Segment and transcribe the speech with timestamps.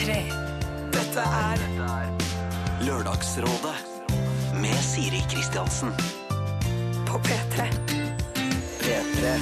[0.00, 0.14] P3.
[0.94, 1.58] Dette er
[2.86, 3.74] Lørdagsrådet
[4.62, 5.92] med Siri Kristiansen.
[7.04, 7.66] på P3.
[8.80, 9.34] P3.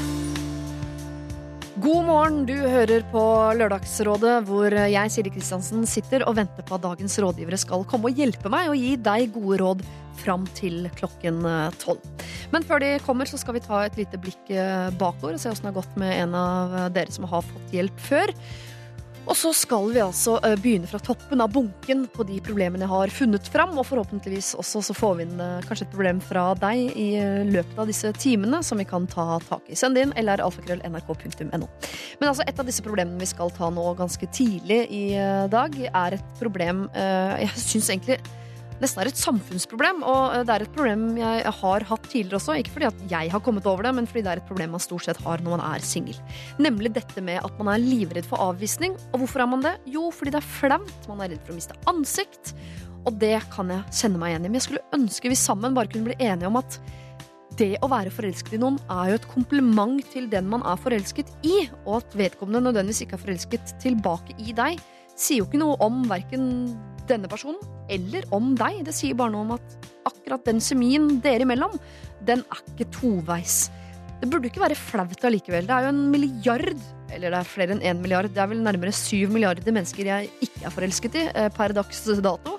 [1.79, 3.23] God morgen, du hører på
[3.55, 8.19] Lørdagsrådet, hvor jeg, Siri Kristiansen, sitter og venter på at dagens rådgivere skal komme og
[8.19, 9.85] hjelpe meg og gi deg gode råd
[10.19, 12.03] fram til klokken eh, tolv.
[12.51, 15.53] Men før de kommer, så skal vi ta et lite blikk eh, bakover og se
[15.53, 18.35] åssen det har gått med en av dere som har fått hjelp før.
[19.29, 22.93] Og så skal vi altså eh, begynne fra toppen av bunken på de problemene jeg
[22.93, 26.47] har funnet fram, og forhåpentligvis også så får vi inn eh, kanskje et problem fra
[26.59, 29.77] deg i eh, løpet av disse timene som vi kan ta tak i.
[29.77, 31.69] Send inn eller alfakrøll.nrk.no.
[32.21, 35.05] Men altså et av disse problemene vi skal ta nå ganske tidlig i
[35.53, 38.19] dag, er et problem jeg syns egentlig
[38.83, 40.03] nesten er et samfunnsproblem.
[40.07, 42.59] Og eh, det er et problem jeg har hatt tidligere også.
[42.61, 44.85] Ikke fordi at jeg har kommet over det, men fordi det er et problem man
[44.85, 46.19] stort sett har når man er singel.
[46.63, 48.97] Nemlig dette med at man er livredd for avvisning.
[49.13, 49.75] Og hvorfor er man det?
[49.89, 50.95] Jo, fordi det er flaut.
[51.11, 52.55] Man er redd for å miste ansikt.
[53.07, 54.51] Og det kan jeg kjenne meg igjen i.
[54.51, 56.81] Men jeg skulle ønske vi sammen bare kunne bli enige om at
[57.59, 61.33] det å være forelsket i noen er jo et kompliment til den man er forelsket
[61.43, 64.79] i, og at vedkommende nødvendigvis ikke er forelsket tilbake i deg,
[65.19, 66.45] sier jo ikke noe om verken
[67.11, 67.59] denne personen
[67.93, 68.83] eller om deg.
[68.87, 71.75] Det sier bare noe om at akkurat den kjemien dere imellom,
[72.29, 73.67] den er ikke toveis.
[74.19, 75.69] Det burde ikke være flaut allikevel.
[75.69, 76.71] Det er jo en milliard,
[77.15, 80.31] eller det er flere enn én milliard, det er vel nærmere syv milliarder mennesker jeg
[80.45, 82.57] ikke er forelsket i eh, per dags dato.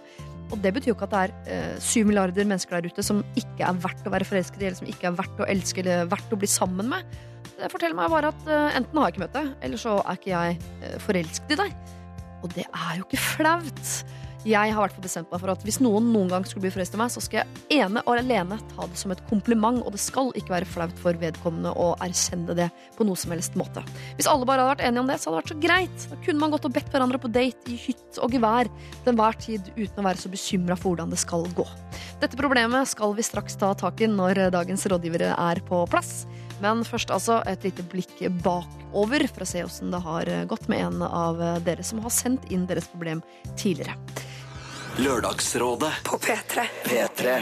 [0.49, 3.19] Og det betyr jo ikke at det er eh, syv milliarder mennesker der ute som
[3.37, 6.07] ikke er verdt å være forelsket i, eller som ikke er verdt å elske eller
[6.13, 7.19] verdt å bli sammen med.
[7.59, 10.21] Det forteller meg bare at eh, enten har jeg ikke møtt deg, eller så er
[10.21, 11.77] ikke jeg forelsket i deg.
[12.39, 13.93] Og det er jo ikke flaut.
[14.47, 16.99] Jeg har hvert bestemt meg for at hvis noen noen gang skulle bli forelsket i
[17.01, 20.31] meg, så skal jeg ene og alene ta det som et kompliment, og det skal
[20.39, 23.83] ikke være flaut for vedkommende å erkjenne det på noe som helst måte.
[24.15, 26.07] Hvis alle bare hadde vært enige om det, så hadde det vært så greit.
[26.07, 29.39] Da kunne man gått og bedt hverandre på date i hytt og gevær til enhver
[29.43, 31.67] tid uten å være så bekymra for hvordan det skal gå.
[32.23, 36.23] Dette problemet skal vi straks ta tak i når dagens rådgivere er på plass.
[36.63, 40.83] Men først altså et lite blikk bakover for å se åssen det har gått med
[40.87, 43.23] en av dere som har sendt inn deres problem
[43.55, 43.95] tidligere.
[44.99, 45.93] Lørdagsrådet.
[46.03, 46.67] På P3.
[46.83, 47.39] P3.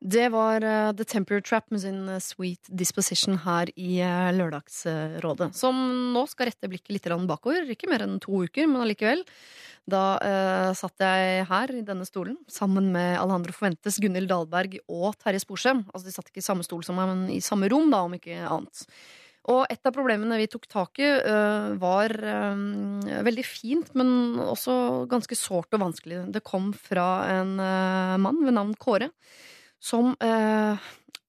[0.00, 5.50] Det var eh, The Temper Trap med sin eh, Sweet Disposition her i eh, Lørdagsrådet.
[5.56, 5.76] Som
[6.14, 7.68] nå skal rette blikket litt bakover.
[7.68, 9.26] Ikke mer enn to uker, men allikevel.
[9.88, 15.16] Da eh, satt jeg her i denne stolen sammen med Alejandro Fuentes, Gunhild Dahlberg og
[15.22, 15.84] Terje Sporsem.
[15.90, 18.14] Altså, de satt ikke i samme stol som meg, men i samme rom, da, om
[18.18, 18.84] ikke annet.
[19.50, 25.06] Og et av problemene vi tok tak i, uh, var øh, veldig fint, men også
[25.10, 26.26] ganske sårt og vanskelig.
[26.34, 27.08] Det kom fra
[27.38, 29.08] en uh, mann ved navn Kåre,
[29.80, 30.12] som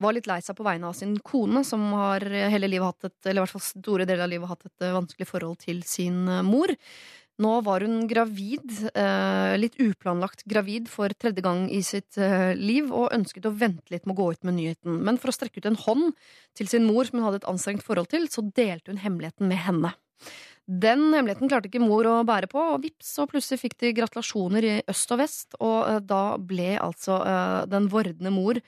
[0.01, 3.17] var litt lei seg på vegne av sin kone, som har hele livet hatt et,
[3.29, 6.73] eller i hvert fall store deler av livet hatt et vanskelig forhold til sin mor.
[7.39, 12.91] Nå var hun gravid, eh, litt uplanlagt gravid for tredje gang i sitt eh, liv,
[12.91, 14.99] og ønsket å vente litt med å gå ut med nyheten.
[15.05, 16.11] Men for å strekke ut en hånd
[16.57, 19.63] til sin mor, som hun hadde et anstrengt forhold til, så delte hun hemmeligheten med
[19.63, 19.93] henne.
[20.67, 24.67] Den hemmeligheten klarte ikke mor å bære på, og vips, så plutselig fikk de gratulasjoner
[24.67, 27.21] i øst og vest, og eh, da ble altså
[27.71, 28.61] den vordende mor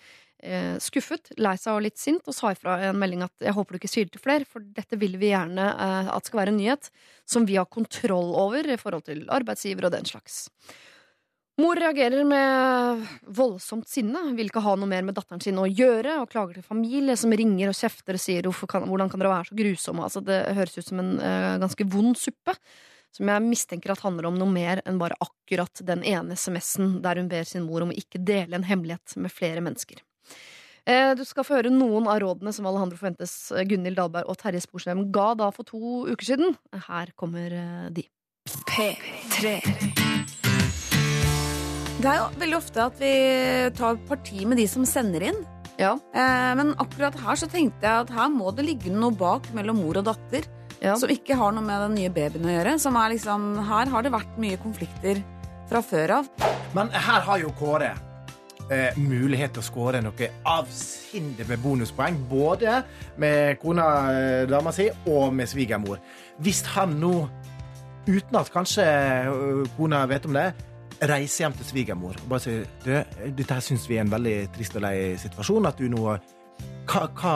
[0.44, 3.76] eh, skuffet, lei seg og litt sint, og sa ifra en melding at jeg håper
[3.76, 6.54] du ikke sier det til flere, for dette vil vi gjerne eh, at skal være
[6.54, 6.90] en nyhet
[7.30, 10.46] som vi har kontroll over i forhold til arbeidsgiver og den slags.
[11.62, 16.16] Mor reagerer med voldsomt sinne, vil ikke ha noe mer med datteren sin å gjøre,
[16.24, 19.52] og klager til familie som ringer og kjefter og sier kan, hvordan kan dere være
[19.52, 20.08] så grusomme?
[20.08, 22.58] Altså, det høres ut som en eh, ganske vond suppe.
[23.14, 27.22] Som jeg mistenker at handler om noe mer enn bare akkurat den ene SMS-en der
[27.22, 30.02] hun ber sin mor om å ikke dele en hemmelighet med flere mennesker.
[30.86, 34.38] Eh, Du skal få høre noen av rådene som Alejandro Fuentes, eh, Gunhild Dahlberg og
[34.42, 36.58] Terje Sporsem ga da for to uker siden.
[36.90, 38.08] Her kommer eh, de.
[38.68, 39.62] P3.
[42.04, 43.12] Det er jo veldig ofte at vi
[43.78, 45.40] tar parti med de som sender inn.
[45.80, 49.48] Ja, Eh, men akkurat her så tenkte jeg at her må det ligge noe bak
[49.56, 50.44] mellom mor og datter.
[50.84, 50.94] ja.
[51.00, 52.76] Som ikke har noe med den nye babyen å gjøre.
[52.80, 55.24] Som er liksom, her har det vært mye konflikter
[55.70, 56.28] fra før av.
[56.76, 57.94] Men her har jo Kåre
[58.72, 62.18] eh, mulighet til å skåre noe avsindig med bonuspoeng.
[62.30, 62.84] Både
[63.18, 66.00] med kona, eh, dama si, og med svigermor.
[66.42, 67.30] Hvis han nå,
[68.08, 70.54] uten at kanskje eh, kona vet om det,
[71.04, 72.92] reiser hjem til svigermor og bare sier du,
[73.36, 75.68] dette her syns vi er en veldig trist og lei situasjon.
[75.68, 77.34] At du nå hva, hva,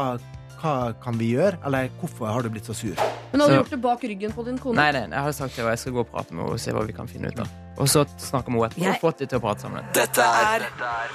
[0.62, 1.60] hva kan vi gjøre?
[1.68, 2.96] Eller hvorfor har du blitt så sur?
[3.34, 4.76] Men har du Så- gjort det bak ryggen på din kone?
[4.80, 6.60] Nei, nei, jeg har sagt det, og jeg skal gå og prate med henne og
[6.60, 7.48] se hva vi kan finne ut av.
[7.78, 9.90] Og så snakker vi etterpå og få de til å prate sammen.
[9.96, 10.66] Dette er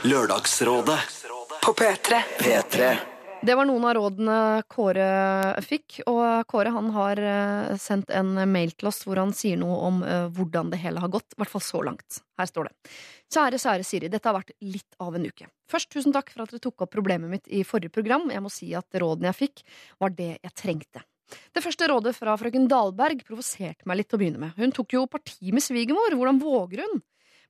[0.06, 1.00] Lørdagsrådet.
[1.62, 2.20] På P3.
[2.38, 2.93] P3.
[3.43, 4.35] Det var noen av rådene
[4.70, 5.06] Kåre
[5.67, 9.81] fikk, og Kåre han har eh, sendt en mail til oss hvor han sier noe
[9.88, 12.20] om eh, hvordan det hele har gått, i hvert fall så langt.
[12.38, 12.93] Her står det.
[13.35, 15.49] Kjære, kjære Siri, dette har vært litt av en uke.
[15.70, 18.31] Først tusen takk for at dere tok opp problemet mitt i forrige program.
[18.31, 19.65] Jeg må si at rådene jeg fikk,
[19.99, 21.03] var det jeg trengte.
[21.52, 24.55] Det første rådet fra frøken Dahlberg provoserte meg litt til å begynne med.
[24.58, 27.02] Hun tok jo parti med svigermor, hvordan våger hun?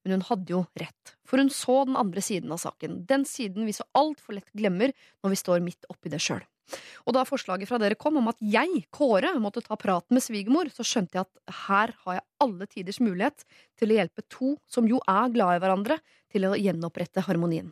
[0.03, 3.69] Men hun hadde jo rett, for hun så den andre siden av saken, den siden
[3.69, 4.91] vi så altfor lett glemmer
[5.23, 6.43] når vi står midt oppi det sjøl.
[7.07, 10.71] Og da forslaget fra dere kom om at jeg, Kåre, måtte ta praten med svigermor,
[10.73, 13.47] så skjønte jeg at her har jeg alle tiders mulighet
[13.79, 16.01] til å hjelpe to som jo er glad i hverandre,
[16.33, 17.71] til å gjenopprette harmonien.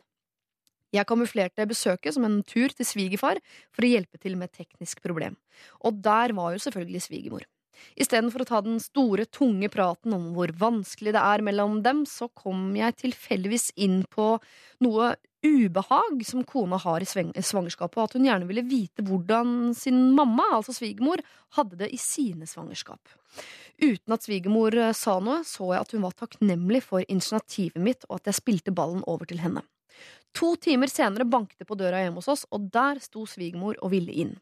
[0.94, 3.38] Jeg kamuflerte besøket som en tur til svigerfar
[3.70, 5.38] for å hjelpe til med et teknisk problem.
[5.86, 7.46] Og der var jo selvfølgelig svigermor.
[8.00, 12.28] Istedenfor å ta den store, tunge praten om hvor vanskelig det er mellom dem, så
[12.28, 14.34] kom jeg tilfeldigvis inn på
[14.84, 20.10] noe ubehag som kona har i svangerskapet, og at hun gjerne ville vite hvordan sin
[20.16, 21.22] mamma, altså svigermor,
[21.56, 23.00] hadde det i sine svangerskap.
[23.80, 28.04] Uten at svigermor eh, sa noe, så jeg at hun var takknemlig for initiativet mitt,
[28.10, 29.64] og at jeg spilte ballen over til henne.
[30.38, 33.92] To timer senere banket det på døra hjemme hos oss, og der sto svigermor og
[33.94, 34.36] ville inn.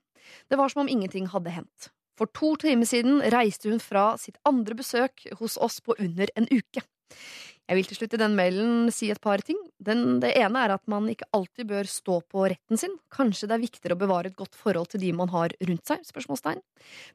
[0.51, 1.91] Det var som om ingenting hadde hendt.
[2.19, 6.49] For to timer siden reiste hun fra sitt andre besøk hos oss på under en
[6.51, 6.83] uke.
[7.69, 9.59] Jeg vil til slutt i den mailen si et par ting.
[9.85, 12.95] Den, det ene er at man ikke alltid bør stå på retten sin.
[13.13, 16.07] Kanskje det er viktigere å bevare et godt forhold til de man har rundt seg?
[16.09, 16.63] spørsmålstegn.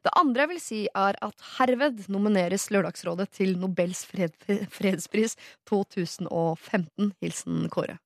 [0.06, 4.38] Det andre jeg vil si, er at herved nomineres Lørdagsrådet til Nobels fred,
[4.78, 5.34] fredspris
[5.66, 7.10] 2015.
[7.18, 7.98] Hilsen Kåre.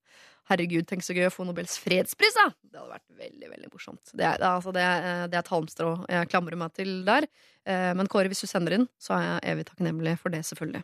[0.49, 2.47] Herregud, tenk så gøy å få Nobels fredspris, da!
[2.65, 4.13] Det hadde vært veldig veldig morsomt.
[4.17, 7.27] Det er, altså, det er, det er et halmstrå jeg klamrer meg til der.
[7.69, 10.81] Eh, Men Kåre, hvis du sender inn, så er jeg evig takknemlig for det, selvfølgelig.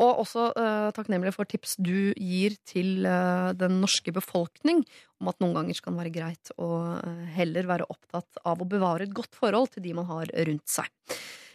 [0.00, 4.80] Og også uh, takknemlig for tips du gir til uh, den norske befolkning
[5.20, 9.04] om at noen ganger kan være greit å uh, heller være opptatt av å bevare
[9.04, 10.88] et godt forhold til de man har rundt seg.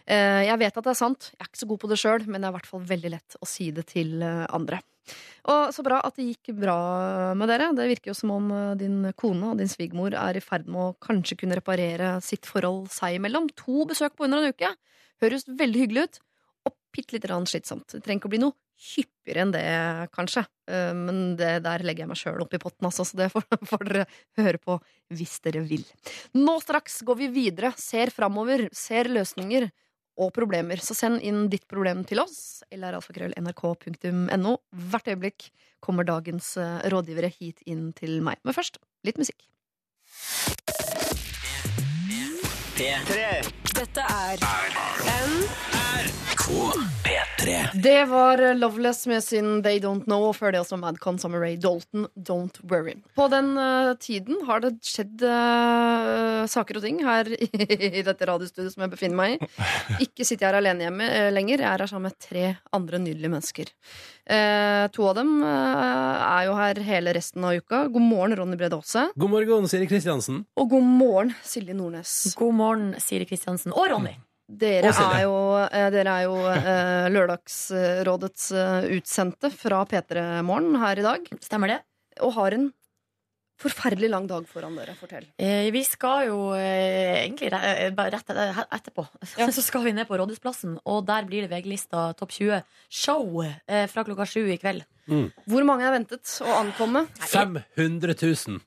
[0.08, 2.22] Eh, Jeg vet at det er sant, jeg er ikke så god på det sjøl,
[2.30, 4.78] men det er i hvert fall veldig lett å si det til eh, andre.
[5.48, 6.78] Og så bra at det gikk bra
[7.38, 7.70] med dere.
[7.76, 10.82] Det virker jo som om eh, din kone og din svigermor er i ferd med
[10.82, 13.48] å kanskje kunne reparere sitt forhold seg imellom.
[13.64, 14.72] To besøk på under en uke.
[15.24, 16.22] Høres veldig hyggelig ut.
[16.68, 17.88] Og bitte lite grann slitsomt.
[17.92, 19.64] Det trenger ikke å bli noe hyppigere enn det,
[20.14, 20.44] kanskje.
[20.70, 23.48] Eh, Men det der legger jeg meg sjøl opp i potten, altså, så det får,
[23.88, 24.06] dere
[24.38, 24.78] høre på
[25.16, 25.84] hvis dere vil.
[26.38, 29.70] Nå straks går vi videre, ser framover, ser løsninger
[30.18, 30.80] og problemer.
[30.82, 34.56] Så send inn ditt problem til oss, eller alfakrøll.nrk.no.
[34.90, 35.50] Hvert øyeblikk
[35.84, 38.42] kommer dagens eh, rådgivere hit inn til meg.
[38.44, 39.46] Men først litt musikk.
[43.78, 44.38] Dette er
[47.48, 47.82] P3.
[47.82, 51.56] Det var Loveless med sin They Don't Know, og før det også Madcon sammen Ray
[51.60, 52.96] Dalton, Don't Worry.
[53.16, 57.48] På den uh, tiden har det skjedd uh, saker og ting her i,
[58.00, 59.50] i dette radiostudioet som jeg befinner meg i.
[60.08, 62.46] Ikke sitter jeg her alene hjemme uh, lenger, jeg er her sammen med tre
[62.76, 63.74] andre nydelige mennesker.
[64.28, 67.86] Eh, to av dem er jo her hele resten av uka.
[67.88, 69.06] God morgen, Ronny Brede Aase.
[69.16, 70.42] God morgen, Siri Kristiansen.
[70.58, 72.34] Og god morgen, Silje Nordnes.
[72.36, 73.72] God morgen, Siri Kristiansen.
[73.72, 74.18] Og Ronny.
[74.48, 80.98] Dere er jo, eh, dere er jo eh, Lørdagsrådets eh, utsendte fra P3 Morgen her
[80.98, 81.26] i dag.
[81.44, 81.80] Stemmer det?
[82.24, 82.70] Og har en
[83.58, 84.94] forferdelig lang dag foran dere.
[84.96, 85.26] Fortell.
[85.36, 89.04] Eh, vi skal jo eh, egentlig eh, bare rett etter- etterpå
[89.36, 89.50] Ja.
[89.56, 93.84] Så skal vi ned på Rådhusplassen, og der blir det VG-lista Topp 20 show eh,
[93.90, 94.86] fra klokka sju i kveld.
[95.48, 97.04] Hvor mange er ventet å ankomme?
[97.20, 98.58] 500 000.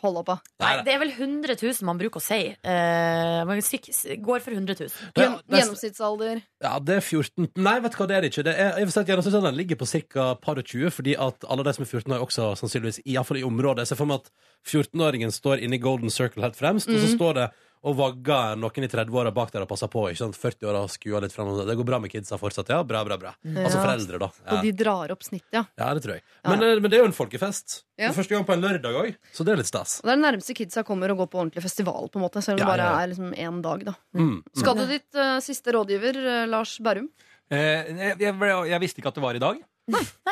[0.00, 0.36] Hold på.
[0.62, 2.38] Nei, det er vel 100 000 man bruker å si.
[2.54, 5.10] Eh, man går for 100 000.
[5.18, 6.42] Gjen er- gjennomsnittsalder.
[6.64, 8.46] Ja, det er 14 Nei, vet du hva, det er det ikke.
[8.46, 10.34] Det er, jeg vil si at Gjennomsnittsalderen ligger på ca.
[10.40, 13.44] par og 20, fordi at alle de som er 14 år, også sannsynligvis i, i,
[13.44, 13.84] området.
[13.84, 14.32] Jeg ser for meg at
[14.72, 17.50] 14-åringen står inne i Golden Circle helt fremst, og så står det
[17.82, 20.04] og vagga noen i 30-åra bak der og passer på.
[20.10, 20.38] ikke sant?
[20.38, 21.50] 40-åra skua litt fram.
[21.66, 22.78] Det går bra med kidsa fortsatt, ja.
[22.86, 23.32] Bra, bra, bra.
[23.42, 24.28] Altså foreldre, da.
[24.54, 25.64] Og de drar opp snittet, ja.
[25.80, 26.24] ja det tror jeg.
[26.46, 27.80] Men, eh, men det er jo en folkefest.
[27.98, 28.12] Ja.
[28.14, 29.98] Første gang på en lørdag òg, så det er litt stas.
[30.02, 32.44] Og det er det nærmeste kidsa kommer å gå på ordentlig festival, på en måte.
[32.44, 33.02] Selv om Ja, det bare ja, ja.
[33.02, 33.98] er liksom én dag, da.
[34.18, 34.38] Mm.
[34.62, 37.10] Skal du ditt uh, siste rådgiver, uh, Lars Berrum?
[37.52, 38.34] Eh, jeg, jeg,
[38.70, 39.60] jeg visste ikke at det var i dag.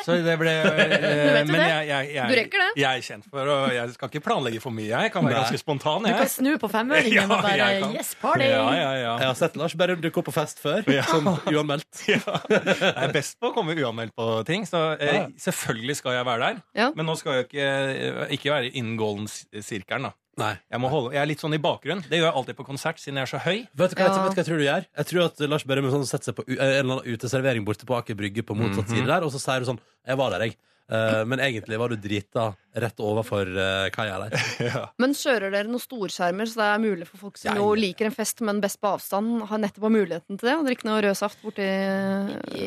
[0.04, 1.66] Så det ble eh, du Men det?
[1.68, 2.68] jeg, jeg, jeg, Du rekker det.
[2.80, 4.88] jeg er kjent for å Jeg skal ikke planlegge for mye.
[4.88, 5.42] Jeg kan være Nei.
[5.42, 6.06] ganske spontan.
[6.06, 6.30] Du kan Jeg.
[6.36, 7.92] snu på femøringen Ja, og bare kan.
[7.98, 8.48] Yes, party!
[8.48, 9.12] Ja, ja, ja.
[9.20, 11.04] Jeg har sett Lars Berrum dukke opp på fest før, Ja.
[11.10, 11.90] som uanmeldt.
[12.14, 12.22] Ja.
[12.48, 15.26] Jeg er best på å komme uanmeldt på ting, så eh, Ja.
[15.50, 16.62] selvfølgelig skal jeg være der.
[16.80, 16.88] Ja.
[16.96, 17.68] Men nå skal jeg ikke,
[18.38, 20.08] ikke være innen golden sirkelen.
[20.10, 20.54] da Nei.
[20.70, 22.02] jeg, må holde, jeg er litt sånn i bakgrunnen.
[22.08, 23.66] Det gjør jeg alltid på konsert, siden jeg er så høy.
[23.74, 24.22] Vet du hva, Ja.
[24.22, 24.86] vet du hva jeg tror du gjør?
[24.96, 27.84] Jeg tror at Lars Berrum sånn, setter seg på u- en eller annen uteservering borte
[27.84, 28.96] på Aker Brygge på motsatt Mhm.
[28.96, 30.56] side der, og så sier du sånn Jeg var der, jeg.
[30.90, 34.36] Uh, men egentlig var du drita rett overfor uh, kaia der.
[34.70, 34.82] Ja.
[35.02, 38.06] Men kjører dere noen storskjermer, så det er mulig for folk som Ja, jo liker
[38.06, 40.56] en fest, men best på avstand, har nettopp har muligheten til det?
[40.60, 41.66] Og drikke noe rød saft borti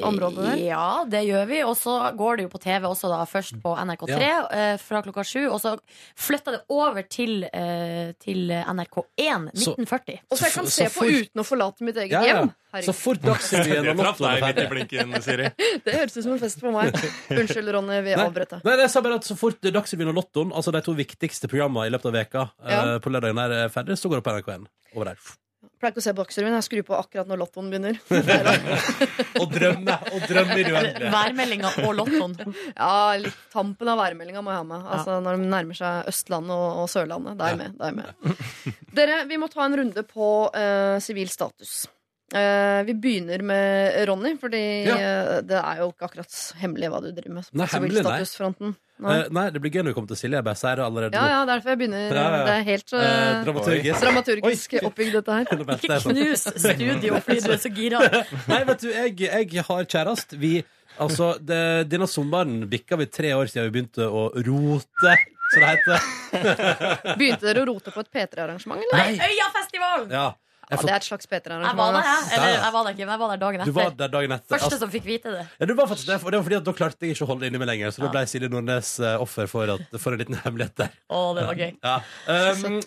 [0.04, 0.62] området der?
[0.64, 1.62] Ja, det gjør vi.
[1.68, 3.22] Og så går det jo på TV også, da.
[3.30, 5.46] Først på NRK3 eh, fra klokka sju.
[5.54, 5.76] Og så
[6.20, 10.20] flytta det over til, uh, til NRK1 Så- 1940.
[10.32, 12.36] Og så jeg kan Så- se så på uten å forlate mitt eget Ja, ja.
[12.42, 12.52] hjem.
[12.74, 12.96] Så Herregud.
[12.96, 14.70] fort Dagsrevyen og Lottoen deg er midt i ferdig.
[14.90, 15.50] blinken, Siri.
[15.86, 16.96] Det høres ut som en fest for meg.
[17.30, 18.64] Unnskyld, Ronny, vi avbrøt deg.
[18.66, 21.88] Nei, jeg sa bare at Så fort Dagsrevyen og Lottoen, altså de to viktigste programmene
[21.88, 22.82] i løpet av veka Ja.
[22.96, 24.68] eh, på lørdagen er ferdig, så går det på NRK1.
[24.96, 25.18] Over der.
[25.64, 26.54] Jeg pleier ikke å se på Dagsrevyen.
[26.58, 27.98] Jeg skrur på akkurat når lottoen begynner.
[29.42, 29.96] Og drømme!
[30.12, 31.12] Og drømme i det uendelige.
[31.12, 32.36] Værmeldinga og lottoen.
[32.78, 34.86] Ja, litt tampen av værmeldinga må jeg ha med.
[34.98, 37.38] Altså Når de nærmer seg Østlandet og, og Sørlandet.
[37.40, 37.76] Da er jeg med.
[37.80, 38.78] Da er jeg med.
[39.00, 41.86] Dere, vi må ta en runde på eh, sivil status.
[42.34, 44.96] Eh, vi begynner med Ronny, fordi Ja.
[44.98, 47.50] eh, det er jo ikke akkurat hemmelig hva du driver med.
[47.54, 48.74] Nei, hemmelig, nei.
[49.04, 49.20] Nei.
[49.20, 50.38] Eh, nei, det blir gøy når vi kommer til Silje.
[50.40, 52.08] Jeg bare sier det allerede Ja, ja, derfor jeg begynner.
[52.10, 52.44] Ja, ja.
[52.46, 54.02] Det er helt Eh, dramaturgisk.
[54.02, 55.46] dramaturgisk oppbygd, dette her.
[55.78, 58.00] Ikke knus studio fordi du er så gira.
[58.54, 60.38] Nei, vet du, jeg, jeg har kjæreste.
[60.40, 60.64] Vi,
[61.00, 65.18] altså, det, denne sommeren bikka vi tre år siden vi begynte å rote,
[65.54, 66.00] Så det heter.
[67.20, 69.04] Begynte dere å rote på et P3-arrangement, eller?
[69.18, 69.34] Nei.
[69.36, 70.10] Øyafestivalen!
[70.10, 70.32] Ja.
[70.72, 71.94] Ja, det er et slags Jeg var P3-arrangement.
[71.94, 72.40] der, jeg.
[72.40, 72.72] Ja, ja.
[72.72, 73.98] var der ikke, men jeg var der dagen du var etter.
[74.04, 74.50] der dagen etter.
[74.56, 75.46] Første Altså, som fikk vite det.
[75.60, 77.32] ja, du var faktisk det, for det var fordi at da klarte jeg ikke å
[77.34, 77.92] holde det inni meg lenger.
[77.92, 80.92] Så da ble Silje Nordnes eh, offer for, at, for en liten hemmelighet der.
[81.12, 81.72] Å, det var gøy.
[81.84, 81.96] Ja.
[82.28, 82.82] Um,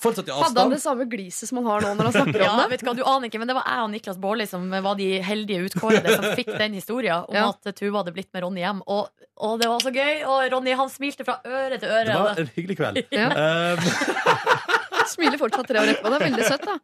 [0.00, 0.46] fortsatt i avstand.
[0.48, 2.68] Hadde han det samme gliset som han har nå når han snakker Ja, om det?
[2.72, 4.94] vet du hva, du aner ikke, men Det var jeg og Niklas Baarli som var
[4.96, 7.48] de heldige utkårede som fikk den historien om Ja.
[7.52, 8.80] at Tuva hadde blitt med Ronny hjem.
[8.88, 9.10] Og,
[9.44, 10.22] og det var så gøy!
[10.24, 12.06] Og Ronny han smilte fra øre til øre.
[12.08, 13.02] Det var en hyggelig kveld.
[13.12, 13.28] Ja.
[13.28, 13.84] Um,
[15.14, 16.10] smiler fortsatt tre år etterpå.
[16.12, 16.76] Det er veldig søtt, da.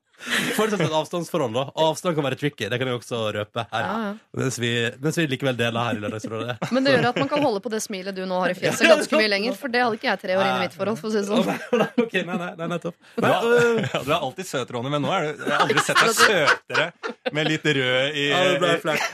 [0.56, 1.64] fortsatt et avstandsforhold, da.
[1.84, 2.68] Avstand kan være tricky.
[2.70, 3.86] Det kan jeg også røpe her.
[3.86, 4.12] Ja, ja.
[4.40, 6.56] Mens, vi, mens vi likevel deler her i Lørdagsrådet.
[6.74, 8.88] Men det gjør at man kan holde på det smilet du nå har i fjeset
[8.90, 9.56] ganske mye lenger.
[9.60, 11.26] For det hadde ikke jeg tre år inn i mitt forhold, for å si det
[11.30, 11.46] sånn.
[11.46, 12.98] nei, nei, ok, nei, nei, nei, nettopp.
[13.16, 15.64] Du er, øh, ja, du er alltid søt, Ronny, men nå er du, jeg har
[15.66, 16.88] aldri sett deg søtere
[17.36, 19.08] med litt rød i, ja, det ble flaut.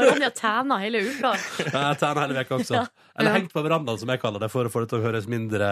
[0.00, 1.34] Ronny har tæna hele uka.
[1.66, 2.86] Ja, den hele veka også.
[3.18, 5.28] Eller hengt på verandaen, som jeg kaller det, for å få det til å høres
[5.30, 5.68] mindre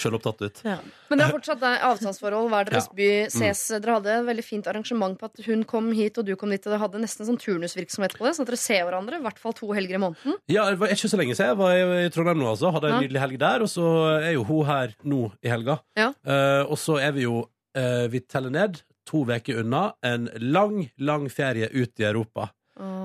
[0.00, 0.60] sjølopptatt ut.
[0.64, 2.48] Men det er fortsatt det avstandsforhold.
[2.50, 2.94] Hver deres Ja.
[2.96, 3.62] by ses.
[3.80, 6.64] Dere hadde et veldig fint arrangement på at hun kom hit og du kom dit,
[6.66, 9.38] og dere hadde nesten sånn turnusvirksomhet på det, sånn at dere ser hverandre i hvert
[9.38, 10.36] fall to helger i måneden.
[10.48, 11.56] Ja, det var ikke så lenge siden.
[11.60, 12.72] Jeg var i Trondheim nå, altså.
[12.72, 13.00] Hadde en Ja.
[13.06, 13.60] nydelig helg der.
[13.62, 13.86] Og så
[14.22, 15.80] er jo hun her nå i helga.
[15.96, 16.12] Ja.
[16.26, 17.44] Uh, og så er vi jo
[17.76, 22.50] uh, Vi teller ned to uker unna en lang, lang ferie ut i Europa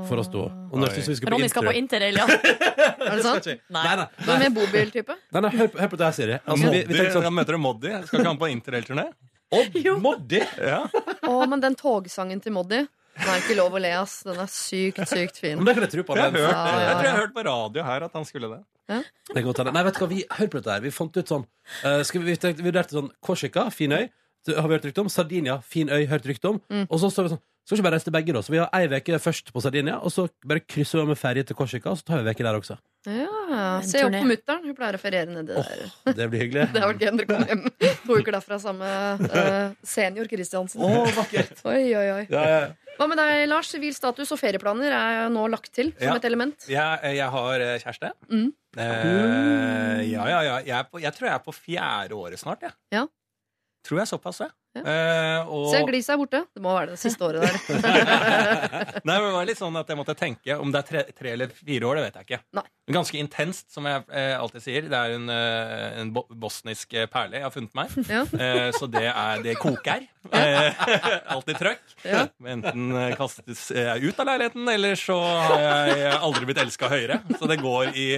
[0.10, 0.46] for oss to.
[0.48, 0.94] Og nå Oi.
[0.96, 2.18] vi skal på Ronny skal på interrail.
[2.20, 2.26] ja.
[3.06, 3.48] Er det sant?
[3.70, 3.84] Nei.
[3.86, 4.08] Nei, nei.
[4.34, 5.16] Er med bobiltype?
[5.36, 6.34] nei, nei hør, på- hør på det jeg sier.
[6.44, 7.92] Altså, vi, vi tenker Da sånn møter du Moddi.
[8.08, 9.08] Skal ikke han på interrailturné?
[9.56, 10.42] Odd Moddi!
[10.60, 10.80] Ja.
[11.30, 14.18] Å, men den togsangen til Moddi Den er ikke lov å le, ass.
[14.28, 15.56] Den er sykt, sykt fin.
[15.60, 16.18] Men det kan jeg tro på.
[16.20, 18.50] Jeg, hørt, Ja, ja, jeg tror jeg har hørt på radio her at han skulle
[18.52, 18.62] det.
[18.90, 19.62] Det er godt.
[19.70, 20.82] Nei, vet du hva, vi, hør på dette her.
[20.84, 21.46] Vi fant ut sånn
[21.86, 24.04] uh, skal vi, vi tenkte- vi vurderte sånn Korsika, fin øy.
[24.06, 25.10] Det har vi hørt rykte om.
[25.10, 26.62] Sardinia, fin øy, hørt rykte om.
[26.70, 26.86] Mm.
[26.90, 28.42] Og så står vi sånn Skal vi ikke bare reise til begge, da?
[28.46, 31.42] Så vi har ei uke først på Sardinia, og så bare krysser vi med ferje
[31.50, 32.76] til Korsika, og så tar vi en uke der også.
[33.10, 34.62] Ja, Se opp på mutter'n.
[34.70, 35.82] Hun pleier å feriere nedi der.
[36.14, 36.68] Det blir hyggelig.
[36.76, 37.64] Det har vært gøy om dere kom hjem
[38.06, 40.82] to uker derfra sammen med eh, senior Kristiansen.
[40.86, 41.58] Oh, vakkert!
[41.66, 42.22] Oi, oi, oi.
[42.30, 42.62] Ja, ja.
[43.00, 43.74] Hva med deg, Lars?
[43.74, 46.16] Sivil status og ferieplaner er nå lagt til som Ja.
[46.22, 46.70] et element.
[46.70, 48.14] Jeg, jeg har eh, kjæreste.
[48.30, 48.48] Mm.
[48.78, 50.56] Uh, ja, ja, ja.
[50.62, 52.62] Jeg, er på, jeg tror jeg er på fjerde året snart.
[52.70, 52.78] Jeg.
[52.94, 53.08] Ja.
[53.86, 54.54] Tror jeg såpass, jeg.
[54.76, 54.82] Ja.
[54.82, 56.40] Eh, og, Se, gliset er borte.
[56.52, 57.54] Det må være det siste året der.
[59.08, 61.32] Nei, men det var litt sånn at jeg måtte tenke Om det er tre, tre
[61.32, 62.40] eller fire år, det vet jeg ikke.
[62.58, 62.66] Nei.
[62.88, 64.90] Men Ganske intenst, som jeg eh, alltid sier.
[64.92, 67.94] Det er en, eh, en bosnisk eh, perle jeg har funnet meg.
[68.10, 68.24] Ja.
[68.26, 70.08] Eh, så det, er, det koker.
[70.34, 70.88] Eh,
[71.36, 71.86] alltid trøkk.
[72.04, 72.26] Ja.
[72.56, 72.90] Enten
[73.20, 77.22] kastes jeg ut av leiligheten, eller så har jeg aldri blitt elska høyere.
[77.38, 78.10] Så det går i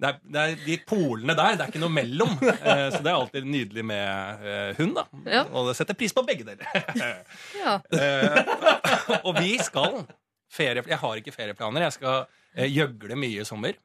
[0.00, 1.56] det er, det er de polene der.
[1.58, 2.32] Det er ikke noe mellom.
[2.70, 5.04] Eh, så det er alltid nydelig med eh, hund, da.
[5.28, 5.42] Ja.
[5.56, 6.66] Og det setter pris på begge deler.
[7.60, 7.76] Ja.
[8.00, 10.02] Eh, og vi skal
[10.50, 11.84] ferie, Jeg har ikke ferieplaner.
[11.88, 13.76] Jeg skal eh, gjøgle mye i sommer.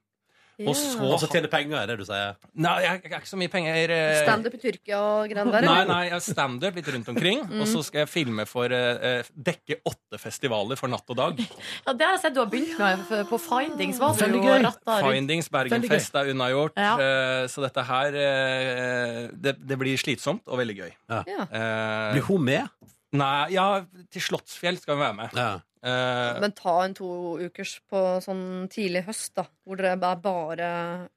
[0.63, 2.35] Og så altså, tjene penger, er det du sier.
[2.55, 3.91] Nei, jeg jeg har ikke så mye penger.
[3.91, 5.65] eh, Standup i Tyrkia og greiene der?
[5.67, 5.89] Nei, eller?
[5.91, 7.41] nei, jeg standup litt rundt omkring.
[7.59, 11.43] Og så skal jeg filme for eh, eh, Dekke åtte festivaler for natt og dag.
[11.43, 13.99] Ja, Det har jeg sett du har begynt med f- på Findings.
[13.99, 14.63] Var du Veldig jo gøy.
[14.69, 15.11] ratta rundt.
[15.11, 16.79] Findings, Bergenfest er unnagjort.
[16.79, 16.93] Ja.
[17.03, 20.91] eh, så dette her eh, det, det blir slitsomt og veldig gøy.
[21.09, 21.23] Ja.
[21.51, 22.69] Eh, Blir hun med?
[23.15, 23.81] nei, ja,
[24.11, 25.35] til Slottsfjell skal vi være med.
[25.39, 25.59] Ja.
[25.85, 27.07] Eh, Men ta en to
[27.45, 29.43] ukers på sånn tidlig høst, da.
[29.65, 30.69] Hvor dere er bare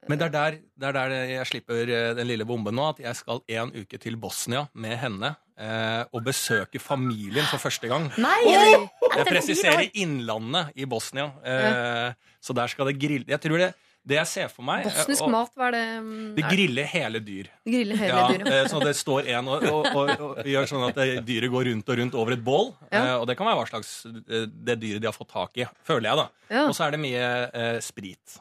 [0.09, 2.91] Men det er, der, det er der jeg slipper eh, den lille bomben nå.
[2.93, 7.89] At jeg skal en uke til Bosnia med henne eh, og besøke familien for første
[7.89, 8.11] gang.
[8.21, 8.43] Nei!
[8.53, 9.89] Jeg presiserer.
[9.97, 11.31] Innlandet i Bosnia.
[11.43, 12.13] Eh,
[12.45, 13.73] Så der skal det grille Jeg tror det,
[14.09, 15.85] Det jeg ser for meg Bosnisk og- mat, hva er det?
[16.39, 17.51] Det griller hele dyr.
[17.69, 21.01] Griller hele Ja, dyr, eh, så det står en og, og, og, gjør sånn at
[21.29, 22.71] dyret går rundt og rundt over et bål.
[22.89, 23.03] Ja.
[23.03, 25.69] Eh, og det kan være hva slags eh, det dyret de har fått tak i,
[25.85, 26.29] føler jeg, da.
[26.49, 26.67] Ja.
[26.71, 28.39] Og så er det mye eh, sprit.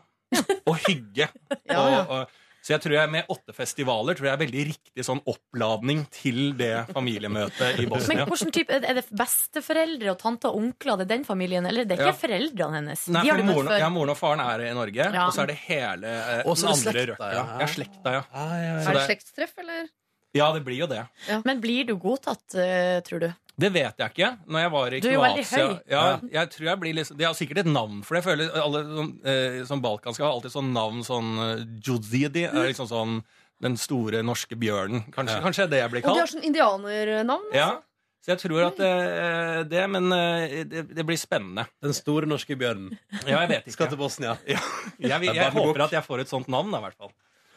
[0.68, 1.28] Og hygge.
[1.68, 2.30] Ja, og,
[2.68, 6.52] så jeg tror jeg med åtte festivaler tror jeg er veldig riktig sånn oppladning til
[6.60, 8.26] det familiemøtet i Men Bosnia.
[8.28, 10.98] hvordan type, Er det besteforeldre og tante og onkler?
[11.00, 11.66] Det er den familien?
[11.70, 12.22] Eller det er ikke Ja.
[12.28, 13.08] foreldrene hennes?
[13.08, 15.28] Nei, De har for moren, ja, moren og faren er i Norge, Ja.
[15.28, 17.32] og så er det hele eh, den andre slekta, røkka.
[17.34, 17.46] ja.
[17.60, 18.24] Ja, slekta, ja.
[18.34, 18.84] Ah, ja, ja.
[18.84, 19.88] Så Er det- slektstreff, eller?
[20.36, 21.04] Ja, det blir jo det.
[21.46, 23.30] Men blir du godtatt, eh, tror du?
[23.58, 24.28] Det vet jeg ikke.
[24.46, 25.80] Når jeg var i Du er Kroatia høy.
[25.90, 26.04] ja,
[26.36, 28.22] jeg tror jeg blir liksom, De har sikkert et navn for det.
[28.24, 32.54] Jeg føler alle som, eh, Som balkanske har alltid sånn navn sånn eh, Juzidi er
[32.70, 33.24] liksom sånn
[33.60, 35.08] den store norske bjørnen.
[35.12, 36.12] Kanskje, kanskje det jeg blir kalt.
[36.12, 37.48] Og de har sånn indianernavn.
[37.58, 37.82] Ja,
[38.22, 41.66] Så jeg tror at eh, det Men eh, det, det blir spennende.
[41.82, 42.94] Den store norske bjørnen.
[43.26, 44.38] Ja, jeg vet Skal til Bosnia.
[44.46, 44.60] Ja,
[45.00, 47.10] jeg, jeg, jeg håper at jeg får et sånt navn, da, i hvert fall.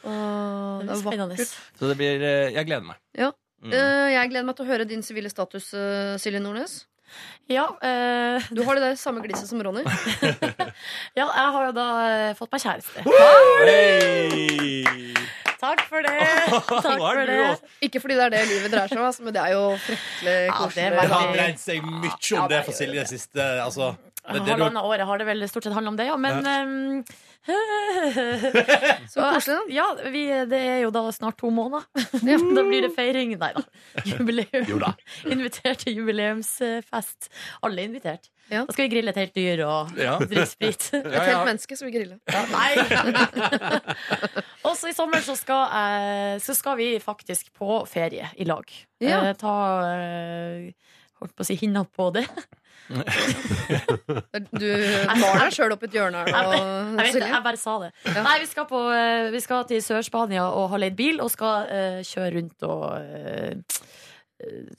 [0.04, 1.36] Åh, det er Spennende.
[1.36, 1.56] vakkert.
[1.78, 2.96] Så det blir eh, Jeg gleder meg.
[3.18, 3.30] Ja.
[3.62, 3.72] Mm.
[3.76, 6.86] Eh, jeg gleder meg til å høre din sivile status, eh, Silje Nordnes.
[7.50, 9.82] Ja, eh, Du har det der samme gliset som Ronny.
[11.18, 13.02] ja, jeg har jo da eh, fått meg kjæreste.
[15.60, 16.14] Takk for det!
[16.70, 17.40] Takk Nå er for du det.
[17.50, 19.64] også- Ikke fordi det er det livet dreier seg om, altså, men det er jo
[19.84, 20.86] fryktelig Ja, det koselig.
[20.94, 24.09] Det har dreid seg mye om det det for Silje siste altså, det, det, du-
[24.24, 26.16] Halvannet året har det vel stort sett handla om det, ja.
[26.20, 27.04] Men um,
[29.10, 29.62] Så koselig, da.
[29.72, 31.86] Ja, vi, det er jo da snart to måneder.
[32.56, 33.32] da blir det feiring.
[33.40, 33.62] Nei da.
[34.04, 34.66] Jubileum.
[34.68, 34.92] Jo da.
[35.32, 37.30] Invitert til jubileumsfest.
[37.64, 38.28] Alle er invitert.
[38.50, 38.64] Ja.
[38.66, 40.16] Da skal vi grille et helt dyr og Ja.
[40.20, 40.88] drikke sprit.
[41.00, 42.16] Et helt menneske som vil grille.
[42.50, 42.72] Nei!
[44.66, 48.66] Også i sommer så skal, eh, så skal vi faktisk på ferie i lag.
[49.00, 49.22] Ja.
[49.30, 49.54] Eh, ta
[49.94, 50.72] eh,
[51.20, 52.24] Holdt på å si hinna på det.
[52.90, 54.66] Du
[55.20, 56.60] maler deg sjøl opp et hjørne her Jeg nå,
[56.98, 57.28] det, Silje.
[57.30, 57.90] jeg bare sa det.
[58.08, 58.24] Ja.
[58.26, 61.70] Nei, vi skal, på, eh, vi skal til Sør-Spania og ha leid bil, og skal
[61.70, 63.54] uh, kjøre rundt og eh,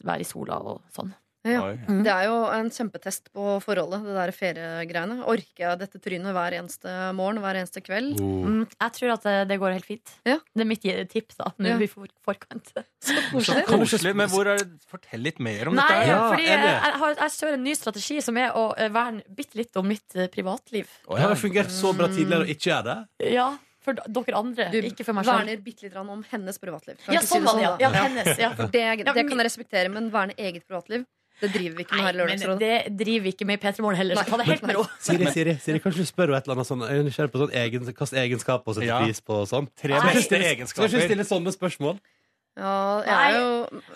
[0.04, 1.14] være i sola og sånn.
[1.48, 1.62] Ja.
[1.88, 2.04] Mm.
[2.06, 5.16] Det er jo en kjempetest på forholdet, det der feriegreiene.
[5.26, 8.20] Orker jeg dette trynet hver eneste morgen, hver eneste kveld?
[8.22, 8.44] Oh.
[8.46, 10.14] Mm, jeg tror at det, går helt fint.
[10.28, 10.38] Ja.
[10.54, 11.74] Det er mitt tips da, nå Ja.
[11.76, 12.70] er vi for, forkant.
[12.76, 13.66] Så Så koselig.
[13.66, 14.14] koselig.
[14.16, 14.68] Men hvor er det?
[14.92, 16.12] Fortell litt mer om Nei, dette.
[16.12, 19.24] Ja, fordi jeg, jeg, har, jeg kjører en ny strategi som er å eh, verne
[19.42, 20.90] bitte litt om mitt eh, privatliv.
[21.08, 23.32] Oh, Det har fungert så bra tidligere å ikke gjøre det.
[23.34, 23.48] Ja,
[23.82, 25.40] for dere andre, Du ikke for meg selv.
[25.42, 27.00] verner bitte litt om hennes privatliv.
[27.10, 27.72] Ja, sånn, si sånn det sånn, ja.
[27.82, 28.52] ja hennes, ja.
[28.62, 31.08] Det, det kan jeg respektere, men verne eget privatliv,
[31.42, 32.60] det driver vi ikke med her i men Lørdagsrådet.
[32.62, 34.86] det driver vi ikke med i P3 Morgen heller, så ta det helt med ro.
[35.08, 37.42] Siri, Siri, Siri kanskje du spør henne et eller annet sånn Jeg er nysgjerrig på
[37.44, 39.00] sånn egen, hva egenskaper hun setter Ja.
[39.06, 39.70] pris på og sånn.
[39.82, 40.88] Tre beste egenskaper.
[40.88, 42.00] Skal ikke stille sånne spørsmål?
[42.60, 43.52] Ja, jeg er jo,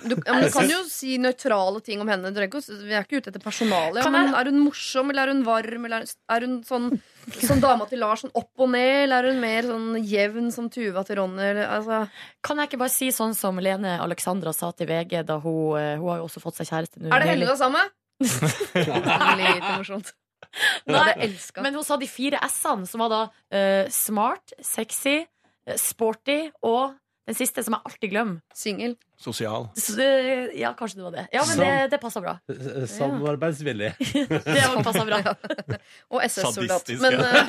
[0.08, 2.32] du, ja, men du kan jo si nøytrale ting om henne.
[2.32, 4.00] Du ikke Vi er ikke ute etter personalet.
[4.00, 6.88] Ja, men er hun morsom, eller er hun varm, eller er hun sånn,
[7.36, 10.72] sånn dama til Lars, sånn opp og ned, eller er hun mer sånn jevn som
[10.72, 11.44] Tuva til Ronny?
[11.52, 12.06] Eller, altså,
[12.46, 15.94] Kan jeg ikke bare si sånn som Lene Alexandra sa til VG da hun, eh,
[16.00, 17.12] hun har jo også fått seg kjæreste nå?
[17.12, 17.52] er det nylig.
[17.52, 17.84] da samme?
[19.44, 20.16] Litt morsomt.
[20.88, 21.32] Nei, det.
[21.60, 25.26] Men hun sa de fire S-ene, som var da uh, smart, sexy,
[25.68, 28.42] eh, sporty og den siste, som jeg alltid glemmer.
[28.54, 28.98] Singel.
[29.18, 29.70] Sosial.
[30.00, 31.28] Eh, ja, kanskje det var det.
[31.32, 32.38] Ja, men det, det passa bra.
[32.52, 33.94] Eh, Samarbeidsvillig.
[34.46, 35.36] Det var passer bra.
[36.14, 36.90] Og SS-soldat.
[37.00, 37.48] Men eh,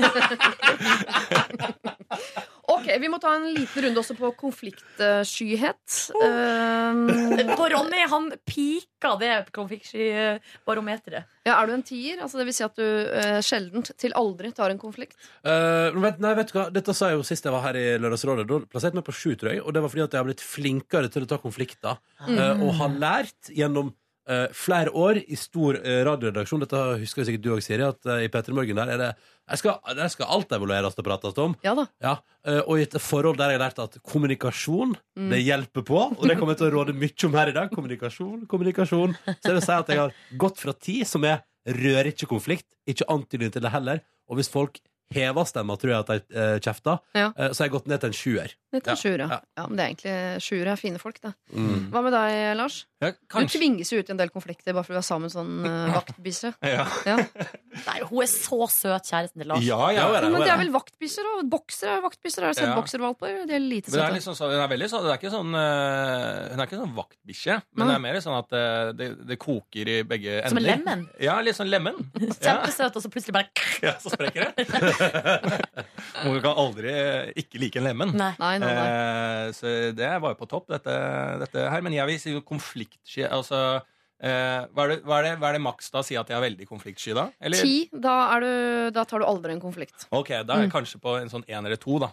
[2.67, 5.97] OK, vi må ta en liten runde også på konfliktskyhet.
[6.19, 7.05] Um,
[7.57, 11.29] Ronny, han pika det konfliktsky-barometeret.
[11.47, 12.19] ja, er du en tier?
[12.23, 15.15] Altså, det vil si at du uh, sjeldent til aldri tar en konflikt?
[15.47, 16.67] Uh, men vent, nei, vet du hva?
[16.75, 18.49] Dette sa jeg jo sist jeg var her i Lørdagsrådet.
[18.51, 19.63] Da plasserte jeg meg på sju, tror jeg.
[19.63, 21.97] Og det var fordi at jeg har blitt flinkere til å ta konflikter.
[22.29, 23.95] eh, og har lært gjennom
[24.27, 27.85] Uh, flere år i stor uh, radioredaksjon Dette husker sikkert du òg, Siri.
[27.87, 29.11] At uh, i P3 Morgen der er det
[29.47, 31.55] jeg skal, Der skal alt evalueres og prates om.
[31.63, 31.85] Ja da.
[32.03, 32.17] Ja,
[32.67, 34.97] og i et forhold der jeg har lært at kommunikasjon,
[35.31, 36.01] det hjelper på.
[36.17, 37.71] Og det kommer jeg til å råde mye om her i dag.
[37.71, 39.15] Kommunikasjon, kommunikasjon.
[39.15, 41.45] Så jeg vil si at jeg har gått fra ti, som er
[41.79, 44.03] rør ikke konflikt, ikke antydning til det heller.
[44.27, 44.83] Og hvis folk
[45.15, 46.99] hever stemma, tror jeg at de kjefter.
[47.15, 47.31] Ja.
[47.31, 48.59] Så har jeg gått ned til en sjuer.
[48.77, 49.41] Litt av Ja, ja.
[49.59, 49.67] ja.
[49.67, 51.33] Men det er egentlig sjuere er fine folk, da.
[51.53, 51.89] Mm.
[51.95, 52.83] Hva med deg, Lars?
[53.03, 55.35] Ja, Du tvinges jo ut i en del konflikter bare fordi du er sammen med
[55.35, 56.53] sånn uh, vaktbisse.
[56.77, 56.87] Ja.
[57.07, 57.17] Ja.
[57.87, 59.65] Nei, hun er så søt, kjæresten til Lars.
[59.65, 60.07] ja, ja.
[60.17, 62.47] Ja, Men det er vel vaktbisser og boksere er vaktbisser.
[62.47, 62.77] Har du sett Ja.
[62.79, 63.45] bokservalper?
[63.49, 64.01] De er lite søte.
[64.01, 66.95] det er liksom hun er veldig sånn, er ikke sånn uh, Hun er ikke sånn
[66.97, 70.55] vaktbikkje, men det er mer sånn at uh, det, det koker i begge ender.
[70.55, 71.07] Som en lemen.
[71.23, 72.01] Ja, litt sånn lemen.
[72.45, 74.67] Kjempesøt, og så plutselig bare ja så sprekker det.
[76.25, 76.93] Hun kan aldri
[77.43, 78.15] ikke like en lemen.
[78.17, 78.33] Nei.
[78.41, 78.55] Nei,
[79.57, 80.95] så det var jo på topp, dette,
[81.43, 81.85] dette her.
[81.85, 83.81] Men jeg vil si konfliktsky Altså
[84.17, 86.01] Eh, hva, er det, hva, er det, hva er det maks da?
[86.07, 87.27] Si at jeg er veldig konfliktsky da?
[87.41, 87.61] Eller?
[87.61, 88.49] Ti, da, du,
[88.97, 90.07] da tar du aldri en konflikt.
[90.17, 92.09] Ok, da er jeg kanskje på en sånn én eller to, da.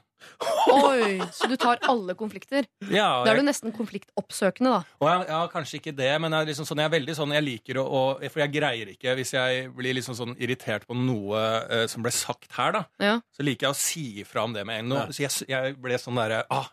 [0.71, 2.63] Oi, Så du tar alle konflikter?
[2.91, 4.83] Ja, Da er du nesten konfliktoppsøkende, da.
[5.03, 7.43] og jeg, ja, kanskje ikke det, men jeg liksom sånn, jeg er veldig sånn Jeg
[7.43, 11.41] liker å, å For jeg greier ikke, hvis jeg blir liksom sånn irritert på noe
[11.67, 13.17] uh, som ble sagt her, da, Ja.
[13.35, 15.11] så liker jeg å si ifra om det med en gang.
[15.11, 16.69] Så jeg, jeg ble sånn derre ah,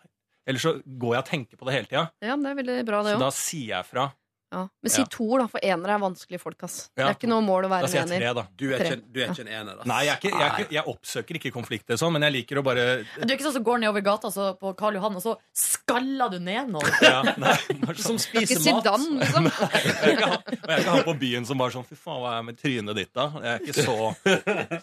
[0.47, 2.05] Eller så går jeg og tenker på det hele tida.
[2.23, 3.25] Ja, det er veldig bra, det Så òg.
[3.27, 4.07] da sier jeg fra.
[4.51, 4.65] Ja.
[4.83, 5.07] Men si Ja.
[5.07, 6.89] toer, da, for enere er vanskelige folk, ass.
[6.93, 8.43] Det er ikke noe mål å Da være sier en jeg tre, da.
[8.59, 9.87] Du er ikke, du er ikke en ener, ass.
[9.87, 12.59] Nei, jeg, er ikke, jeg, er ikke, jeg oppsøker ikke konflikter sånn, men jeg liker
[12.59, 15.23] å bare Du er ikke sånn som går nedover gata så på Karl Johan, og
[15.23, 16.91] så skaller du ned noen.
[17.07, 17.55] ja, nei,
[17.95, 18.21] Som sånn.
[18.27, 18.83] spiser mat.
[18.83, 19.47] Sedan, liksom.
[19.47, 22.59] Og jeg er ikke han på byen som bare sånn Fy faen, hva er med
[22.59, 23.29] trynet ditt, da?
[23.39, 23.97] Jeg er ikke så,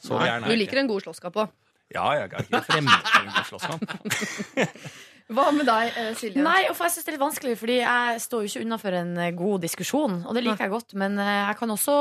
[0.08, 0.48] så gæren.
[0.48, 1.52] Du liker en god slåsskamp òg.
[1.88, 3.84] Ja, jeg er ikke fremmed for en god slåsskamp.
[5.28, 6.42] Hva med deg, eh, Silje?
[6.44, 8.78] Nei, og for jeg synes det er litt vanskelig, fordi jeg står jo ikke unna
[8.80, 10.20] for en eh, god diskusjon.
[10.24, 11.96] Og det liker jeg godt, men eh, jeg kan også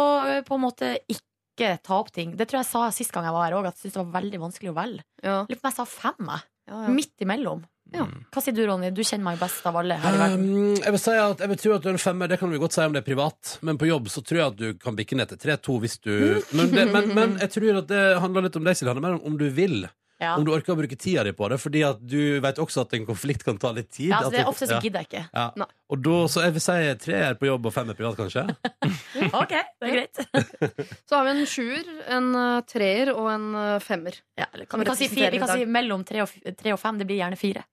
[0.47, 2.35] på en måte ikke ta opp ting.
[2.39, 4.21] Det tror jeg sa sist gang jeg var her òg, at jeg syntes det var
[4.21, 5.07] veldig vanskelig å velge.
[5.25, 5.39] Ja.
[5.43, 6.47] Lurer på om jeg sa fem, jeg.
[6.67, 6.93] Ja, ja.
[6.93, 7.65] Midt imellom.
[7.95, 8.03] Ja.
[8.35, 8.89] Hva sier du, Ronny?
[8.91, 10.47] Du kjenner meg best av alle her i verden.
[10.47, 12.51] Um, jeg vil si at jeg vil tro at du er en femmer, det kan
[12.51, 13.53] vi godt si om det er privat.
[13.67, 16.11] Men på jobb så tror jeg at du kan bikke ned til 3-2 hvis du
[16.57, 18.91] men, det, men, men jeg tror at det handler litt om deg, Silje.
[18.91, 19.87] Det handler mer om om du vil.
[20.17, 20.33] Ja.
[20.33, 21.59] Om du orker å bruke tida di på det.
[21.61, 24.09] Fordi at du vet også at en konflikt kan ta litt tid.
[24.09, 25.23] Ja, altså, det, er ofte så gidder jeg ikke.
[25.29, 25.67] Ja.
[25.93, 28.47] Og da, så jeg vil si tre er på jobb og fem er privat, kanskje.
[29.41, 30.21] Ok, det er greit.
[31.09, 34.17] Så har vi en sjuer, en eh, treer og en eh, femmer.
[34.39, 36.79] Ja, eller kan, vi, kan si fire, vi kan si mellom tre og, tre og
[36.81, 36.99] fem.
[37.01, 37.65] Det blir gjerne fire.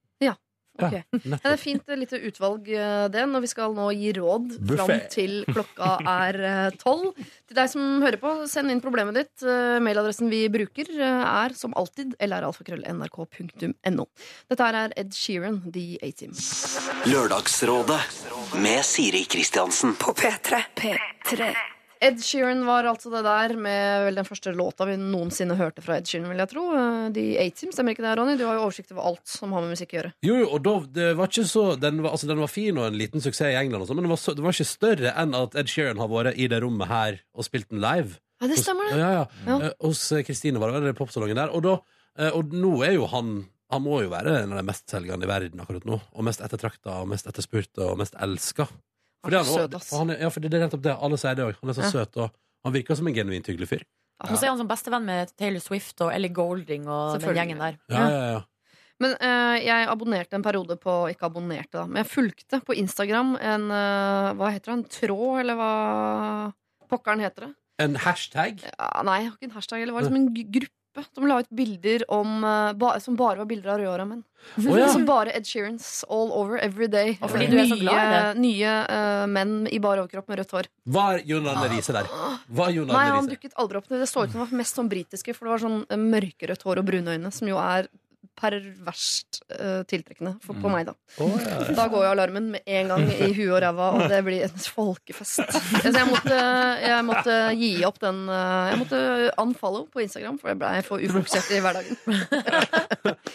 [0.75, 0.95] Ok.
[0.95, 4.57] Ja, det er fint litt lite utvalg, eh, det, når vi skal nå gi råd
[4.73, 7.13] fram til klokka er eh, tolv.
[7.47, 9.45] Til deg som hører på, send inn problemet ditt.
[9.47, 14.09] Eh, Mailadressen vi bruker, er som alltid lralfakrøll.nrk.no.
[14.51, 16.35] Dette her er Ed Sheeran, The A-Team.
[17.11, 18.01] Lørdagsrådet
[18.59, 19.95] med Siri Kristiansen.
[20.01, 20.65] På P3.
[20.75, 21.55] P3.
[22.05, 25.97] Ed Sheeran var altså det der med vel den første låta vi noensinne hørte fra
[25.97, 26.65] Ed Sheeran, vil jeg tro.
[27.17, 28.35] De A-Team, stemmer ikke det, Ronny?
[28.37, 30.11] Du har jo oversikt over alt som har med musikk å gjøre.
[30.27, 32.91] Jo, jo, og da, det var ikke så den var, altså, den var fin og
[32.91, 35.15] en liten suksess i England, og så, men det var, så, det var ikke større
[35.25, 38.19] enn at Ed Sheeran har vært i det rommet her og spilt den live.
[38.43, 39.01] Ja, det stemmer, det.
[39.01, 39.27] Ja, ja.
[39.49, 39.59] Ja.
[39.71, 41.57] Eh, Hos Christine Kristine var det vel, popsalongen der.
[41.57, 41.79] Og, da,
[42.21, 43.37] eh, og nå er jo han
[43.73, 45.97] Han må jo være en av de mestselgende i verden akkurat nå.
[46.15, 48.69] Og mest ettertrakta og mest etterspurte og mest elska.
[49.25, 49.91] Han er så søt, ass.
[49.97, 50.95] Han er, ja, for det er nettopp det.
[51.09, 51.55] Alle sier det òg.
[51.63, 51.91] Han er så Ja.
[51.91, 52.31] søt, og
[52.65, 53.85] han virker som en genuint hyggelig fyr.
[54.25, 57.41] Og så er han som bestevenn med Taylor Swift og Ellie Golding og den Selvfølgelig.
[57.43, 57.79] gjengen der.
[57.91, 58.43] Ja, ja, ja.
[59.03, 63.35] Men eh, jeg abonnerte en periode på Ikke abonnerte, da, men jeg fulgte på Instagram
[63.43, 64.77] en eh, Hva heter det?
[64.79, 66.53] En tråd, eller hva
[66.89, 67.55] pokkeren heter det?
[67.83, 68.63] En hashtag.
[68.63, 69.83] Ja, nei, jeg har ikke en hashtag.
[69.83, 70.71] Eller det var liksom en gruppe
[71.15, 74.23] som la ut bilder om eh, ba, Som bare var bilder av rødhåra menn.
[74.59, 74.89] Oh, ja.
[74.93, 77.17] Som bare Ed Sheerans all over every day.
[77.21, 80.43] Og fordi du er så glad i nye nye uh, menn i bar overkropp med
[80.43, 80.69] rødt hår.
[80.97, 82.11] Var Jon Arne Riise der?
[82.61, 83.89] Var Jon Nei, han dukket aldri opp.
[83.91, 86.67] Det så ut som han var mest sånn britiske, for det var sånn eh, mørkerødt
[86.69, 87.89] hår og brune øyne, som jo er
[88.39, 90.95] perverst uh, tiltrekkende for, på meg, da.
[91.23, 91.75] Oh, ja, ja.
[91.77, 94.63] Da går jo alarmen med en gang i huet og ræva, og det blir en
[94.65, 95.43] folkefest.
[95.85, 96.39] Så jeg måtte,
[96.85, 99.01] jeg måtte gi opp den uh, Jeg måtte
[99.45, 101.99] unfollow på Instagram, for jeg ble for ufokusert i hverdagen.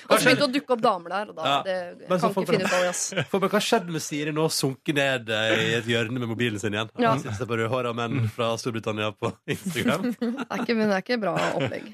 [0.10, 1.58] Og så begynte det å dukke opp damer der, og da Ja.
[1.66, 1.78] det,
[2.10, 2.90] Men så kan folk ikke finne ut av det.
[2.94, 3.04] ass.
[3.32, 4.46] For, men hva skjedde med Siri nå?
[4.54, 6.90] Sunket ned eh, i et hjørne med mobilen sin igjen?
[7.02, 7.12] Ja.
[7.16, 10.10] Han sitter på rødhåra menn fra Storbritannia på Instagram.
[10.20, 11.90] Det er ikke, men det er ikke bra opplegg.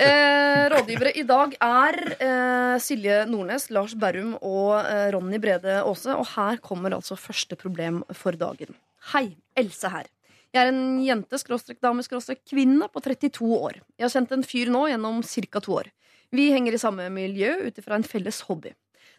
[0.00, 6.14] Eh, rådgivere i dag er eh, Silje Nordnes, Lars Berrum og eh, Ronny Brede Aase.
[6.16, 8.76] Og her kommer altså første problem for dagen.
[9.12, 10.08] Hei, Else her.
[10.54, 13.80] Jeg er en jente, skråstrek dame, skråstrek kvinne på 32 år.
[13.98, 15.60] Jeg har kjent en fyr nå gjennom ca.
[15.60, 15.92] to år.
[16.32, 18.72] Vi henger i samme miljø ut ifra en felles hobby.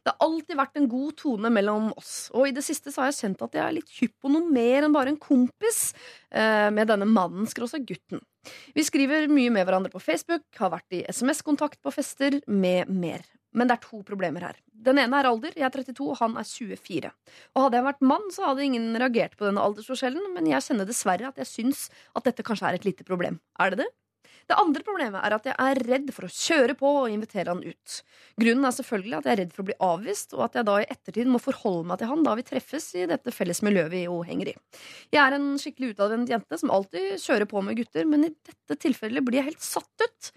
[0.03, 3.09] Det har alltid vært en god tone mellom oss, og i det siste så har
[3.11, 5.81] jeg kjent at jeg er litt hypp på noe mer enn bare en kompis
[6.31, 8.21] eh, med denne mannen, skråstrek gutten.
[8.75, 13.25] Vi skriver mye med hverandre på Facebook, har vært i SMS-kontakt på fester, med mer.
[13.57, 14.57] Men det er to problemer her.
[14.87, 15.55] Den ene er alder.
[15.57, 17.11] Jeg er 32, og han er 24.
[17.55, 20.89] Og hadde jeg vært mann, så hadde ingen reagert på denne aldersforskjellen, men jeg kjenner
[20.89, 23.39] dessverre at jeg syns at dette kanskje er et lite problem.
[23.59, 23.89] Er det det?
[24.47, 27.63] Det andre problemet er at jeg er redd for å kjøre på og invitere han
[27.65, 27.95] ut.
[28.39, 30.75] Grunnen er selvfølgelig at jeg er redd for å bli avvist, og at jeg da
[30.79, 34.05] i ettertid må forholde meg til han da vi treffes i dette felles miljøet vi
[34.05, 34.55] jo henger i.
[35.11, 38.79] Jeg er en skikkelig utadvendt jente som alltid kjører på med gutter, men i dette
[38.87, 40.31] tilfellet blir jeg helt satt ut.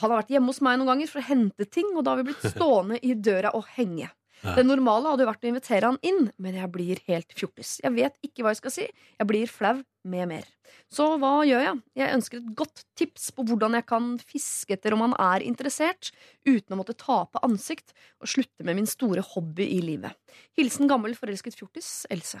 [0.00, 2.22] Han har vært hjemme hos meg noen ganger for å hente ting, og da har
[2.22, 4.08] vi blitt stående i døra og henge.
[4.40, 4.54] Ja.
[4.56, 7.74] Det normale hadde jo vært å invitere han inn, men jeg blir helt fjortis.
[7.84, 8.86] Jeg vet ikke hva jeg skal si.
[9.18, 9.74] Jeg blir flau
[10.08, 10.46] med mer.
[10.88, 11.80] Så hva gjør jeg?
[12.00, 16.12] Jeg ønsker et godt tips på hvordan jeg kan fiske etter om han er interessert,
[16.48, 20.16] uten å måtte tape ansikt og slutte med min store hobby i livet.
[20.56, 22.40] Hilsen gammel forelsket fjortis Else.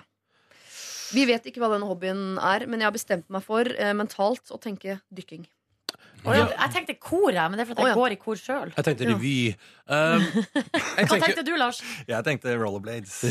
[1.10, 4.52] Vi vet ikke hva denne hobbyen er, men jeg har bestemt meg for eh, mentalt
[4.54, 5.42] å tenke dykking.
[6.20, 8.72] Å ja, jeg tenkte kor, jeg, men det er fordi jeg går i kor sjøl.
[8.76, 9.36] Jeg tenkte revy.
[9.90, 11.80] Um, jeg Hva tenkte du, Lars?
[12.06, 13.24] Jeg tenkte rollerblades.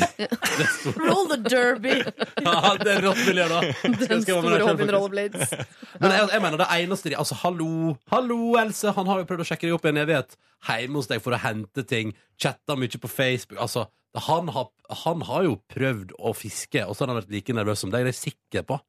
[1.05, 1.93] Roll the derby!
[2.49, 3.61] ja, det er rått miljø, da.
[3.85, 5.53] Den store Robin hobbyen rollerblades.
[6.01, 8.91] Men jeg, jeg mener det eneste de Altså, hallo, hallo, Else.
[8.97, 10.35] Han har jo prøvd å sjekke deg opp i en evighet.
[10.67, 12.11] Hjemme hos deg for å hente ting.
[12.35, 13.63] Chatta mye på Facebook.
[13.63, 14.69] Altså, han har,
[15.03, 18.07] han har jo prøvd å fiske, og så har han vært like nervøs som deg.
[18.07, 18.79] Det er jeg sikker på.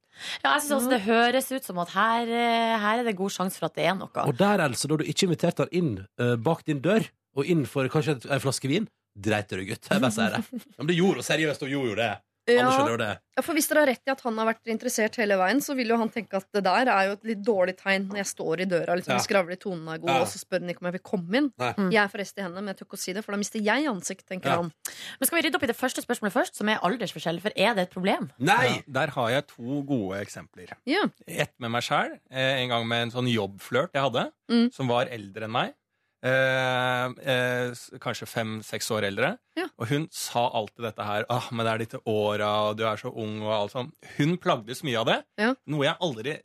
[0.43, 3.33] Ja, jeg synes også Det høres ut som at her, eh, her er det god
[3.35, 4.25] sjanse for at det er noe.
[4.25, 7.05] Og der, altså, da du ikke inviterte han inn uh, bak din dør,
[7.37, 9.91] og inn for kanskje en ei flaske vin, dreit du deg ut.
[9.93, 10.65] Jeg bare sier det.
[10.79, 12.13] Men det gjorde hun seriøst, hun gjorde jo det.
[12.48, 12.96] Ja.
[12.96, 13.18] det.
[13.44, 15.88] For Hvis dere har rett i at han har vært interessert hele veien, så vil
[15.88, 18.61] jo han tenke at det der er jo et litt dårlig tegn når jeg står
[18.61, 19.16] i døra liksom, Ja.
[19.16, 20.20] og skravler, tonen er god, Ja.
[20.20, 21.53] og så spør han ikke om jeg vil komme inn.
[21.59, 21.72] Nei.
[21.90, 23.61] Jeg er forresten i henne, men jeg tør ikke å si det, for da mister
[23.61, 24.57] jeg ansikt, tenker Ja.
[24.57, 24.72] han.
[25.20, 27.40] Men Skal vi rydde opp i det første spørsmålet først, som er aldersforskjell?
[27.40, 28.31] For er det et problem?
[28.38, 28.83] Nei!
[28.90, 30.68] Der har jeg to gode eksempler.
[30.87, 31.05] Ja.
[31.26, 32.18] Ett med meg sjæl.
[32.31, 34.72] En gang med en sånn jobbflørt jeg hadde, Mm.
[34.72, 35.74] som var eldre enn meg.
[36.21, 39.33] Eh, eh, kanskje fem-seks år eldre.
[39.57, 39.67] Ja.
[39.81, 41.25] Og hun sa alltid dette her.
[41.33, 43.95] Ah, men det er disse åra, og du er så ung, og alt sånt.
[44.19, 45.19] Hun plagdes mye av det.
[45.41, 45.55] Ja.
[45.73, 46.37] Noe jeg aldri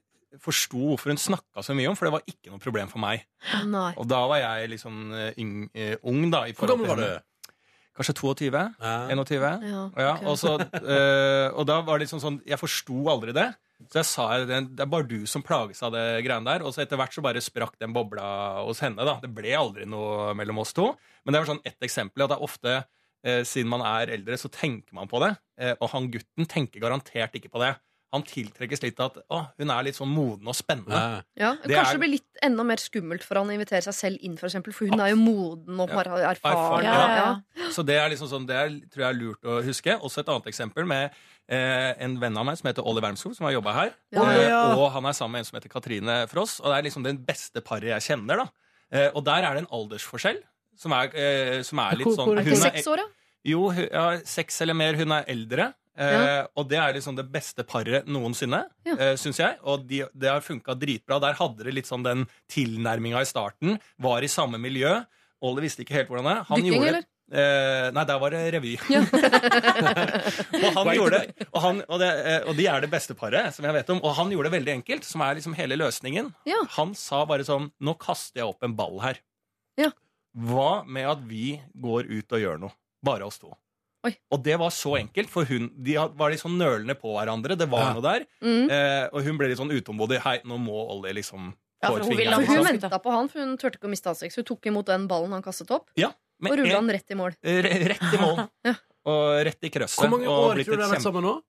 [0.44, 3.24] forsto hvorfor hun snakka så mye om, for det var ikke noe problem for meg.
[3.68, 3.92] Nei.
[4.00, 5.30] Og da var jeg liksom uh,
[6.04, 6.46] ung, da.
[6.48, 7.30] I Hvor gammel var til du?
[7.95, 8.63] Kanskje 22?
[8.81, 8.95] Ja.
[9.10, 9.62] 21?
[9.63, 10.25] Ja, Ja, ok.
[10.27, 13.53] og, så, eh, og da var det liksom sånn Jeg forsto aldri det.
[13.91, 16.63] Så jeg sa det, det er bare du som plages av det greiene der.
[16.63, 19.03] Og så etter hvert så bare sprakk den bobla hos henne.
[19.03, 20.93] da Det ble aldri noe mellom oss to.
[21.25, 22.23] Men det var sånn ett eksempel.
[22.23, 22.75] At det er ofte,
[23.23, 25.34] eh, siden man er eldre, så tenker man på det.
[25.60, 27.73] Eh, og han gutten tenker garantert ikke på det.
[28.15, 30.95] Han tiltrekkes litt av at å, hun er litt sånn moden og spennende.
[30.95, 31.21] Ja.
[31.36, 33.93] Ja, Det kanskje er- det blir litt enda mer skummelt for han å invitere seg
[33.97, 35.95] selv inn, for, eksempel, for hun er jo moden og Ja.
[36.01, 36.84] har erfaring.
[36.88, 37.15] Ja, ja.
[37.15, 37.69] ja, ja.
[37.75, 39.99] Så det er liksom sånn, det er, tror jeg er lurt å huske.
[40.01, 41.12] Også et annet eksempel med
[41.47, 43.93] eh, en venn av meg som heter Olli Wermskog, som har jobba her.
[44.15, 44.23] Ja.
[44.25, 46.60] Eh, og han er sammen med en som heter Katrine Fross.
[46.63, 48.38] Og det er liksom den beste paret jeg kjenner.
[48.45, 48.47] da
[48.91, 50.39] eh, Og der er det en aldersforskjell
[50.75, 53.08] som er, eh, som er litt sånn Er det ikke seks år, da?
[53.45, 54.95] Jo, ja, seks eller mer.
[54.97, 55.73] Hun er eldre.
[55.97, 58.93] Eh, Og det er liksom det beste paret noensinne, Ja.
[58.99, 59.58] eh, syns jeg.
[59.63, 61.19] Og de, det har funka dritbra.
[61.21, 63.79] Der hadde det litt sånn den tilnærminga i starten.
[63.99, 65.03] Var i samme miljø.
[65.41, 66.43] Olli visste ikke helt hvordan det er.
[66.49, 67.05] Han Dykking, gjorde- eller?
[67.31, 68.75] Eh, nei, der var det revy.
[68.93, 68.99] Ja.
[70.65, 73.53] og han gjorde det, og, han, og, det, eh, og de er det beste paret
[73.55, 74.01] som jeg vet om.
[74.05, 76.31] Og han gjorde det veldig enkelt, som er liksom hele løsningen.
[76.45, 76.60] Ja.
[76.77, 79.17] Han sa bare sånn Nå kaster jeg opp en ball her.
[79.79, 79.89] Ja.
[80.36, 82.75] Hva med at vi går ut og gjør noe?
[83.05, 83.53] Bare oss to.
[84.06, 84.12] Oi.
[84.32, 87.58] Og det var så enkelt, for hun, de var litt sånn nølende på hverandre.
[87.58, 87.94] Det var Ja.
[87.96, 88.26] noe der.
[88.44, 88.70] Mm.
[88.70, 90.20] Eh, og hun ble litt sånn utålmodig.
[90.22, 93.39] Hei, nå må Ollie liksom Ja, få for ut hun hun venta på han, for
[93.39, 94.34] hun turte ikke å miste ansikt.
[94.34, 96.08] Så hun tok imot den ballen han kastet opp, Ja,
[96.44, 97.34] og rulla en- den rett i mål.
[97.44, 98.50] rett i mål.
[98.65, 98.76] Ja.
[99.06, 100.00] Og rett i krøsset.
[100.02, 101.41] Hvor mange år tror du et de har vært sammen nå?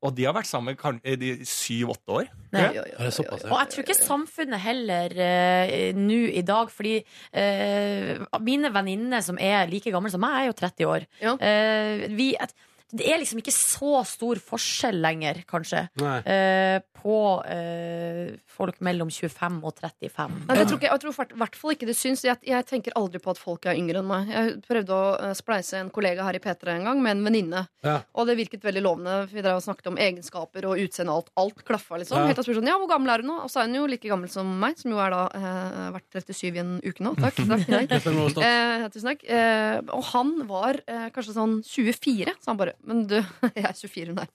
[0.00, 2.28] Og de har vært sammen i syv-åtte år.
[2.54, 2.68] Nei.
[3.12, 3.50] Såpass, oi, oi.
[3.50, 6.94] Og jeg tror ikke samfunnet heller uh, nå i dag, fordi
[7.36, 11.06] uh, mine venninner som er like gamle som meg, er jo 30 år.
[11.20, 11.36] Ja.
[11.36, 12.54] Eh, vi, et,
[12.90, 17.16] det er liksom ikke så stor forskjell lenger, kanskje, eh, på
[17.48, 20.34] eh, folk mellom 25 og 35.
[20.48, 22.24] Nei, det tror ikke, jeg tror i hvert fall ikke det syns.
[22.26, 24.32] Jeg, jeg tenker aldri på at folk er yngre enn meg.
[24.34, 27.64] Jeg prøvde å eh, spleise en kollega her i P3 en gang med en venninne.
[27.86, 28.00] Ja.
[28.18, 29.16] Og det virket veldig lovende.
[29.30, 31.32] Vi drev og snakket om egenskaper og utseende og alt.
[31.40, 32.20] Alt klaffa, liksom.
[32.20, 32.28] Ja.
[32.30, 33.38] Helt jeg spurte sånn, ja, hvor gammel er hun nå?
[33.46, 36.20] Og så er hun jo like gammel som meg, som jo er da eh, vært
[36.20, 37.14] 37 i en uke nå.
[37.20, 37.40] Takk.
[37.48, 38.42] takk, stolt.
[38.44, 39.24] Eh, tusen takk.
[39.24, 43.18] Eh, og han var eh, kanskje sånn 24, så han bare Men du,
[43.56, 44.28] jeg er 24, nei.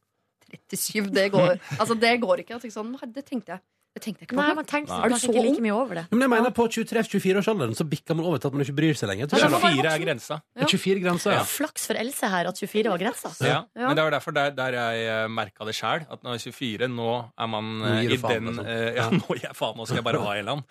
[0.51, 1.13] er 37.
[1.15, 2.59] Det går, altså, det går ikke.
[2.59, 3.65] Altså, sånn, det tenkte jeg.
[3.95, 4.43] Det tenkte jeg ikke på.
[4.43, 5.45] Nei, man tenker Er du kanskje så ikke ung?
[5.55, 6.01] like mye over det.
[6.11, 9.07] Men jeg mener på 23-24-årsalderen så bikker man over til at man ikke bryr seg
[9.07, 9.29] lenger.
[9.31, 10.37] Ja, da må man 24 er grensa.
[10.51, 11.45] Er 24 grensa, ja.
[11.47, 13.31] Flaks for Else her at 24 var grensa.
[13.39, 13.61] Ja.
[13.71, 13.85] Ja.
[13.87, 16.03] Men det var derfor der, der jeg merka det sjæl.
[16.11, 19.07] At når jeg er 24, nå er man Nå eh, i faen, den eh, Ja,
[19.15, 20.67] nå gir jeg faen, nå skal jeg bare ha en eller annen.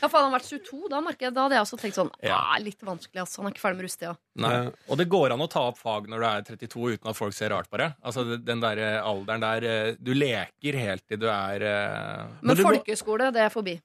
[0.00, 2.10] Ja, for hadde han vært 22, da, merker jeg, da hadde jeg også tenkt sånn
[2.24, 2.40] Ja.
[2.40, 3.42] ah, Litt vanskelig, altså.
[3.42, 4.16] Han er ikke ferdig med rusttida.
[4.40, 4.70] Nei.
[4.88, 7.34] Og det går an å ta opp fag når du er 32 uten at folk
[7.36, 7.90] ser rart på det.
[8.00, 12.54] Altså, den der eh, alderen der eh, Du leker helt til du er eh, Men,
[12.54, 13.76] Men folkeskole, det er forbi.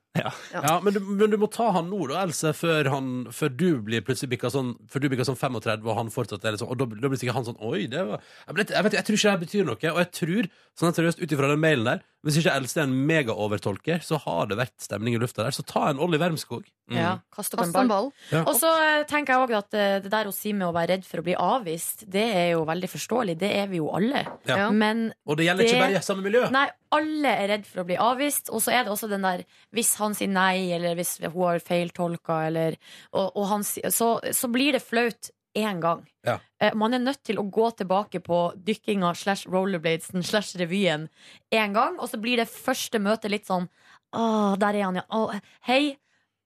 [0.53, 3.67] Ja, men du, men du må ta han nå, da, Else, før, han, før du
[3.86, 6.80] blir plutselig bikka sånn, før du bikker sånn 35, og han fortsatt er sånn Og
[6.82, 9.19] da, da blir sikkert han sånn Oi, det var Jeg, vet, jeg, vet, jeg tror
[9.19, 9.80] ikke det betyr noe.
[9.93, 12.95] Og jeg tror, sånn seriøst ut ifra den mailen der, hvis ikke Else er en
[13.08, 15.56] megaovertolker, så har det vært stemning i lufta der.
[15.56, 16.65] Så ta en Olli Wermskog.
[16.89, 16.97] mm.
[16.97, 17.88] Ja, kast opp en ball.
[17.91, 18.10] ball.
[18.34, 18.41] Ja.
[18.41, 20.95] Og så eh, tenker jeg også at eh, det der å si med å være
[20.95, 23.38] redd for å bli avvist, det er jo veldig forståelig.
[23.39, 24.25] Det er vi jo alle.
[24.49, 24.67] Ja.
[24.73, 26.43] Men Og det gjelder ikke bare i samme miljø.
[26.51, 28.51] nei, alle er redd for å bli avvist.
[28.51, 29.43] Og så er det også den der
[29.75, 32.77] hvis han sier nei, eller hvis hun har feiltolka, eller
[33.11, 36.03] og, og han, så, så blir det flaut én gang.
[36.27, 36.37] Ja.
[36.61, 41.07] Eh, Man er nødt til å gå tilbake på dykkinga slash rollerbladesen slash revyen
[41.51, 43.67] én gang, og så blir det første møtet litt sånn
[44.15, 45.07] Å, der er han, ja.
[45.11, 45.33] Å,
[45.67, 45.97] hei.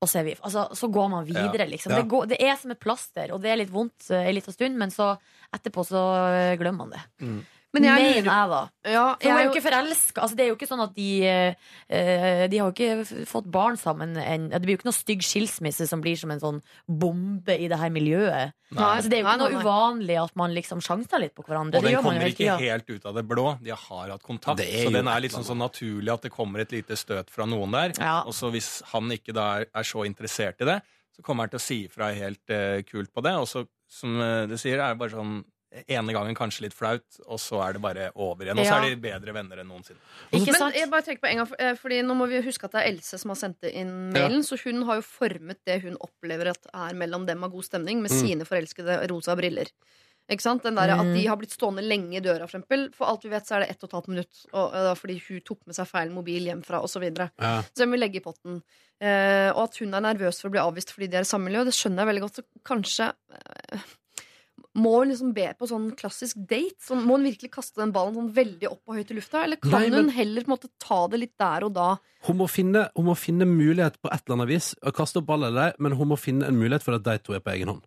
[0.01, 1.91] Og så, vi, altså, så går man videre, liksom.
[1.93, 1.99] Ja.
[2.01, 4.55] Det, går, det er som et plaster, og det er litt vondt eh, en liten
[4.55, 5.11] stund, men så
[5.53, 7.03] etterpå så eh, glemmer man det.
[7.71, 8.59] Men jeg Mener jeg, da.
[8.83, 10.23] Ja, For jeg er jo ikke forelska.
[10.25, 13.79] Altså, det er jo ikke sånn at de eh, De har jo ikke fått barn
[13.79, 17.55] sammen enn Det blir jo ikke noe stygg skilsmisse som blir som en sånn bombe
[17.55, 18.51] i det her miljøet.
[18.75, 18.83] Nei.
[18.87, 21.79] Altså, det er jo ikke noe uvanlig at man liksom sjanser litt på hverandre.
[21.79, 22.57] Og den gjør kommer ikke tida.
[22.59, 23.47] helt ut av det blå.
[23.63, 24.63] De har hatt kontakt.
[24.63, 27.95] Så den er liksom sånn naturlig at det kommer et lite støt fra noen der.
[27.99, 28.17] Ja.
[28.27, 30.81] Og så hvis han ikke da er, er så interessert i det,
[31.15, 33.35] så kommer han til å si ifra helt eh, kult på det.
[33.39, 35.41] Og så, som eh, du sier, er det bare sånn
[35.87, 38.59] ene gangen kanskje litt flaut, og så er det bare over igjen.
[38.59, 39.99] Og så er de bedre venner enn noensinne.
[40.31, 40.75] Ikke men sant?
[40.75, 42.91] jeg bare tenker på en gang, eh, fordi Nå må vi huske at det er
[42.91, 44.43] Else som har sendt inn mailen.
[44.43, 48.01] Så hun har jo formet det hun opplever at er mellom dem av god stemning,
[48.01, 48.19] med Mm.
[48.19, 49.67] sine forelskede rosa briller.
[50.31, 50.63] Ikke sant?
[50.63, 51.13] Den der, At Mm.
[51.15, 52.93] de har blitt stående lenge i døra, for eksempel.
[52.93, 54.45] For alt vi vet, så er det ett og et halvt minutt.
[54.53, 56.93] Og, uh, fordi hun tok med seg feil mobil hjemfra, osv.
[56.93, 57.31] Så, videre.
[57.39, 57.61] Ja.
[57.63, 58.61] så jeg må legge i potten.
[59.01, 61.49] Uh, og at hun er nervøs for å bli avvist fordi de er i samme
[61.49, 62.35] miljø, det skjønner jeg veldig godt.
[62.35, 63.79] Så kanskje eh,
[64.77, 66.79] må hun liksom be på sånn klassisk date?
[66.85, 69.43] Sånn, må hun virkelig kaste den ballen sånn veldig opp og høyt i lufta?
[69.43, 71.89] Eller kan Nei, men- hun heller på en måte ta det litt der og da?
[72.27, 75.25] Hun må, finne, hun må finne mulighet på et eller annet vis å kaste opp
[75.25, 77.51] ball eller ei, men hun må finne en mulighet for at de to er på
[77.55, 77.83] egen hånd.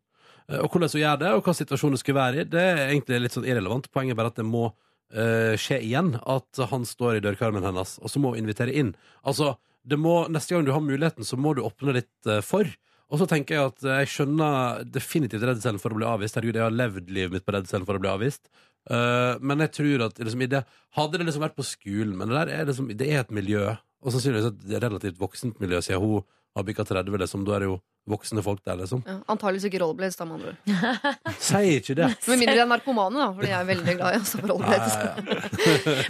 [0.48, 3.20] Eh, Og hvordan hun gjør det, og hva situasjonen skulle være i, det er egentlig
[3.22, 3.90] litt sånn irrelevant.
[3.90, 4.66] Poenget er bare at det må
[5.14, 8.94] uh, skje igjen, at han står i dørkarmen hennes, og så må hun invitere inn.
[9.24, 12.64] Altså, det må, neste gang du har muligheten, så må du åpne litt uh, for.
[13.12, 16.38] Og så tenker jeg at eh, jeg skjønner definitivt redselen for å bli avvist.
[16.38, 18.48] Herregud, jeg har levd livet mitt på redselen for å bli avvist.
[18.84, 20.60] Uh, men jeg tror at liksom, i det,
[20.98, 23.62] hadde det liksom vært på skolen, men det der er liksom, det er et miljø,
[24.04, 27.46] og sannsynligvis et relativt voksent miljø, siden hun har bikka 30, liksom.
[27.48, 27.78] Da er det jo
[28.12, 29.00] voksne folk der, liksom.
[29.08, 31.38] Ja, antageligvis ikke rollerblades, da, med andre ord.
[31.48, 32.10] Sier ikke det.
[32.28, 34.52] Med mindre de er narkomane, da, for de er veldig glad i å stå på
[34.52, 34.98] rollerblades.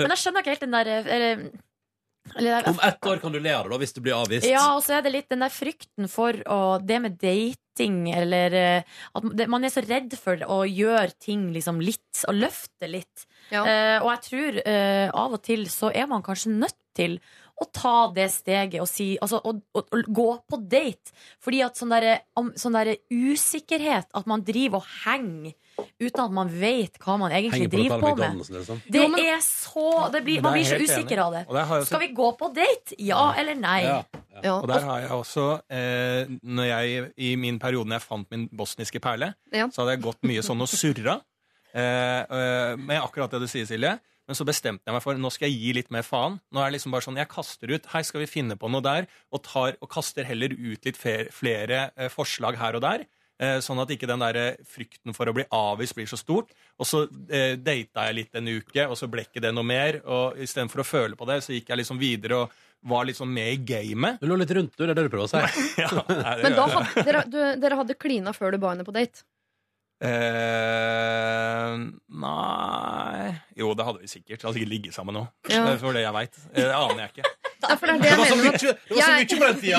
[0.02, 1.46] Men jeg skjønner ikke helt den der eh, eller,
[2.36, 4.46] eller, Om ett år kan du le av det, da, hvis du blir avvist.
[4.48, 8.56] Ja, og så er det litt den der frykten for å, det med dating, eller
[8.58, 12.88] eh, at det, man er så redd for å gjøre ting liksom litt, og løfte
[12.90, 13.26] litt.
[13.52, 13.60] Ja.
[13.60, 17.18] Uh, og jeg tror uh, av og til så er man kanskje nødt til
[17.62, 21.12] å ta det steget og si Altså å, å, å gå på date.
[21.44, 22.16] Fordi at sånn derre
[22.58, 25.54] sånn derre usikkerhet, at man driver og henger
[25.98, 28.40] uten at man vet hva man egentlig på driver på med.
[28.42, 28.80] Liksom.
[28.86, 31.24] Det Jo, men- er så det blir, Man blir så usikker enig.
[31.24, 31.44] av det.
[31.48, 32.94] Og der også- Skal vi gå på date?
[32.98, 33.82] Ja eller nei?
[33.82, 34.02] Ja.
[34.42, 34.54] Ja.
[34.60, 38.48] Og der har jeg også eh, når jeg, I min periode når jeg fant min
[38.48, 39.66] bosniske perle, Ja.
[39.68, 41.20] så hadde jeg gått mye sånn og surra
[41.74, 44.00] eh, eh, med akkurat det du sier, Silje.
[44.24, 46.38] Men så bestemte jeg meg for nå skal jeg gi litt mer faen.
[46.54, 48.84] Nå er det liksom bare sånn, Jeg kaster ut Hei, skal vi finne på noe
[48.84, 49.08] der?
[49.30, 53.04] Og, tar, og kaster heller ut litt flere, flere eh, forslag her og der.
[53.42, 56.54] Eh, sånn at ikke den der eh, frykten for å bli avvist blir så stort.
[56.78, 60.00] Og så eh, data jeg litt en uke, og så ble ikke det noe mer.
[60.06, 62.54] Og istedenfor å føle på det, så gikk jeg liksom videre og
[62.88, 64.20] var litt sånn med i gamet.
[64.22, 64.84] Du lå litt rundt, du.
[64.84, 65.64] Det er det du prøver å si.
[65.82, 68.94] Ja, nei, Men da hadde, dere, du, dere hadde klina før du ba henne på
[68.94, 69.24] date?
[70.02, 71.74] Eh,
[72.24, 74.40] nei Jo, det hadde vi sikkert.
[74.40, 75.22] Vi hadde sikkert ligget sammen nå.
[75.50, 75.62] Ja.
[75.70, 76.38] Det For det jeg veit.
[76.56, 77.30] Det aner jeg ikke.
[77.64, 78.44] Ja, for det er det Det var så mener.
[78.44, 79.78] mye, det var så Jeg- mye på den tida!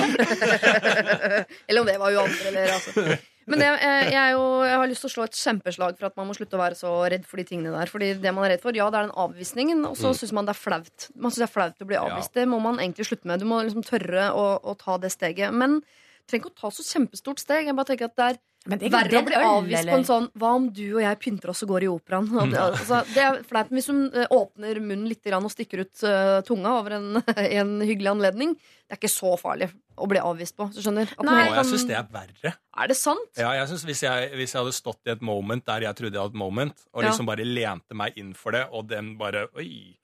[1.68, 3.04] Eller om det var jo andre eller altså.
[3.46, 6.08] Men jeg, jeg, jeg, er jo, jeg har lyst til å slå et kjempeslag for
[6.08, 7.86] at man må slutte å være så redd for de tingene der.
[7.92, 10.48] Fordi det man er redd for, ja, det er den avvisningen, og så syns man
[10.50, 11.06] det er flaut.
[11.14, 12.34] Man synes det er flaut å bli avvist.
[12.34, 13.38] Det må man egentlig slutte med.
[13.38, 15.54] Du må liksom tørre å, å ta det steget.
[15.54, 15.78] Men
[16.26, 17.70] trenger ikke å ta så kjempestort steg.
[17.70, 19.92] Jeg bare tenker at det er det er verre å bli avvist eller?
[19.94, 22.26] på en sånn Hva om du og jeg pynter oss og går i operaen?
[22.26, 22.50] Mm.
[22.50, 23.70] det, altså, det er flaut.
[23.74, 27.20] Hvis hun eh, åpner munnen litt og stikker ut uh, tunga over en,
[27.60, 30.68] en hyggelig anledning, det er ikke så farlig å bli avvist på.
[30.74, 31.36] Så skjønner at Nei.
[31.46, 31.60] kan...
[31.60, 32.54] jeg syns det er verre.
[32.76, 33.30] Er det sant?
[33.38, 36.18] Ja, jeg synes hvis, jeg, hvis jeg hadde stått i et moment der jeg trodde
[36.18, 37.12] jeg hadde et moment, og Ja.
[37.12, 39.94] liksom bare lente meg inn for det, og den bare Oi.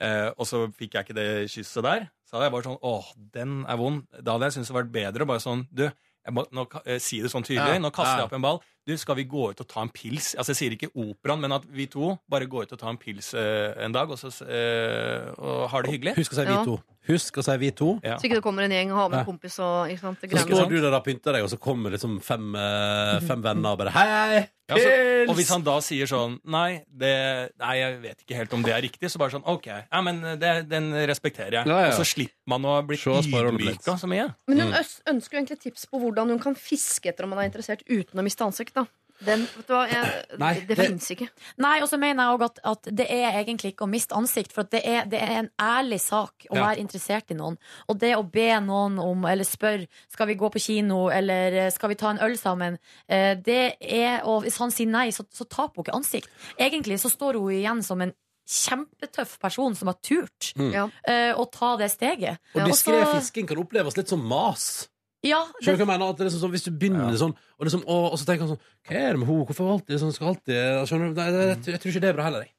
[0.00, 2.08] Eh, og så fikk jeg ikke det kysset der.
[2.26, 4.02] Så hadde jeg bare sånn Åh, den er vond.
[4.18, 5.86] Da hadde jeg syntes det vært bedre bare sånn Du,
[6.34, 7.78] må, nå, eh, si det sånn tydelig.
[7.80, 8.60] Nå kaster jeg opp en ball.
[8.86, 10.34] Du, skal vi gå ut og ta en pils?
[10.38, 13.00] Altså, jeg sier ikke operaen, men at vi to bare går ut og tar en
[13.02, 16.14] pils eh, en dag, og så eh, og har det hyggelig.
[16.20, 16.62] Husk å si vi Ja.
[16.64, 16.78] to.
[17.06, 18.00] Husk å si vi to.
[18.02, 18.16] Ja.
[18.18, 19.20] Så ikke det kommer en gjeng og har med Ja.
[19.22, 21.50] en kompis og ikke sant, det Så greiene står du der og pynter deg, og
[21.50, 24.48] så kommer liksom fem, eh, fem venner og bare Hei, hei!
[24.68, 28.52] Ja, så, og hvis han da sier sånn nei, det, nei, jeg vet ikke helt
[28.56, 31.68] om det er riktig, så bare sånn OK, ja, men det, den respekterer jeg.
[31.70, 31.92] Ja, ja.
[31.92, 33.78] Og så slipper man å bli Se oss på rollerblades.
[33.78, 34.26] ydmyka så mye.
[34.50, 37.44] Men hun øs- ønsker jo egentlig tips på hvordan hun kan fiske etter om man
[37.44, 38.74] er interessert uten å miste ansikt.
[38.76, 38.86] Da
[39.24, 40.08] Den, vet du hva, jeg,
[40.42, 41.26] Nei, det, det fins ikke.
[41.64, 44.52] Nei, og så mener jeg også at, at det er egentlig ikke å miste ansikt,
[44.52, 46.66] for at det, er, det er en ærlig sak å Ja.
[46.66, 47.56] være interessert i noen.
[47.88, 51.70] Og det å be noen om, eller spørre skal vi gå på kino, eller eh,
[51.72, 52.76] skal vi ta en øl sammen,
[53.08, 56.28] eh, det er, og hvis han sier nei, så, så taper hun ikke ansikt.
[56.60, 58.12] Egentlig så står hun igjen som en
[58.46, 60.72] kjempetøff person som har turt Mm.
[60.76, 60.84] Ja.
[61.08, 62.36] eh, å ta det steget.
[62.54, 64.88] Og diskré fisking kan oppleves litt som mas.
[65.26, 66.08] Ja, Skjønner du hva jeg mener?
[66.12, 68.46] At det er liksom sånn, hvis du begynner sånn, og, liksom, og, og så tenker
[68.46, 69.46] han sånn Hva er det med henne?
[69.50, 70.12] Hvorfor alltid sånn?
[70.16, 71.18] Skal alltid Skjønner du?
[71.22, 72.52] Nei, det, jeg, jeg tror ikke det er bra heller, jeg.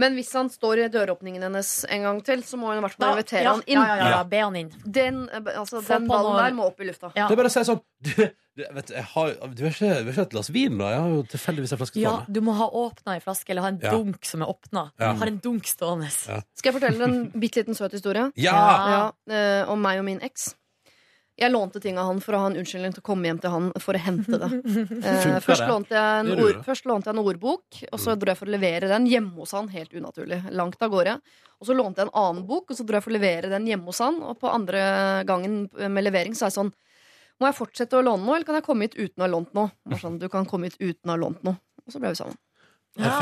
[0.00, 2.94] Men hvis han står i døråpningen hennes en gang til, så må hun i hvert
[2.96, 3.76] fall invitere ja, han inn.
[3.76, 4.70] ja, ja, ja, be han inn.
[4.88, 7.10] Den, eh, altså, Få den på ballen noe- der må opp i lufta.
[7.12, 7.26] Ja.
[7.28, 8.08] Det er bare å si sånn Du,
[8.56, 10.88] du, vet, du, jeg har, du har ikke, du har ikke et glass vin, da?
[10.94, 13.70] Jeg har jo tilfeldigvis en flaske Ja, du må ha åpna ei flaske, eller ha
[13.74, 13.92] en Ja.
[13.92, 14.86] dunk som er åpna.
[14.96, 15.12] Ja.
[15.20, 16.08] Har en dunk stående.
[16.24, 16.40] Ja.
[16.56, 18.30] Skal jeg fortelle en bitte liten søt historie?
[18.40, 18.56] Ja!
[18.96, 20.54] Ja, eh, om meg og min eks.
[21.40, 23.52] Jeg lånte ting av han for å ha en unnskyldning til å komme hjem til
[23.54, 24.50] han for å hente det.
[25.12, 26.58] Eh, først, lånte jeg en ord.
[26.58, 26.64] Mm.
[26.66, 29.54] først lånte jeg en ordbok, og så dro jeg for å levere den hjemme hos
[29.56, 29.70] han.
[29.72, 30.42] Helt unaturlig.
[30.52, 31.16] Langt av gårde.
[31.58, 33.66] Og så lånte jeg en annen bok, og så dro jeg for å levere den
[33.70, 34.20] hjemme hos han.
[34.28, 34.84] Og på andre
[35.28, 36.72] gangen med levering så er jeg sånn
[37.40, 39.56] Må jeg fortsette å låne noe, eller kan jeg komme hit uten å ha lånt
[39.56, 39.72] noe?
[39.98, 41.56] Sånn, du kan komme hit uten å ha lånt noe.
[41.86, 42.38] Og så ble vi sammen.
[43.00, 43.16] Ja.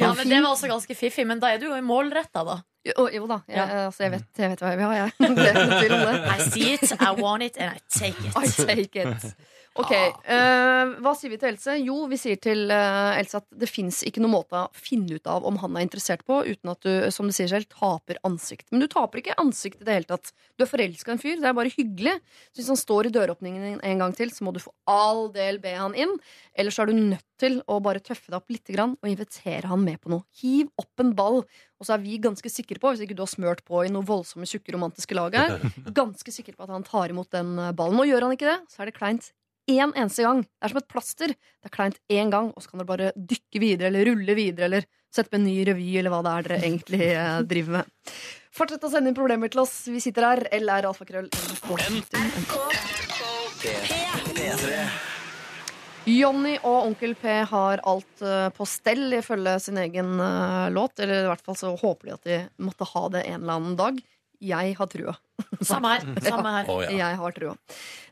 [0.00, 2.62] Ja, men det var også ganske fiffig, men da er du jo målretta, da.
[2.86, 3.84] Jo, jo da, jeg, Ja.
[3.88, 5.12] altså, jeg, vet, jeg vet hva jeg vil ha, jeg.
[5.36, 6.18] Det er noe tvil om det.
[6.30, 8.36] I see it, I want it, and I take it.
[8.38, 9.32] I take it.
[9.78, 11.74] Ok, uh, Hva sier vi til Else?
[11.86, 15.28] Jo, vi sier til uh, Else at det fins ikke noen måte å finne ut
[15.30, 18.66] av om han er interessert på, uten at du som du sier selv, taper ansikt.
[18.72, 20.32] Men du taper ikke ansikt i det hele tatt.
[20.58, 22.16] Du er forelska i en fyr, det er bare hyggelig.
[22.50, 25.60] Så hvis han står i døråpningen en gang til, så må du for all del
[25.62, 26.16] be han inn.
[26.58, 29.70] Eller så er du nødt til å bare tøffe deg opp litt grann, og invitere
[29.70, 30.26] han med på noe.
[30.42, 31.44] Hiv opp en ball.
[31.78, 34.06] Og så er vi ganske sikre på, hvis ikke du har smørt på i noe
[34.06, 35.58] voldsomme, tjukke, romantiske lag her,
[36.00, 38.00] ganske sikre på at han tar imot den eh, ballen.
[38.02, 39.30] Og gjør han ikke det, så er det kleint
[39.68, 40.42] én eneste gang.
[40.42, 41.34] Det er som et plaster.
[41.36, 44.70] Det er kleint én gang, og så kan dere bare dykke videre eller rulle videre
[44.70, 48.14] eller sette på en ny revy eller hva det er dere egentlig eh, driver med.
[48.58, 49.76] Fortsett å sende inn problemer til oss.
[49.92, 50.44] Vi sitter her.
[50.58, 51.30] LR alfakrøll.
[56.08, 60.98] Jonny og Onkel P har alt eh, på stell ifølge sin egen eh, låt.
[61.02, 63.76] Eller i hvert fall så håper de at de måtte ha det en eller annen
[63.78, 64.00] dag.
[64.38, 65.16] Jeg har trua.
[65.66, 66.04] Samme her.
[66.30, 66.68] Samme her.
[66.86, 66.92] Ja.
[67.00, 67.56] Jeg har trua.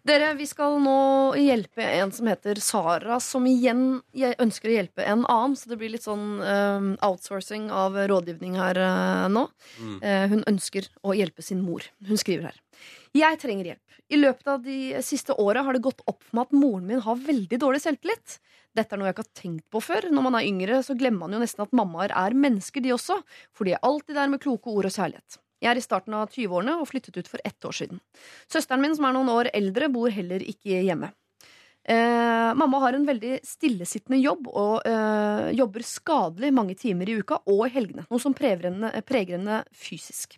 [0.06, 0.98] Dere, vi skal nå
[1.38, 5.56] hjelpe en som heter Sara, som igjen jeg ønsker å hjelpe en annen.
[5.58, 9.46] Så det blir litt sånn um, outsourcing av rådgivning her uh, nå.
[9.78, 9.96] Mm.
[10.02, 11.86] Uh, hun ønsker å hjelpe sin mor.
[12.06, 12.62] Hun skriver her.
[13.14, 13.96] Jeg trenger hjelp.
[14.10, 17.02] I løpet av de siste åra har det gått opp for meg at moren min
[17.02, 18.38] har veldig dårlig selvtillit.
[18.76, 20.08] Dette er noe jeg ikke har tenkt på før.
[20.12, 23.18] Når man er yngre, så glemmer man jo nesten at mammaer er mennesker, de også.
[23.56, 25.38] For de er alltid der med kloke ord og kjærlighet.
[25.64, 28.02] Jeg er i starten av 20-årene og flyttet ut for ett år siden.
[28.52, 31.08] Søsteren min, som er noen år eldre, bor heller ikke hjemme.
[31.88, 37.38] Eh, mamma har en veldig stillesittende jobb og eh, jobber skadelig mange timer i uka
[37.46, 38.02] og i helgene.
[38.10, 40.34] Noe som preger henne, fysisk.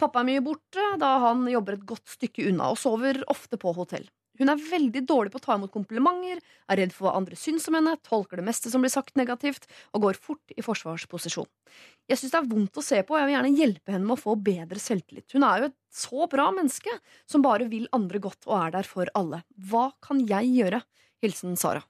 [0.00, 3.76] Pappa er mye borte, da han jobber et godt stykke unna og sover ofte på
[3.76, 4.08] hotell.
[4.38, 7.68] Hun er veldig dårlig på å ta imot komplimenter, er redd for hva andre syns
[7.70, 11.48] om henne, tolker det meste som blir sagt negativt, og går fort i forsvarsposisjon.
[12.10, 14.16] Jeg syns det er vondt å se på, og jeg vil gjerne hjelpe henne med
[14.18, 15.28] å få bedre selvtillit.
[15.34, 18.88] Hun er jo et så bra menneske, som bare vil andre godt og er der
[18.88, 19.42] for alle.
[19.70, 20.84] Hva kan jeg gjøre?
[21.24, 21.82] Hilsen Sara.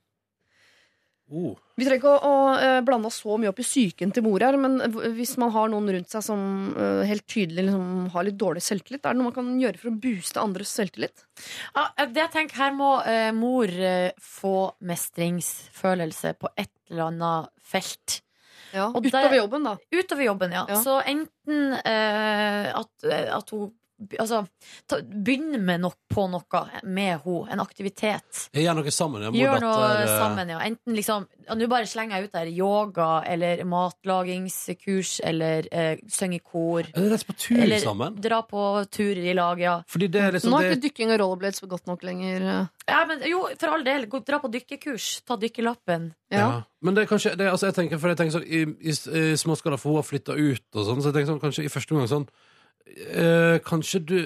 [1.26, 1.56] Oh.
[1.74, 4.44] Vi trenger ikke å, å eh, blande oss så mye opp i psyken til mor
[4.46, 4.76] her, men
[5.16, 6.44] hvis man har noen rundt seg som
[6.76, 9.90] uh, helt tydelig liksom, har litt dårlig selvtillit, er det noe man kan gjøre for
[9.90, 11.24] å booste andres selvtillit?
[11.74, 14.54] Ja, det jeg tenker, her må uh, mor uh, få
[14.86, 18.20] mestringsfølelse på et eller annet felt.
[18.74, 19.76] Ja, Og Utover der- jobben, da.
[19.94, 20.62] Utover jobben, ja.
[20.68, 20.78] Ja.
[20.82, 23.70] Så enten eh, at, at hun
[24.20, 24.42] Altså,
[24.90, 27.46] ta, begynn med nok på noe med henne.
[27.54, 28.42] En aktivitet.
[28.52, 29.22] Gjør noe sammen.
[29.24, 30.58] Jeg, Gjør noe datter, eh, sammen, ja.
[30.66, 33.60] Enten liksom Nå bare slenger jeg ut der yoga eller
[34.26, 36.86] matlagingskurs eller eh, synge i kor.
[36.94, 38.16] Eller reise på tur Eller sammen.
[38.20, 39.76] dra på turer i lag, ja.
[39.88, 42.42] Fordi det er liksom Nå er det, ikke dykking og rollerblades godt nok lenger.
[42.42, 42.66] eh.
[42.90, 44.08] ja men, jo, for all del.
[44.26, 45.22] Dra på dykkekurs.
[45.26, 46.12] Ta dykkerlappen.
[46.30, 46.38] ja.
[46.38, 46.62] Ja.
[46.82, 49.36] Men det er kanskje det, altså jeg tenker, For jeg tenker sånn i, i, i
[49.40, 51.94] småskala, for hun har flytta ut og sånn, så jeg tenker sånn kanskje i første
[51.96, 52.26] omgang sånn
[52.86, 54.16] eh, Kanskje du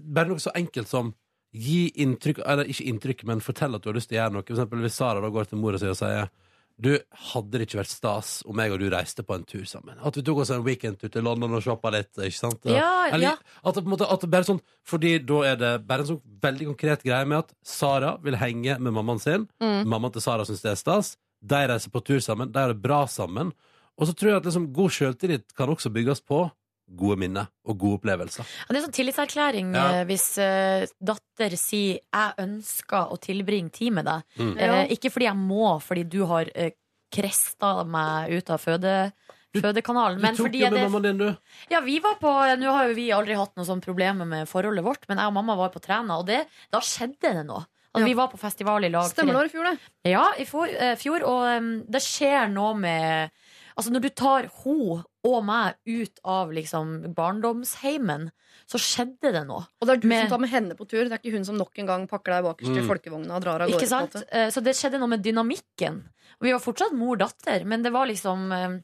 [0.00, 1.14] Bare noe så enkelt som
[1.56, 4.44] gi inntrykk Eller ikke inntrykk, men fortell at du har lyst til å gjøre noe.
[4.44, 6.28] For eksempel hvis Sara da går til mora si og sier
[6.76, 6.90] du,
[7.32, 9.96] hadde det ikke vært stas om jeg og du reiste på en tur sammen?
[10.04, 12.10] At vi tok oss en weekendtur til London og shoppa litt?
[12.18, 12.66] ikke sant?
[12.68, 13.54] Ja, Eller, ja.
[13.64, 16.10] At det på en måte at det bare sånn Fordi da er det bare en
[16.10, 19.48] sånn veldig konkret greie med at Sara vil henge med mammaen sin.
[19.62, 19.88] Mm.
[19.88, 21.14] Mammaen til Sara syns det er stas.
[21.40, 22.52] De reiser på tur sammen.
[22.52, 23.54] De har det bra sammen.
[23.96, 26.44] Og så tror jeg at liksom, god sjøltillit kan også bygges på
[26.88, 28.46] gode minner og gode opplevelser.
[28.46, 29.86] Ja, det er sånn tillitserklæring Ja.
[30.00, 34.22] eh, hvis uh, datter sier 'jeg ønsker å tilbringe tid med deg'.
[34.38, 34.52] Mm.
[34.58, 36.70] Uh, ikke fordi jeg må, fordi du har uh,
[37.12, 39.12] kresta meg ut av føde,
[39.56, 41.36] fødekanalen, Du tok fordi jo med det, mammaen din, du.
[41.70, 42.28] Ja, vi var på
[42.58, 45.32] Nå har jo vi aldri hatt noen sånne problemer med forholdet vårt, men jeg og
[45.32, 47.64] mamma var på Træna, og det, da skjedde det noe.
[47.94, 48.04] Altså, Ja.
[48.04, 49.08] Vi var på festival i lag.
[49.08, 49.78] Stemmer det var i fjor, det.
[50.04, 50.68] Ja, i fjor,
[51.00, 53.30] fjor og um, det skjer noe med
[53.76, 58.30] Altså, når du tar ho og meg ut av liksom barndomsheimen,
[58.66, 59.66] så skjedde det noe.
[59.80, 61.04] Og det er du Med- som tar med henne på tur.
[61.04, 62.88] Det er ikke hun som nok en gang pakker deg bakerst i Mm.
[62.88, 64.24] folkevogna og drar av gårde.
[64.32, 66.02] Eh, Så det skjedde noe med dynamikken.
[66.40, 68.80] Vi var fortsatt mor-datter, men det var liksom eh,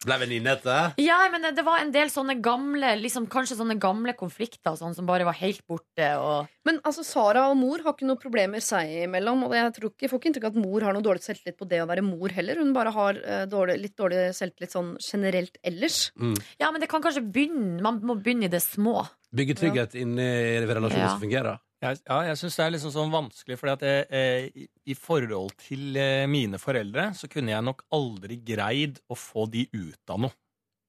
[0.00, 0.94] Ble venninne etter.
[1.02, 5.04] Ja, men det var en del sånne gamle liksom, Kanskje sånne gamle konflikter sånn, som
[5.08, 6.06] bare var helt borte.
[6.16, 9.44] Og Men altså, Sara og mor har ikke noen problemer seg imellom.
[9.44, 11.58] Og jeg tror ikke, jeg får ikke inntrykk av at mor har noe dårlig selvtillit
[11.60, 12.62] på det å være mor heller.
[12.64, 16.00] Hun bare har uh, dårlig, litt dårlig selvtillit sånn generelt ellers.
[16.16, 16.36] Mm.
[16.62, 19.02] ja, men det kan kanskje begynne Man må begynne i det små.
[19.36, 20.30] Bygge trygghet inni
[20.64, 21.12] relasjoner Ja.
[21.12, 21.60] som fungerer.
[21.80, 25.54] Jeg, ja, jeg syns det er liksom sånn vanskelig, fordi at jeg, eh, i, forhold
[25.64, 30.20] til eh, mine foreldre, så kunne jeg nok aldri greid å få de ut av
[30.26, 30.36] noe.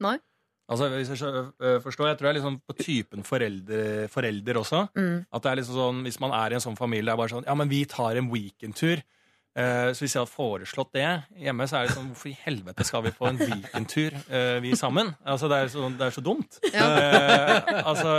[0.03, 0.17] Nei.
[0.71, 4.59] Altså, hvis jeg skjø- øh, forstår, jeg tror jeg er liksom på typen forelder, forelder
[4.59, 4.83] også.
[4.95, 5.17] Mm.
[5.31, 7.33] At det er liksom sånn, Hvis man er i en sånn familie, det er bare
[7.33, 9.01] sånn Ja, men vi tar en weekendtur.
[9.51, 11.07] Eh, så hvis jeg hadde foreslått det
[11.43, 14.71] hjemme, så er det sånn Hvorfor i helvete skal vi på en weekendtur, uh, vi
[14.79, 15.11] sammen?
[15.27, 16.59] Altså, det er, så, det er så dumt.
[16.71, 18.13] Uh, altså,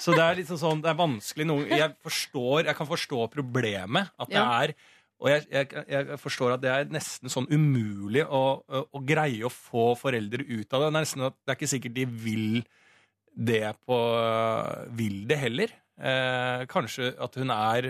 [0.00, 4.14] så det er liksom sånn Det er vanskelig noe Jeg forstår Jeg kan forstå problemet.
[4.16, 4.76] At det er
[5.24, 9.46] og jeg, jeg, jeg forstår at det er nesten sånn umulig å, å, å greie
[9.46, 10.88] å få foreldre ut av det.
[10.88, 12.48] Det er, nesten det er ikke sikkert de vil
[13.32, 13.98] det på
[14.98, 15.72] Vil det heller.
[15.94, 17.88] Eh, kanskje at hun er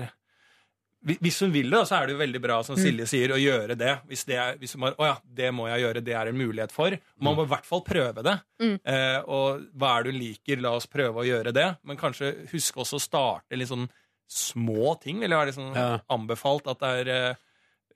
[1.05, 3.75] Hvis hun vil det, så er det jo veldig bra, som Silje sier, å gjøre
[3.77, 3.91] det.
[4.09, 6.73] Hvis, det er, hvis hun Å ja, det må jeg gjøre, det er en mulighet
[6.73, 6.97] for.
[7.21, 8.39] Man må i hvert fall prøve det.
[8.63, 8.79] Mm.
[8.81, 10.63] Eh, og hva er det hun liker?
[10.65, 11.67] La oss prøve å gjøre det.
[11.85, 13.85] Men kanskje huske også å starte litt sånn
[14.31, 15.21] små ting.
[15.21, 15.89] Vil jeg være liksom Ja.
[16.09, 17.13] anbefalt at det er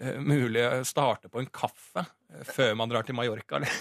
[0.01, 3.57] eh, mulig å starte på en kaffe eh, før man drar til Mallorca.
[3.57, 3.73] Eller?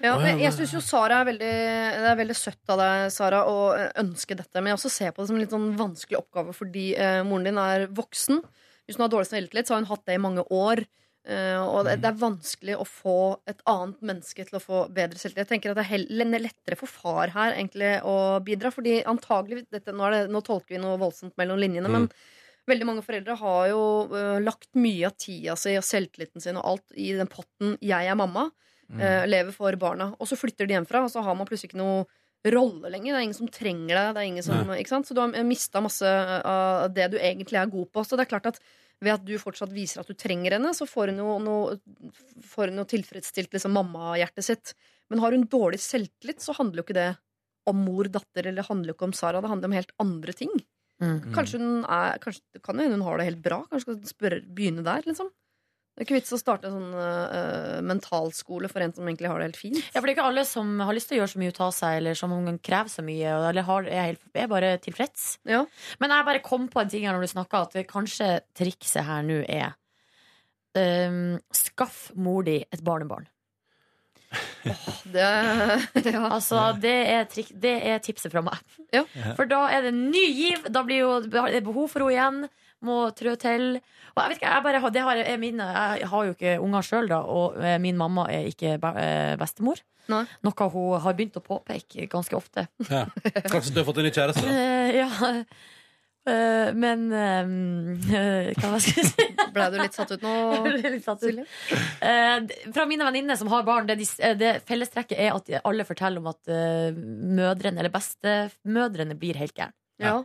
[0.00, 3.42] Ja, men jeg syns jo Sara er veldig Det er veldig søtt av deg, Sara,
[3.44, 4.60] å ønske dette.
[4.60, 7.50] Men jeg også ser på det som en litt sånn vanskelig oppgave fordi eh, moren
[7.50, 8.40] din er voksen.
[8.88, 10.82] Hvis hun har dårlig selvtillit, så har hun hatt det i mange år.
[11.28, 13.18] Eh, og det, det er vanskelig å få
[13.50, 15.44] et annet menneske til å få bedre selvtillit.
[15.44, 19.92] Jeg tenker at det er lettere for far her egentlig å bidra, fordi antagelig dette,
[19.92, 21.98] nå, er det, nå tolker vi noe voldsomt mellom linjene, Mm.
[21.98, 22.08] men
[22.70, 23.84] veldig mange foreldre har jo
[24.14, 28.06] uh, lagt mye av tida si og selvtilliten sin og alt i den potten 'jeg
[28.06, 28.50] er mamma'.
[28.98, 30.10] Eh, lever for barna.
[30.18, 32.04] Og så flytter de hjemfra, og så har man plutselig ikke noe
[32.50, 33.12] rolle lenger.
[33.12, 34.12] Det er ingen som trenger deg.
[34.16, 35.08] Det er ingen som, ikke sant?
[35.08, 38.04] Så du har mista masse av det du egentlig er god på.
[38.06, 38.62] Så det er klart at
[39.00, 41.78] ved at du fortsatt viser at du trenger henne, så får hun jo noe,
[42.52, 44.74] får hun noe tilfredsstilt liksom, mammahjertet sitt.
[45.12, 47.10] Men har hun dårlig selvtillit, så handler jo ikke det
[47.70, 49.40] om mor-datter, eller handler jo ikke om Sara.
[49.40, 50.52] Det handler om helt andre ting.
[51.00, 51.30] Mm.
[51.32, 53.62] Kanskje hun er Kanskje kan hende hun har det helt bra.
[53.70, 55.30] Kanskje skal spørre, begynne der, liksom.
[55.90, 59.40] Det er ikke vits å starte en sånn uh, mentalskole for en som egentlig har
[59.40, 59.80] det helt fint.
[59.90, 61.60] Ja, for det er ikke alle som har lyst til å gjøre så mye ut
[61.66, 62.36] av seg, eller som
[62.70, 65.26] krever så mye, eller har, er, helt, er bare tilfreds.
[65.50, 65.64] Ja.
[66.00, 69.26] Men jeg bare kom på en ting her når du snakka, at kanskje trikset her
[69.26, 69.74] nå er
[70.78, 73.28] um, Skaff mor di et barnebarn.
[75.10, 75.20] Det,
[76.14, 76.22] ja.
[76.30, 78.58] Altså, det er, trik, det er tipset fra meg.
[78.94, 79.04] Ja.
[79.36, 80.68] For da er det ny giv.
[80.70, 82.42] Da blir jo det behov for henne igjen.
[82.86, 83.74] Må trå til.
[84.14, 86.54] Og jeg vet ikke, jeg bare har, det har, jeg, min, jeg har jo ikke
[86.64, 89.82] unger sjøl, da, og eh, min mamma er ikke eh, bestemor.
[90.10, 90.22] Nei.
[90.46, 92.66] Noe hun har begynt å påpeke ganske ofte.
[92.88, 93.04] Ja.
[93.50, 94.46] Kanskje du har fått en ny kjæreste?
[94.48, 95.34] Eh, ja.
[96.30, 97.06] Eh, men
[98.60, 99.28] Hva skal jeg si?
[99.54, 100.34] Ble du litt satt ut nå,
[100.82, 101.38] litt satt ut.
[101.40, 102.34] Eh,
[102.74, 104.08] fra mine venninner som har barn, det, de,
[104.40, 109.76] det fellestrekket er at alle forteller om at mødrene, eller bestemødrene, blir helt gærne.
[110.00, 110.18] Ja.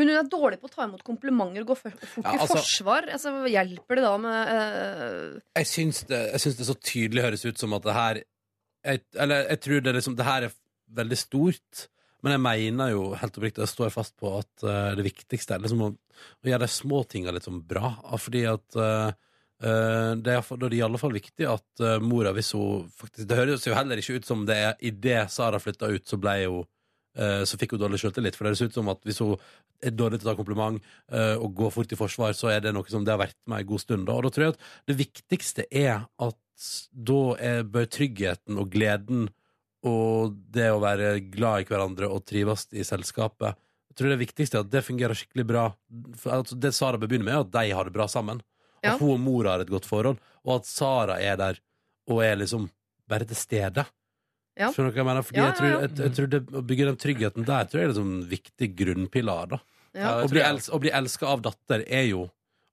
[0.00, 2.56] Men hun er dårlig på å ta imot komplimenter og gå fort Ja, i altså-
[2.56, 3.08] forsvar.
[3.12, 5.38] Altså, hjelper det da med uh...
[5.60, 9.04] Jeg syns det, jeg syns det så tydelig høres ut som at det her jeg,
[9.20, 10.54] Eller jeg tror det, liksom, det her er
[10.96, 11.86] veldig stort,
[12.24, 15.62] men jeg mener jo helt oppriktig, jeg står fast på at uh, det viktigste er
[15.62, 17.92] liksom å, å gjøre de små tinga litt sånn bra.
[18.18, 19.12] Fordi at uh,
[19.60, 22.54] Uh, det er, i da er det i alle fall viktig at uh, mora, hvis
[22.56, 26.06] hun faktisk Det høres jo heller ikke ut som det er idet Sara flytta ut,
[26.08, 26.62] så ble hun
[27.44, 28.36] så fikk hun dårlig selvtillit.
[28.38, 29.34] For det ser ut som at hvis hun
[29.82, 30.78] er dårlig til å ta kompliment
[31.12, 33.64] eh, og gå fort i forsvar, så er det noe som det har vært med
[33.64, 34.06] en god stund.
[34.08, 34.16] Da.
[34.16, 36.38] Og da tror jeg at det viktigste er at
[36.92, 39.28] da er, bør tryggheten og gleden
[39.88, 43.56] og det å være glad i hverandre og trives i selskapet
[43.88, 45.62] Jeg tror det viktigste er at det fungerer skikkelig bra.
[46.20, 48.42] For, altså, det Sara bør begynne med, er at de har det bra sammen.
[48.84, 48.92] Ja.
[48.92, 51.58] At hun og mora har et godt forhold, og at Sara er der
[52.10, 52.68] og er liksom
[53.10, 53.84] bare til stede.
[54.60, 54.70] Ja.
[54.74, 55.26] Skjønner du hva jeg mener?
[55.26, 55.82] Fordi Ja, jeg tror, ja, ja.
[55.88, 58.70] jeg, jeg tror det, Å bygge den tryggheten der tror jeg er en sånn viktig
[58.78, 59.46] grunnpilar.
[59.56, 59.60] da
[59.96, 60.16] Ja.
[60.22, 62.26] Å bli, els, å bli elska av datter er jo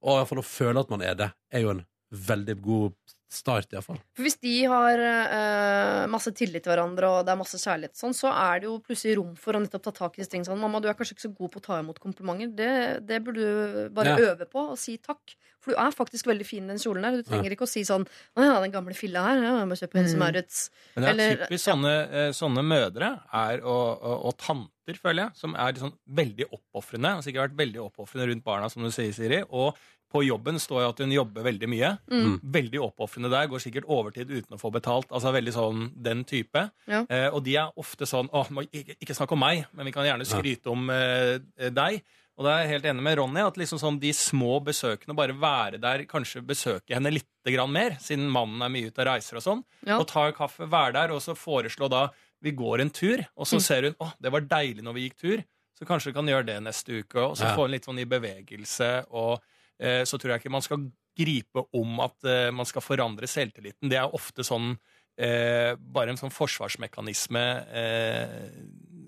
[0.04, 2.94] Og i hvert fall å føle at man er det, er jo en veldig god
[3.28, 3.98] start, iallfall.
[4.16, 8.14] For hvis de har uh, masse tillit til hverandre, og det er masse kjærlighet, sånn,
[8.16, 10.48] så er det jo plutselig rom for å nettopp ta tak i disse tingene.
[10.48, 12.70] Sånn, 'Mamma, du er kanskje ikke så god på å ta imot komplimenter.' Det,
[13.10, 14.32] det burde du bare Ja.
[14.32, 15.36] øve på, og si takk.
[15.68, 17.18] For du er faktisk veldig fin i den kjolen der.
[17.20, 19.44] Du trenger ikke å si sånn 'Å ja, den gamle filla her.
[19.44, 20.70] Ja, jeg må kjøpe en som er rødt'.
[20.96, 25.28] Men det er Eller- typisk sånne, eh, sånne mødre er, og, og, og tanter, føler
[25.28, 27.12] jeg, som er sånn veldig oppofrende.
[27.18, 29.44] Har sikkert vært veldig oppofrende rundt barna, som du sier, Siri.
[29.52, 29.76] Og
[30.08, 31.90] på jobben står jo at hun jobber veldig mye.
[32.10, 32.40] Mm.
[32.42, 33.48] Veldig oppofrende der.
[33.52, 35.10] Går sikkert overtid uten å få betalt.
[35.12, 36.72] Altså veldig sånn den type.
[36.88, 37.04] Ja.
[37.10, 40.06] Eh, og de er ofte sånn Å, ikke, ikke snakk om meg, men vi kan
[40.08, 41.40] gjerne skryte om eh,
[41.70, 42.02] deg.
[42.38, 45.34] Og da er jeg helt enig med Ronny at liksom sånn de små besøkene, bare
[45.34, 49.40] være der, kanskje besøke henne litt grann mer, siden mannen er mye ute og reiser
[49.40, 49.98] og sånn, Ja.
[49.98, 52.10] og ta en kaffe, være der, og så foreslå da
[52.44, 53.62] vi går en tur, og så Mm.
[53.66, 55.44] ser hun å, det var deilig når vi gikk tur,
[55.80, 57.56] så kanskje vi kan gjøre det neste uke, og så Ja.
[57.56, 59.42] få en litt sånn i bevegelse, og
[59.80, 63.90] eh, så tror jeg ikke man skal gripe om at eh, man skal forandre selvtilliten.
[63.90, 64.78] Det er ofte sånn
[65.20, 68.50] eh, bare en sånn forsvarsmekanisme eh,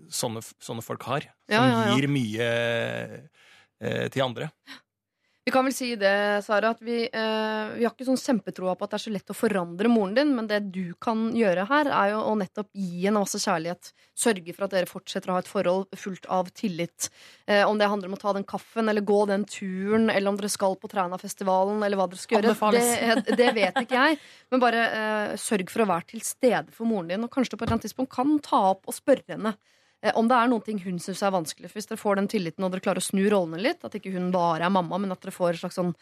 [0.10, 1.98] sånne, sånne folk har, som Ja, ja, ja.
[1.98, 2.52] gir mye
[3.80, 4.52] eh, til andre.
[5.50, 8.86] Vi kan vel si det, Sara, at vi, eh, vi har ikke sånn kjempetroa på
[8.86, 11.90] at det er så lett å forandre moren din, men det du kan gjøre her,
[11.90, 13.90] er jo å nettopp gi henne masse kjærlighet.
[14.14, 17.08] Sørge for at dere fortsetter å ha et forhold fullt av tillit.
[17.48, 20.38] Eh, om det handler om å ta den kaffen, eller gå den turen, eller om
[20.38, 22.70] dere skal på Trænafestivalen, eller hva dere skal gjøre.
[23.26, 24.22] Det, det vet ikke jeg.
[24.54, 27.58] Men bare eh, sørg for å være til stede for moren din, og kanskje du
[27.58, 29.56] på et eller annet tidspunkt kan ta opp og spørre henne.
[30.02, 31.70] Eh, Om det er noen ting hun syns er vanskelig.
[31.70, 34.14] For Hvis dere får den tilliten og dere klarer å snu rollene litt, at ikke
[34.16, 35.94] hun bare er mamma, men at dere får et slags sånn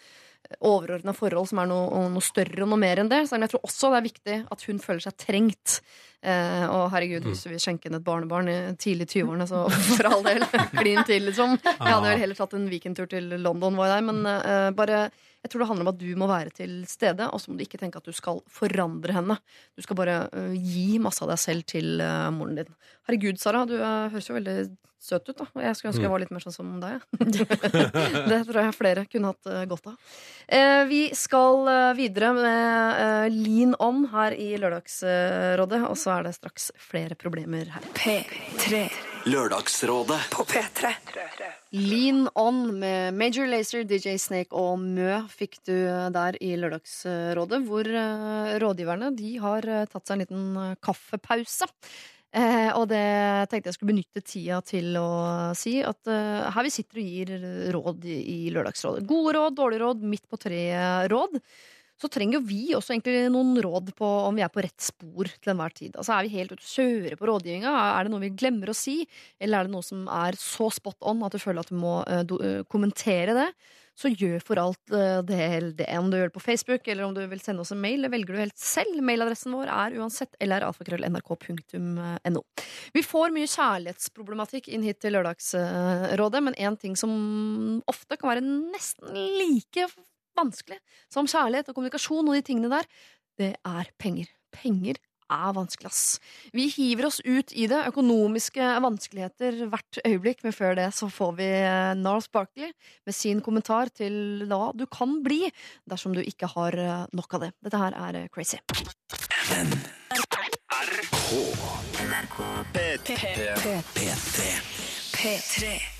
[0.63, 3.23] overordna forhold som er noe, noe større og noe mer enn det.
[3.27, 5.79] Så jeg tror også det er viktig at hun føler seg trengt.
[6.21, 9.65] Eh, og herregud, hvis du vil skjenke inn et barnebarn i tidlig 20-årene, så
[9.97, 10.45] for all del,
[10.77, 11.57] klin til, liksom.
[11.65, 15.07] Jeg hadde vel heller tatt en weekendtur til London, var jeg, men eh, bare
[15.47, 17.63] jeg tror det handler om at du må være til stede, og så må du
[17.63, 19.37] ikke tenke at du skal forandre henne.
[19.77, 22.75] Du skal bare uh, gi masse av deg selv til uh, moren din.
[23.07, 24.57] Herregud, Sara, du uh, høres jo veldig
[25.07, 25.47] søt ut, da.
[25.53, 27.05] Og jeg skulle ønske jeg var litt mer sånn som deg.
[28.31, 30.15] det tror jeg flere kunne hatt eh, godt av.
[30.47, 36.71] Eh, vi skal videre med Lean On her i Lørdagsrådet, og så er det straks
[36.89, 37.87] flere problemer her.
[38.01, 40.19] P3 Lørdagsrådet.
[40.31, 40.93] på P3.
[41.75, 45.73] Lean On med Major Lazer, DJ Snake og Mø fikk du
[46.15, 51.67] der i Lørdagsrådet, hvor eh, rådgiverne de har eh, tatt seg en liten eh, kaffepause.
[52.31, 53.03] Eh, og det
[53.51, 55.09] tenkte jeg skulle benytte tida til å
[55.59, 57.33] si at eh, her vi sitter og gir
[57.75, 59.03] råd i, Lørdagsrådet.
[59.09, 61.41] Gode råd, dårlige råd, midt på tre-råd.
[61.97, 65.25] Så trenger jo vi også egentlig noen råd på om vi er på rett spor
[65.33, 65.95] til enhver tid.
[65.97, 67.71] Altså Er vi helt ute å kjøre på rådgivninga?
[67.73, 69.01] Er det noe vi glemmer å si?
[69.41, 72.05] Eller er det noe som er så spot on at du føler at du må
[72.05, 73.49] uh, kommentere det?
[73.97, 75.87] Så gjør for alt uh, det, det.
[75.97, 78.13] Om du gjør det på Facebook, eller om du vil sende oss en mail, det
[78.13, 79.01] velger du helt selv.
[79.01, 82.41] Mailadressen vår er uansett lralfakrøll.nrk.no.
[82.93, 88.45] Vi får mye kjærlighetsproblematikk inn hit til Lørdagsrådet, men en ting som ofte kan være
[88.45, 89.89] nesten like
[90.37, 90.79] vanskelig
[91.13, 92.89] som kjærlighet og kommunikasjon og de tingene der,
[93.37, 94.29] det er penger.
[94.53, 96.19] Penger er vanskelig, ass.
[96.55, 97.81] Vi hiver oss ut i det.
[97.91, 102.71] Økonomiske vanskeligheter hvert øyeblikk, men før det så får vi eh, Nars Barkley
[103.05, 105.43] med sin kommentar til hva du kan bli
[105.89, 107.51] dersom du ikke har eh, nok av det.
[107.67, 108.61] Dette her er crazy.
[112.07, 112.39] NRK
[112.73, 113.13] P3
[115.17, 115.96] P3.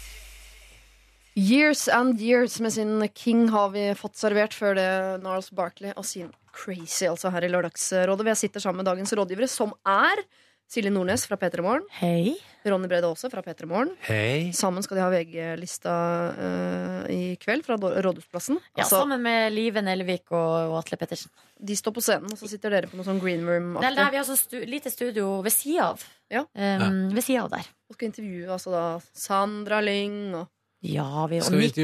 [1.37, 4.89] Years and Years med sin King har vi fått servert før det
[5.21, 8.25] Narls Barkley og sin Crazy, altså her i Lørdagsrådet.
[8.25, 10.23] Vi sitter sammen med dagens rådgivere, som er
[10.67, 11.85] Silje Nordnes fra P3 Morgen.
[11.99, 12.33] Hei.
[12.65, 13.93] Ronny Brede Aase fra P3 Morgen.
[14.07, 14.49] Hei.
[14.57, 15.93] Sammen skal de ha VG-lista
[16.33, 18.57] uh, i kveld fra Rådhusplassen.
[18.73, 21.29] Ja, Altså, sammen med Live Nelvik og, og Atle Pettersen.
[21.61, 23.61] de står på scenen, og så sitter dere på noe sånn green Det Nei, der
[23.61, 24.09] room-aktig.
[24.09, 26.09] vi har sånn stu, lite studio ved sida av.
[26.33, 26.47] Ja.
[26.57, 27.69] Um, ved sida av der.
[27.87, 30.49] Og skal intervjue altså da Sandra Lyng og
[30.87, 31.81] Ja, vi, og Nico.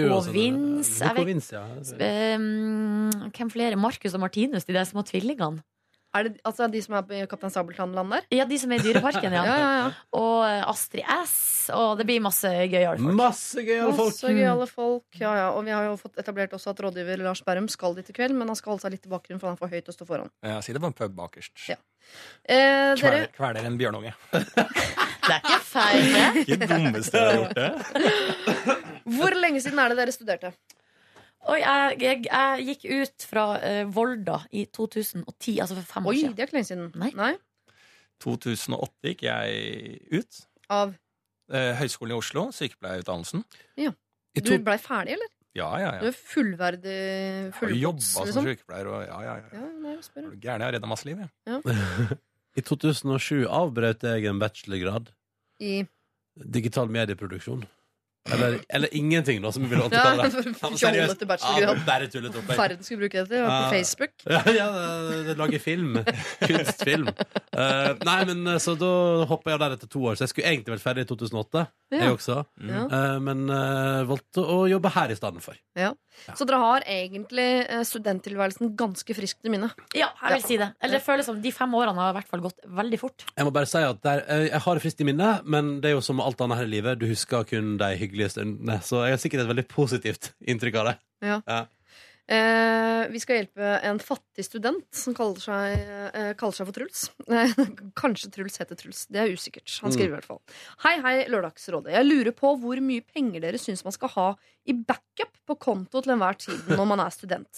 [1.03, 2.37] Jeg Nico vet, ja.
[2.37, 3.75] um, hvem flere?
[3.75, 5.63] Markus og Martinus, de der små tvillingene.
[6.13, 8.25] Er det altså de som er på Kaptein Sabeltann-land der?
[8.37, 9.43] Ja, de som er i Dyreparken, ja.
[9.49, 9.85] Ja, ja, ja.
[10.19, 11.33] Og Astrid S.
[11.73, 13.15] Og det blir masse gøyale folk.
[13.17, 14.11] Masse gøyale folk.
[14.11, 15.07] Masse gøyale folk.
[15.17, 15.47] Ja, ja.
[15.57, 18.35] Og vi har jo fått etablert også at rådgiver Lars Berrum skal dit i kveld,
[18.37, 20.07] men han skal holde seg litt i bakgrunnen, for han er for høyt å stå
[20.09, 20.29] foran.
[20.45, 21.55] Ja, si det på en pub bakerst.
[21.71, 21.79] Ja.
[22.43, 24.13] Eh, dere, Kveler, kveler en bjørnunge.
[25.23, 26.41] Det er ikke feil, det.
[26.43, 28.73] Ikke dummeste jeg har gjort det.
[29.15, 30.49] hvor lenge siden er det dere studerte?
[31.51, 36.13] Oi, jeg, jeg, jeg gikk ut fra eh, Volda i 2010, altså for fem år
[36.13, 36.35] Oi, siden.
[36.37, 36.91] det er ikke lenge siden.
[37.19, 37.33] Nei.
[38.23, 40.43] 2008 gikk jeg ut.
[40.73, 40.93] Av
[41.53, 43.41] Eh, Høgskolen i Oslo, sykepleierutdannelsen.
[44.39, 45.27] Du blei ferdig, eller?
[45.53, 46.09] Ja, ja, Du ja.
[46.09, 48.47] er fullverdig Jeg har jobba som liksom?
[48.47, 49.49] sykepleier og ja, ja, ja.
[49.59, 50.23] Ja, nei, jeg spør.
[50.23, 50.63] Er du gæren?
[50.63, 52.15] Jeg har redda masse liv, jeg.
[52.57, 55.11] I 2007 avbrøt jeg en bachelorgrad
[55.61, 55.83] I
[56.55, 57.67] digital medieproduksjon.
[58.31, 60.43] Eller, eller ingenting, da, som vi ville kalle det.
[60.45, 61.77] Ja, fjollete bachelorgrad.
[61.77, 62.47] Ja, bare tullet opp.
[62.47, 62.57] jeg.
[62.61, 63.43] Verden skulle bruke det til.
[63.43, 64.13] På Facebook.
[64.33, 64.67] Ja, ja,
[65.09, 65.97] det- det lager film.
[66.47, 67.09] Kunstfilm.
[67.09, 68.91] Eh, nei, men eh, så da
[69.29, 70.15] hoppa jeg der etter to år.
[70.15, 71.99] Så jeg skulle egentlig vært ferdig i 2008, Ja.
[71.99, 72.37] jeg også.
[72.63, 72.85] Ja.
[72.87, 75.59] Eh, men eh, valgte å jobbe her i stedet for.
[75.77, 75.91] Ja.
[76.37, 79.71] Så dere har egentlig eh, studenttilværelsen ganske friskt i minne.
[79.97, 80.71] Ja, jeg vil si det.
[80.79, 83.25] Eller det føles som de fem årene har i hvert fall gått veldig fort.
[83.35, 85.91] Jeg må bare si at der, eh, jeg har det friskt i minnet, men det
[85.91, 86.99] er jo som med alt annet her i livet.
[87.01, 88.79] Du husker kun de hyggelige stundene.
[88.85, 90.99] Så jeg har sikkert et veldig positivt inntrykk av det.
[91.25, 91.39] Ja.
[91.49, 91.63] Ja.
[92.23, 95.81] Eh, vi skal hjelpe en fattig student som kaller seg,
[96.15, 97.01] eh, kaller seg for Truls.
[97.99, 99.03] Kanskje Truls heter Truls.
[99.11, 99.67] Det er usikkert.
[99.83, 100.39] Han skriver i hvert fall.
[100.85, 101.91] Hei, hei, Lørdagsrådet.
[101.97, 104.29] Jeg lurer på hvor mye penger dere syns man skal ha
[104.65, 107.49] i backup på konto til enhver tid når man er student.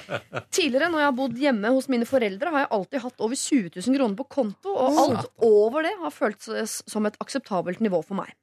[0.56, 3.70] Tidligere, når jeg har bodd hjemme hos mine foreldre, har jeg alltid hatt over 20
[3.78, 8.20] 000 kroner på konto, og alt over det har føltes som et akseptabelt nivå for
[8.20, 8.34] meg.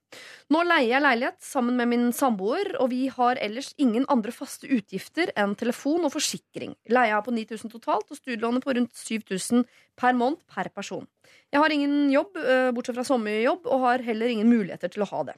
[0.54, 4.70] Nå leier jeg leilighet sammen med min samboer, og vi har ellers ingen andre faste
[4.72, 6.78] utgifter enn telefon og forsikring.
[6.90, 9.68] Leia er på 9000 totalt, og studielånet på rundt 7000
[10.00, 11.06] per måned per person.
[11.54, 15.10] Jeg har ingen jobb, eh, bortsett fra sommerjobb, og har heller ingen muligheter til å
[15.12, 15.38] ha det.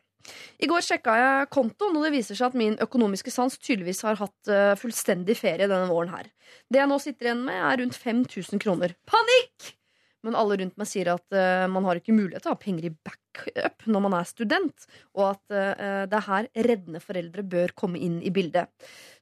[0.60, 4.20] I går sjekka jeg kontoen, og det viser seg at min økonomiske sans tydeligvis har
[4.20, 6.30] hatt eh, fullstendig ferie denne våren her.
[6.70, 8.96] Det jeg nå sitter igjen med, er rundt 5000 kroner.
[9.10, 9.79] Panikk!
[10.26, 12.90] Men alle rundt meg sier at uh, man har ikke mulighet til å ha penger
[12.90, 17.74] i backup når man er student, og at uh, det er her reddende foreldre bør
[17.78, 18.68] komme inn i bildet.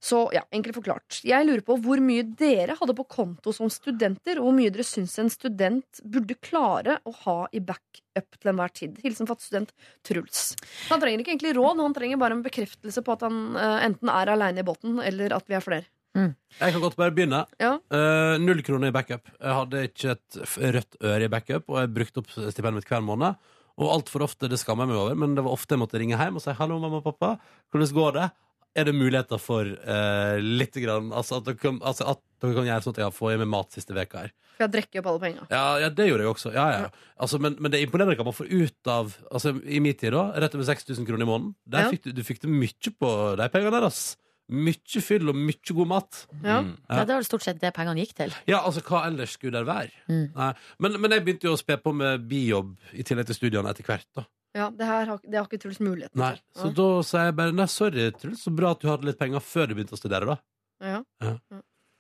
[0.02, 1.20] Så ja, enkelt forklart.
[1.28, 4.86] Jeg lurer på hvor mye dere hadde på konto som studenter, og hvor mye dere
[4.88, 8.98] syns en student burde klare å ha i backup til enhver tid.
[9.04, 9.76] Hilsen fattig student
[10.06, 10.56] Truls.
[10.90, 14.14] Han trenger ikke egentlig råd, han trenger bare en bekreftelse på at han uh, enten
[14.14, 15.90] er aleine i båten, eller at vi er flere.
[16.16, 17.44] Jeg kan godt bare begynne.
[17.62, 17.76] Ja.
[17.94, 19.28] Uh, null kroner i backup.
[19.38, 20.40] Jeg hadde ikke et
[20.78, 23.38] rødt øre i backup, og jeg brukte opp stipendet mitt hver måned.
[23.78, 26.18] Og altfor ofte, det skammer jeg meg over, men det var ofte jeg måtte ringe
[26.18, 27.38] hjem og si 'hallo, mamma og pappa,
[27.72, 28.30] hvordan går det?'
[28.78, 32.68] Er det muligheter for uh, litt grann, altså at, dere kan, altså at dere kan
[32.68, 34.34] gjøre sånn at jeg får i meg mat siste veka her?
[34.54, 36.52] For jeg drikker opp alle penger Ja, ja, det gjorde jeg også.
[36.54, 36.90] Ja, ja.
[37.18, 40.14] Altså, men, men det er imponerende hva man får ut av altså, I min tid,
[40.14, 41.56] da, rett over 6000 kroner i måneden.
[41.66, 41.90] Der Ja.
[41.90, 44.18] fikk du, du fikk det mye på de pengene der, ass.
[44.48, 46.22] Mye fyll og mye god mat.
[46.44, 46.62] Ja.
[46.64, 46.70] Mm.
[46.88, 48.32] Ja, det var stort sett det pengene gikk til.
[48.48, 49.92] Ja, altså, hva ellers skulle det være?
[50.08, 50.26] Mm.
[50.38, 50.54] Nei.
[50.80, 53.84] Men, men jeg begynte jo å spe på med bijobb i tillegg til studiene etter
[53.84, 54.08] hvert.
[54.16, 54.24] da
[54.56, 56.22] Ja, det her har, det har ikke Truls mulighet til.
[56.24, 56.74] Nei, Så Ja.
[56.80, 59.68] da sier jeg bare nei, sorry, Truls, så bra at du hadde litt penger før
[59.68, 60.38] du begynte å studere, da.
[60.82, 61.04] Ja.
[61.22, 61.36] Ja.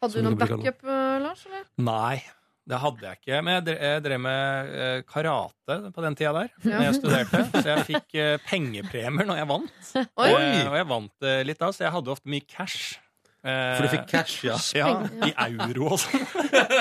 [0.01, 1.43] Hadde du noen backup, eh, Lars?
[1.49, 1.63] Eller?
[1.83, 2.23] Nei,
[2.67, 3.39] det hadde jeg ikke.
[3.47, 6.77] Men jeg drev, med eh, karate på den tida der, Ja.
[6.77, 7.43] når jeg studerte.
[7.55, 9.91] Så jeg fikk eh, pengepremier når jeg vant.
[10.23, 10.29] Oi!
[10.35, 12.97] Eh, og jeg vant litt da, så jeg hadde ofte mye cash.
[13.47, 14.57] For du fikk cash, ja.
[14.75, 14.89] Ja,
[15.23, 16.25] i euro og sånn.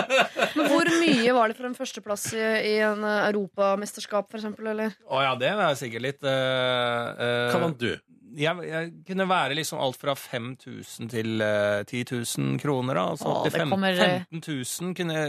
[0.57, 4.73] Men hvor mye var det for en førsteplass i, i en europamesterskap, for eksempel?
[4.75, 7.93] oh, Å ja, det var sikkert litt uh, Hva vant du?
[8.37, 12.99] Jeg, jeg kunne være liksom alt fra 5000 til uh, 10 000 kroner.
[12.99, 13.05] Da.
[13.15, 14.43] Altså opp til kommer, eh, 15
[14.83, 15.21] 000 kunne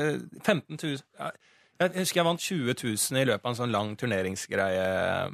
[0.43, 1.31] 15 000 ja,
[1.77, 4.85] Jeg husker jeg vant 20 000 i løpet av en sånn lang turneringsgreie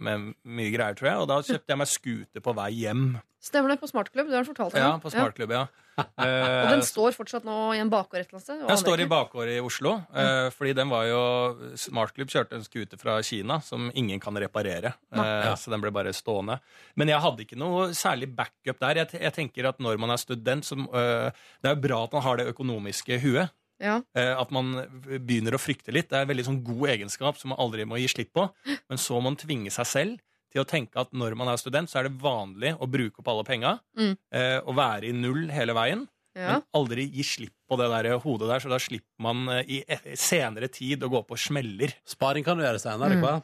[0.03, 1.21] med mye greier, tror jeg.
[1.23, 3.05] Og da kjøpte jeg meg scooter på vei hjem.
[3.43, 4.29] Stemmer det, på Smartklubb?
[4.31, 5.01] Du har fortalt Ja, om.
[5.03, 5.65] på Smartklubb, ja.
[5.99, 8.61] Og Eh, den står fortsatt nå i en bakgård et eller annet sted?
[8.65, 9.91] Den står i bakgård i Oslo.
[10.09, 10.49] Mm.
[10.55, 11.19] fordi den var jo
[11.77, 14.95] Smartklubb kjørte en scooter fra Kina som ingen kan reparere.
[15.13, 15.53] Ja.
[15.59, 16.57] Så den ble bare stående.
[16.97, 19.03] Men jeg hadde ikke noe særlig backup der.
[19.03, 21.29] Jeg, tenker at når man er student, så eh,
[21.61, 23.53] Det er jo bra at man har det økonomiske huet.
[23.81, 24.01] Ja.
[24.15, 26.09] Eh, At man begynner å frykte litt.
[26.09, 28.49] Det er en veldig sånn god egenskap som man aldri må gi slipp på.
[28.89, 30.19] Men så må man tvinge seg selv
[30.53, 33.27] til å tenke at når man er student, så er det vanlig å bruke opp
[33.33, 33.79] alle penga.
[33.97, 34.17] Mm.
[34.31, 36.07] eh, Og være i null hele veien.
[36.35, 36.55] Ja.
[36.59, 39.83] Men aldri gi slipp på det der hodet der, så da slipper man eh, i
[39.87, 41.93] e- senere tid å gå på smeller.
[42.05, 43.43] Sparing kan du gjøre senere, Mm.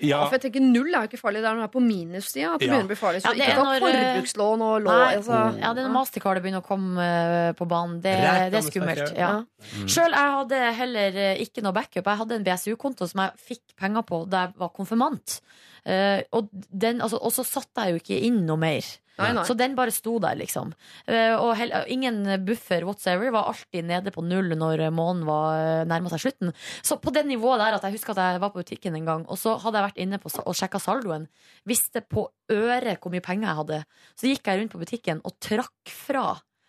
[0.00, 1.40] Ja, for jeg tenker Null er jo ikke farlig.
[1.42, 2.72] Det er når du er på minussida at det Ja.
[2.72, 3.22] begynner å bli farlig.
[3.22, 4.98] Så Ja, det ikke når, eh, forbrukslån og lån.
[4.98, 5.38] Nei, Altså.
[5.58, 8.00] ja, det er når mastercardet begynner å komme eh, på banen.
[8.00, 8.14] Det,
[8.52, 9.16] det er skummelt.
[9.16, 9.32] Ja.
[9.42, 9.88] Mm.
[9.88, 12.04] Sjøl jeg hadde heller eh, ikke noe backup.
[12.04, 15.40] Jeg hadde en BSU-konto som jeg fikk penger på da jeg var konfirmant.
[15.88, 18.84] Uh, og, den, altså, og så satte jeg jo ikke inn noe mer.
[19.18, 19.44] Nei, nei.
[19.48, 20.72] Så den bare sto der, liksom.
[21.10, 23.32] Eh, og hel, ingen buffer whatsoever.
[23.34, 26.52] Var alltid nede på null når månen var nærma seg slutten.
[26.86, 29.24] Så på det nivået der at jeg husker at jeg var på butikken en gang,
[29.26, 31.26] og så hadde jeg vært inne på, og sjekka saldoen.
[31.68, 33.80] Visste på øret hvor mye penger jeg hadde.
[34.18, 36.28] Så gikk jeg rundt på butikken og trakk fra.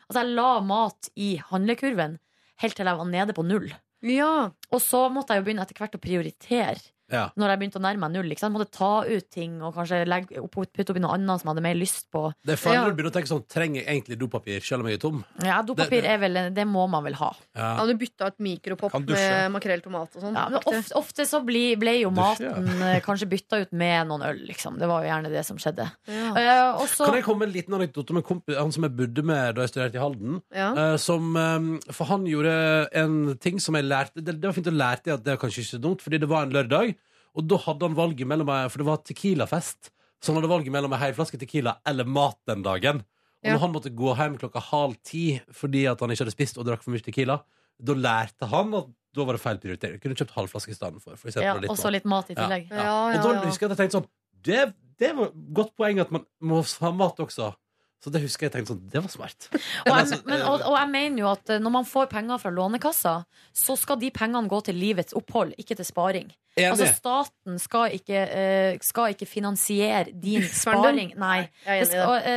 [0.09, 2.17] Altså jeg la mat i handlekurven
[2.63, 3.69] helt til jeg var nede på null.
[4.05, 4.51] Ja.
[4.71, 6.79] Og så måtte jeg jo begynne etter hvert å prioritere.
[7.11, 7.29] Ja.
[7.37, 8.29] Når jeg begynte å nærme meg null.
[8.31, 8.53] Ikke sant?
[8.55, 11.63] Måtte ta ut ting og kanskje legge opp, putte oppi noe annet som jeg hadde
[11.65, 12.31] mer lyst på.
[12.45, 12.83] Det er farlig Ja.
[12.85, 15.23] å du begynner å tenke sånn Trenger jeg egentlig dopapir selv om jeg er tom?
[15.43, 17.35] Ja, Dopapir Det- det- er vel Det må man vel ha.
[17.55, 17.75] Ja.
[17.77, 20.33] Ja, du bytta ut mikropop Kan med makrell tomat og sånn.
[20.35, 24.45] Ja, ofte, ofte så ble, ble jo maten eh, kanskje bytta ut med noen øl,
[24.47, 24.77] liksom.
[24.79, 25.91] Det var jo gjerne det som skjedde.
[26.07, 26.33] Ja.
[26.35, 28.95] Eh, og Kan jeg komme med en liten anekdote om en kompis Han som jeg
[28.95, 30.41] bodde med da jeg studerte i Halden?
[30.53, 30.73] Ja.
[30.93, 34.67] Eh, som, eh, for han gjorde en ting som jeg lærte Det, det var fint
[34.67, 36.95] å lære det at det er kanskje ikke så dumt, fordi det var en lørdag,
[37.39, 39.89] og da hadde han valget mellom For det var Tequila-fest.
[40.19, 42.99] Så han hadde valget mellom en hel flaske Tequila eller mat den dagen.
[43.39, 43.53] Og Ja.
[43.55, 46.65] når han måtte gå hjem klokka halv ti fordi at han ikke hadde spist og
[46.67, 47.37] drakk for mye Tequila,
[47.81, 50.01] da lærte han at da var det feil prioritering.
[50.03, 51.15] Kunne kjøpt halv flaske i stedet for.
[51.15, 52.43] for ja, og så litt mat i Ja.
[52.43, 52.67] tillegg.
[52.69, 52.83] Ja,
[53.13, 54.09] ja, Og da husker jeg at jeg tenkte sånn
[54.43, 57.55] Det, det var et godt poeng at man må ha mat også.
[57.99, 59.49] Så det husker jeg tenkte sånn Det var smart.
[59.85, 62.39] Og Altså, jeg, men, og, og jeg mener jo at eh, når man får penger
[62.41, 63.15] fra Lånekassa,
[63.55, 66.29] så skal de pengene gå til livets opphold, ikke til sparing.
[66.59, 66.69] Enig.
[66.73, 71.13] Altså Staten skal ikke, eh, skal ikke finansiere din sparing.
[71.19, 71.47] Nei.
[71.65, 71.85] Er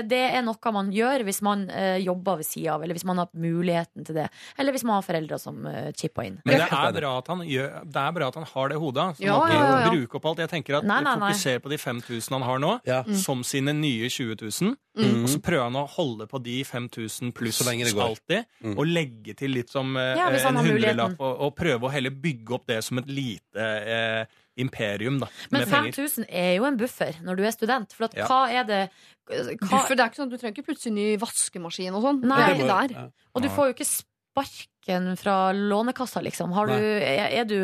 [0.06, 3.06] Det, eh, er noe man gjør hvis man eh, jobber ved sida av, eller hvis
[3.08, 4.28] man har muligheten til det.
[4.58, 6.38] Eller hvis man har foreldre som eh, chipper inn.
[6.44, 8.82] Men det er, bra at han gjør, det er bra at han har det i
[8.84, 9.08] hodet.
[9.18, 9.80] Sånn Ja, at ja, ja, ja.
[9.88, 10.44] han bruker opp alt.
[10.44, 11.32] Jeg tenker at Nei, nei, nei.
[11.32, 13.02] Fokuser på de 5000 han har nå, Ja.
[13.24, 14.76] som sine nye 20 000.
[14.92, 15.22] Mm.
[15.24, 18.46] Og så prøver han å holde på de 5000 pluss alltid.
[18.64, 18.76] Mm.
[18.76, 22.56] Og legge til litt som eh, Ja, en hundrelapp, og, og prøve å heller bygge
[22.56, 27.38] opp det som et lite eh, imperium da, Men 5000 er jo en buffer når
[27.38, 27.94] du er student.
[27.96, 28.28] For at Ja.
[28.28, 28.82] hva er det
[29.28, 32.24] hva, Buffer, det er ikke sånn, Du trenger ikke plutselig ny vaskemaskin og sånn.
[32.26, 32.40] Nei.
[32.40, 32.96] Det er ikke der.
[32.98, 33.04] ja.
[33.32, 33.86] Og du får jo ikke
[34.32, 36.52] sparken fra Lånekassa, liksom.
[36.56, 37.58] Har du, er, du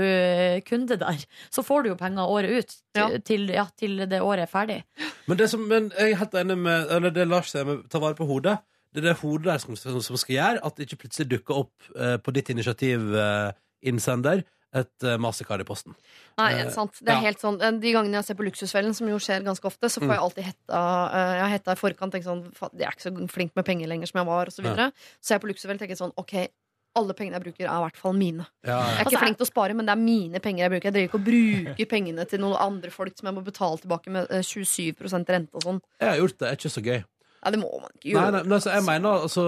[0.68, 3.08] kunde der, så får du jo penger året ut Ja.
[3.24, 4.82] til, ja, til det året er ferdig.
[5.26, 8.00] Men, det som, men jeg er helt enig med Eller det Lars sier med ta
[8.02, 8.58] vare på hodet.
[8.94, 11.58] Det er det hodet der som, som, som skal gjøre at det ikke plutselig dukker
[11.60, 13.50] opp eh, på ditt initiativ, eh,
[13.84, 14.40] innsender,
[14.74, 15.94] et uh, mastercard i posten.
[16.38, 16.92] Nei, Eh, sant.
[17.00, 17.30] Det er ja.
[17.30, 20.06] helt sånn De gangene jeg ser på Luksusfellen, som jo skjer ganske ofte, så får
[20.08, 20.12] Mm.
[20.12, 22.12] jeg alltid hetta uh, Jeg har hetta i forkant.
[22.12, 24.52] Tenker sånn, "Faen, Jeg er ikke så flink med penger lenger som jeg var, og
[24.52, 24.92] så videre.
[25.22, 26.48] Så jeg på Luksusfellen tenker sånn OK,
[26.96, 28.46] alle pengene jeg bruker, er i hvert fall mine.
[28.66, 30.70] Ja, Jeg er Altså, ikke flink til å spare, men det er mine penger jeg
[30.72, 30.84] bruker.
[30.90, 34.10] Jeg driver ikke og bruker pengene til noen andre folk som jeg må betale tilbake
[34.10, 34.96] med eh, 27
[35.28, 35.80] rente og sånn.
[36.00, 36.44] Jeg har gjort det.
[36.44, 37.04] Det er ikke så gøy.
[37.44, 38.32] Ja, det må man ikke gjøre.
[38.32, 39.44] nei, men altså, jeg mener altså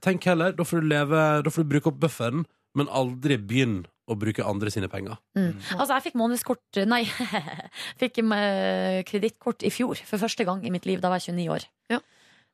[0.00, 2.44] Tenk heller, da får du leve Da får du bruke opp bufferen,
[2.78, 5.18] men aldri begynn å bruke andre sine penger.
[5.38, 5.52] Mm.
[5.76, 7.04] Altså, jeg fikk månedskort Nei,
[8.00, 11.02] fikk uh, kredittkort i fjor for første gang i mitt liv.
[11.02, 11.66] Da var jeg 29 år.
[11.92, 12.00] Ja.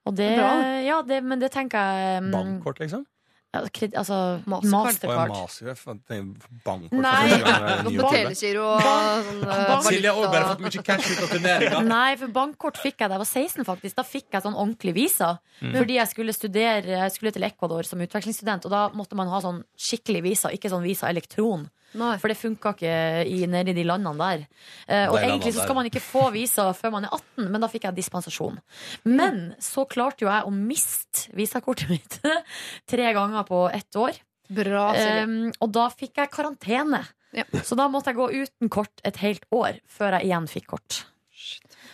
[0.06, 0.30] Og det,
[0.86, 3.06] ja, det, men det tenker jeg um, Bankkort, liksom?
[3.56, 5.32] Ja, kred, Altså Mastercard.
[6.92, 7.38] Nei.
[7.96, 11.80] på telegiro og sånn eh, Silje har bare fått mye cash ut av turneringa.
[11.88, 13.96] Nei, for bankkort fikk jeg da jeg var 16, faktisk.
[13.98, 15.32] Da fikk jeg sånn ordentlig visa.
[15.62, 19.40] Fordi jeg skulle studere Jeg skulle til Ecuador som utvekslingsstudent, og da måtte man ha
[19.44, 21.68] sånn skikkelig visa, ikke sånn visa elektron.
[21.96, 22.12] Nei.
[22.20, 22.92] For det funka ikke
[23.32, 24.44] i, nede i de landene der.
[24.86, 27.70] Eh, og egentlig så skal man ikke få visa før man er 18, men da
[27.72, 28.58] fikk jeg dispensasjon.
[29.08, 32.20] Men så klarte jo jeg å miste visakortet mitt
[32.92, 34.20] tre ganger på ett år.
[34.46, 34.92] Bra,
[35.24, 37.00] Um, og da fikk jeg karantene.
[37.34, 37.42] Ja.
[37.66, 41.00] Så da måtte jeg gå uten kort et helt år før jeg igjen fikk kort.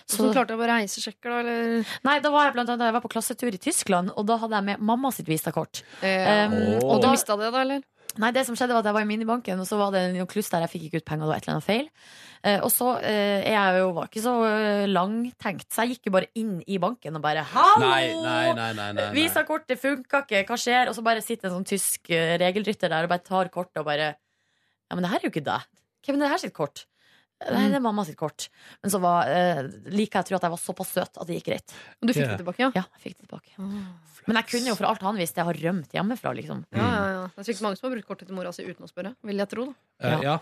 [0.07, 1.39] Så du klarte å bare reisesjekker, da?
[1.41, 1.89] Eller?
[2.05, 4.59] Nei, da var jeg blant annet Jeg var på klassetur i Tyskland, og da hadde
[4.59, 5.81] jeg med mamma sitt visakort.
[6.05, 6.47] Ja.
[6.51, 7.83] Um, og du da- mista det, da, eller?
[8.21, 10.29] Nei, det som skjedde var at jeg var i minibanken, og så var det noe
[10.29, 11.25] kluss der jeg fikk ikke ut penger.
[11.25, 11.89] Det var et eller annet feil.
[12.43, 16.15] Eh, og så eh, jeg jo var ikke så eh, langtenkt, så jeg gikk jo
[16.19, 17.87] bare inn i banken og bare Hallo!
[17.87, 19.09] Nei, nei, nei, nei, nei, nei.
[19.15, 20.91] Visakortet funka ikke, hva skjer?
[20.91, 23.89] Og så bare sitter en sånn tysk eh, regelrytter der og bare tar kortet og
[23.89, 25.69] bare Ja, men det her er jo ikke deg.
[26.03, 26.85] Hvem er det her sitt kort?
[27.51, 28.49] Nei, det er mamma sitt kort.
[28.83, 31.41] Men så var, eh, liker jeg å tro at jeg var såpass søt at det
[31.41, 31.75] gikk greit.
[32.01, 32.37] Og du fikk Ja.
[32.37, 32.71] det tilbake, ja?
[32.75, 33.53] Ja, jeg fikk det tilbake.
[34.27, 36.65] Men jeg kunne jo for alt annet visst jeg har rømt hjemmefra, liksom.
[36.73, 37.25] Ja, ja, ja.
[37.35, 39.17] Det er sikkert mange som har brukt kortet til mora si uten å spørre.
[39.25, 39.75] Vil jeg tro, da.
[40.09, 40.39] Eh, ja.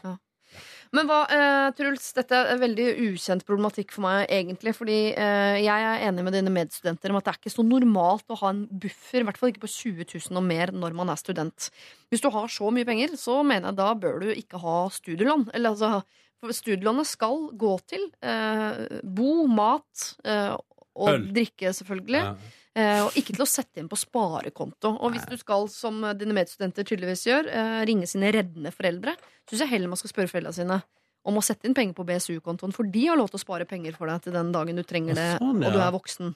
[0.93, 4.75] Men hva, eh, Truls, dette er en veldig ukjent problematikk for meg, egentlig.
[4.75, 8.27] Fordi eh, jeg er enig med dine medstudenter om at det er ikke så normalt
[8.35, 11.09] å ha en buffer, i hvert fall ikke på 20 000 og mer når man
[11.09, 11.71] er student.
[12.11, 15.51] Hvis du har så mye penger, så mener jeg da bør du ikke ha studielån.
[15.55, 16.03] Eller altså,
[16.41, 20.57] for studielånet skal gå til eh, bo, mat eh,
[21.01, 21.29] og Øl.
[21.37, 22.23] drikke, selvfølgelig.
[22.25, 22.35] Ja.
[22.81, 24.93] Eh, og ikke til å sette inn på sparekonto.
[25.03, 29.17] Og hvis du skal, som dine medstudenter tydeligvis gjør, eh, ringe sine reddende foreldre,
[29.51, 30.81] syns jeg heller man skal spørre foreldrene sine
[31.29, 33.93] om å sette inn penger på BSU-kontoen, for de har lov til å spare penger
[33.99, 36.31] for deg til den dagen du trenger det, Ja, sånn, og du er voksen.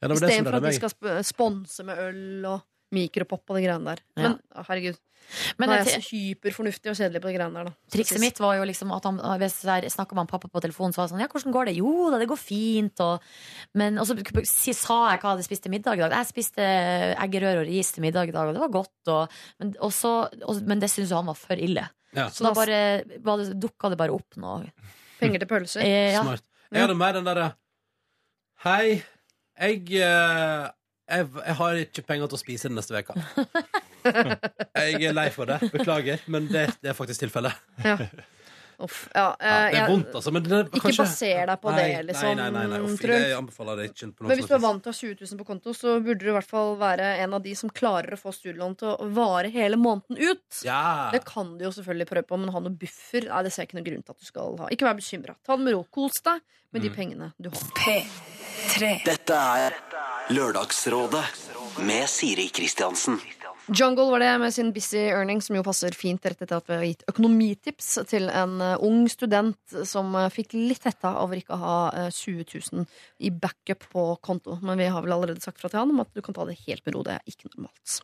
[0.00, 2.60] Ja, Istedenfor at de skal sp- sponse med øl og
[2.90, 4.00] Mikropop og de greiene der.
[4.18, 4.22] Ja.
[4.24, 4.96] Men å, herregud,
[5.60, 7.90] Men nå er jeg så hyperfornuftig og kjedelig på de greiene der, da.
[7.94, 10.94] Trikset mitt var jo liksom at han, hvis jeg snakka med han pappa på telefonen,
[10.96, 11.74] så var det sånn Ja, hvordan går det?
[11.78, 13.02] Jo da, det går fint.
[13.04, 13.28] Og,
[13.78, 14.16] men, og så
[14.48, 16.16] si- sa jeg hva jeg hadde spist til middag i dag.
[16.18, 16.66] Jeg spiste
[17.26, 19.12] eggerøre og ris til middag i dag, og det var godt.
[19.14, 21.86] Og, men, og så, og, men det syntes jo han var for ille.
[22.16, 22.26] Ja.
[22.34, 22.80] Så da bare,
[23.22, 24.66] bare dukka det bare opp noe.
[25.20, 25.84] Penger til pølser.
[25.86, 26.24] Eh, ja.
[26.26, 26.42] Smart.
[26.74, 27.52] Jeg hadde mer den derre
[28.64, 29.00] Hei,
[29.56, 30.66] jeg, eh,
[31.10, 33.14] jeg Jeg har ikke penger til å spise den neste uka.
[34.80, 35.58] Jeg er lei for det.
[35.74, 37.52] Beklager, men det, det er faktisk tilfellet.
[37.84, 37.98] Ja.
[38.80, 40.30] Uff, ja, Ja, eh, det er vondt, altså.
[40.32, 41.04] Men det, Ikke kanskje...
[41.04, 42.30] baser deg på nei, det, liksom.
[42.38, 42.94] Nei, nei, nei, nei.
[42.94, 43.34] Uff, jeg.
[43.36, 45.74] anbefaler det ikke Men hvis du er vant til å ha 20 000 på konto,
[45.76, 48.78] så burde du i hvert fall være en av de som klarer å få studielån
[48.80, 50.62] til å vare hele måneden ut.
[50.64, 51.10] Ja.
[51.12, 53.68] Det kan du jo selvfølgelig prøve på, men ha noe buffer Nei, det ser jeg
[53.68, 54.70] ikke noen grunn til at du skal ha.
[54.72, 55.36] Ikke vær bekymra.
[55.44, 55.84] Ta det med ro.
[55.92, 56.40] Kos deg
[56.72, 56.84] med Mm.
[56.86, 57.68] de pengene du har.
[57.84, 58.90] P3.
[59.04, 59.74] Dette er
[60.28, 61.24] Lørdagsrådet
[61.86, 63.20] med Siri Kristiansen.
[63.70, 66.74] Jungle var det med sin Busy Earning, som jo passer fint rett etter at vi
[66.74, 71.54] har gitt økonomitips til en eh, ung student som eh, fikk litt hetta over ikke
[71.54, 72.88] å ha eh, 20 000
[73.22, 74.56] i backup på konto.
[74.66, 76.58] Men vi har vel allerede sagt fra til han om at du kan ta det
[76.64, 77.04] helt med ro.
[77.06, 78.00] Det er ikke normalt.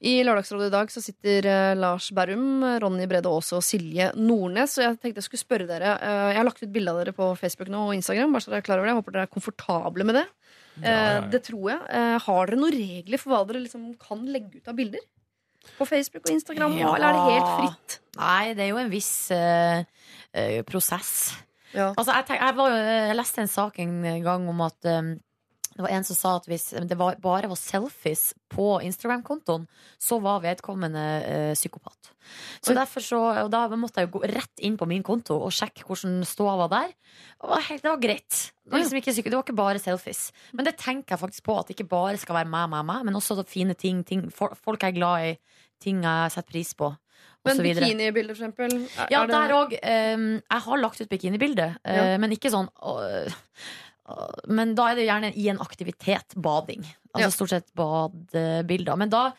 [0.00, 4.78] I Lørdagsrådet i dag så sitter eh, Lars Berrum, Ronny Brede Aase og Silje Nordnes.
[4.80, 7.16] Og jeg tenkte jeg skulle spørre dere eh, Jeg har lagt ut bilde av dere
[7.16, 8.32] på Facebook nå og Instagram.
[8.32, 8.94] Bare så dere er klar over det.
[8.94, 10.28] Jeg håper dere er komfortable med det.
[10.82, 11.80] Eh, Det tror jeg.
[11.88, 15.00] Eh, har dere noen regler for hva dere liksom kan legge ut av bilder?
[15.78, 16.94] På Facebook og Instagram, Ja.
[16.94, 17.98] eller er det helt fritt?
[18.18, 19.82] Nei, det er jo en viss uh,
[20.68, 21.32] prosess.
[21.72, 21.94] Ja.
[21.96, 25.14] Altså, jeg, tenk, jeg, var jeg leste en sak en gang om at um,
[25.74, 29.66] det var en som sa at hvis det var, bare var selfies på Instagram-kontoen,
[29.98, 32.12] så var vedkommende eh, psykopat.
[32.62, 32.76] Så Oi.
[32.78, 35.84] derfor så, og Da måtte jeg jo gå rett inn på min konto og sjekke
[35.84, 36.94] hvordan ståa var der.
[36.94, 38.40] Det var, helt, det var greit.
[38.64, 40.30] Det var, liksom ikke, det var ikke bare selfies.
[40.52, 43.04] Men det tenker jeg faktisk på, at det ikke bare skal være meg, meg, meg,
[43.04, 45.38] men også fine ting, ting folk jeg er glad i,
[45.82, 46.94] ting jeg setter pris på.
[47.44, 48.74] Men bikinibilder, for eksempel?
[48.96, 49.72] er- Ja, er der òg.
[49.76, 52.16] jeg har lagt ut bikinibilde, uh, Ja.
[52.18, 53.28] men ikke sånn øh,
[54.46, 56.34] Men da er det gjerne i en aktivitet.
[56.36, 56.84] Bading.
[57.14, 57.30] Altså Ja.
[57.30, 58.96] stort sett badebilder.
[59.00, 59.32] Men da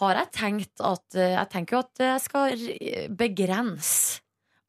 [0.00, 2.64] har jeg tenkt at eh, Jeg tenker jo at jeg skal
[3.14, 4.20] begrense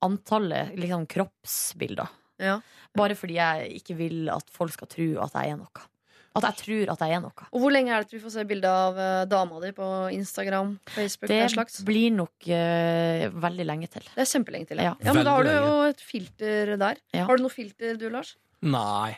[0.03, 2.11] antallet liksom, kroppsbilder.
[2.43, 2.59] Ja.
[2.93, 5.87] Bare fordi jeg ikke vil at folk skal tro at jeg er noe.
[6.33, 7.45] At jeg tror at jeg er noe.
[7.53, 9.89] Og hvor lenge er det til vi får se bilde av eh, dama di på
[10.15, 14.07] Instagram, Facebook, Det blir nok uh, veldig lenge til.
[14.15, 14.81] Det er kjempelenge til.
[14.81, 14.95] Ja.
[15.05, 16.97] Ja, men da har du jo et filter der.
[17.13, 17.27] Ja.
[17.29, 18.33] Har du noe filter du, Lars?
[18.63, 19.15] Nei.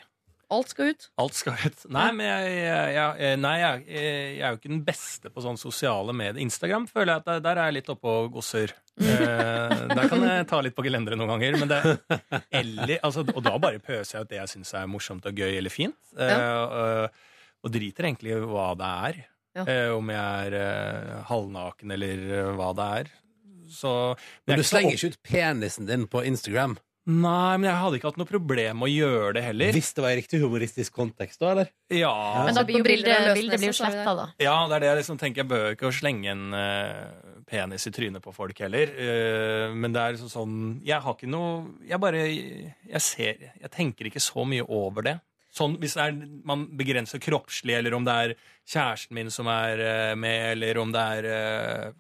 [0.54, 1.08] Alt skal ut.
[1.22, 1.86] Alt skal ut.
[1.90, 5.58] Nei, men jeg, jeg, jeg, nei, jeg, jeg er jo ikke den beste på sånn
[5.58, 6.38] sosiale medier.
[6.44, 8.76] Instagram føler jeg at der, der er jeg litt oppe og gosser.
[9.02, 11.58] Eh, der kan jeg ta litt på gelenderet noen ganger.
[11.64, 11.80] Men det,
[12.62, 15.58] eller, altså, og da bare pøser jeg ut det jeg syns er morsomt og gøy
[15.58, 15.98] eller fint.
[16.14, 17.24] Eh, og,
[17.66, 19.22] og driter egentlig i hva det er.
[19.56, 19.64] Ja.
[19.66, 23.14] Eh, om jeg er eh, halvnaken eller eh, hva det er.
[23.72, 23.92] Så
[24.46, 26.76] Men du slenger ikke ut penisen din på Instagram?
[27.06, 29.76] Nei, men jeg hadde ikke hatt noe problem med å gjøre det heller.
[29.76, 31.68] Hvis det var i riktig humoristisk kontekst, da, eller?
[31.94, 32.16] Ja,
[32.48, 34.26] Men da blir jo bildet, bildet blir jo sletta, da.
[34.42, 35.44] Ja, det er det jeg liksom tenker.
[35.44, 38.90] Jeg bør ikke slenge en uh, penis i trynet på folk heller.
[38.98, 43.72] Uh, men det er liksom sånn Jeg har ikke noe Jeg bare Jeg ser Jeg
[43.74, 45.20] tenker ikke så mye over det.
[45.56, 48.34] Sånn hvis det er, man begrenser kroppslig, eller om det er
[48.66, 51.94] kjæresten min som er uh, med, eller om det er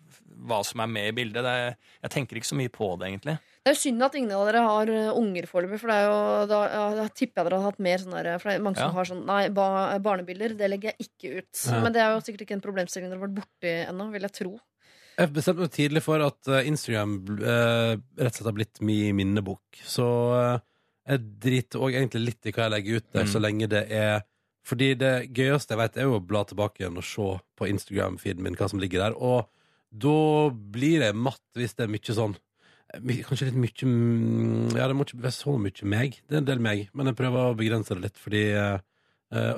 [0.45, 1.45] hva som er med i bildet.
[1.45, 1.77] Det er,
[2.07, 3.37] jeg tenker ikke så mye på det, egentlig.
[3.65, 6.03] Det er jo synd at ingen av dere har eh, unger foreløpig, for det er
[6.05, 6.17] jo,
[6.51, 8.77] da, ja, da tipper jeg dere hadde hatt mer sånn der For det er mange
[8.77, 8.93] som Ja.
[8.99, 9.65] har sånn Nei, ba,
[10.05, 11.63] barnebilder, det legger jeg ikke ut.
[11.65, 11.79] Ja.
[11.81, 14.35] Men det er jo sikkert ikke en problemstilling dere har vært borti ennå, vil jeg
[14.37, 14.53] tro.
[15.17, 19.15] Jeg bestemte meg tidlig for at eh, Instagram eh, rett og slett har blitt min
[19.17, 19.81] minnebok.
[19.81, 20.05] Så
[20.37, 20.59] eh,
[21.09, 23.33] jeg driter òg egentlig litt i hva jeg legger ut der, Mm.
[23.33, 24.21] så lenge det er
[24.65, 28.41] Fordi det gøyeste jeg vet, er jo å bla tilbake igjen og se på Instagram-feeden
[28.41, 29.13] min hva som ligger der.
[29.17, 29.45] Og
[29.93, 32.33] da blir jeg matt hvis det er mye sånn
[32.93, 36.19] Kanskje litt mye Ja, det må ikke være så mye meg.
[36.29, 38.77] Det er en del meg, men jeg prøver å begrense det litt fordi eh,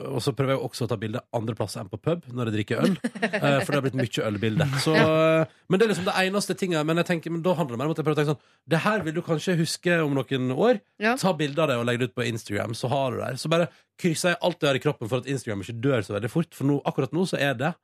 [0.07, 2.55] og så prøver jeg også å ta bilde andre plasser enn på pub når jeg
[2.55, 2.93] drikker øl.
[2.95, 4.67] Uh, for det har blitt mye ølbilde.
[4.81, 6.87] Så, uh, Men det er liksom det eneste tinget.
[6.87, 8.79] Men tenker, men da handler det mer om at jeg prøver å tenke sånn Det
[8.87, 10.79] her vil du kanskje huske om noen år.
[11.03, 11.17] Ja.
[11.19, 13.41] Ta bilde av det og legg det ut på Instagram, så har du det her.
[13.43, 13.69] Så bare
[14.01, 16.55] krysser jeg alt jeg har i kroppen for at Instagram ikke dør så veldig fort.
[16.57, 17.75] For nå, akkurat nå så er det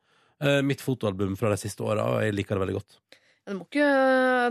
[0.65, 2.97] mitt fotoalbum fra de siste åra, og jeg liker det veldig godt.
[3.43, 3.87] Må ikke,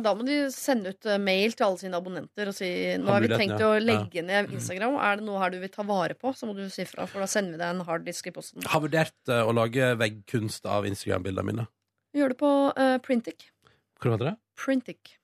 [0.05, 2.69] da må de sende ut eh, mail til alle sine abonnenter og si
[3.01, 4.99] nå har vi tenkt å legge ned Instagram.
[5.01, 7.25] Er det noe her du vil ta vare på, så må du si fra, for
[7.25, 8.67] da sender vi deg en harddisk i posten.
[8.69, 11.67] Har vurdert eh, å lage veggkunst av Instagram-bildene mine.
[12.13, 13.49] Gjør det på uh, Printic.
[14.03, 14.37] Hva heter det?
[14.61, 15.15] Printic.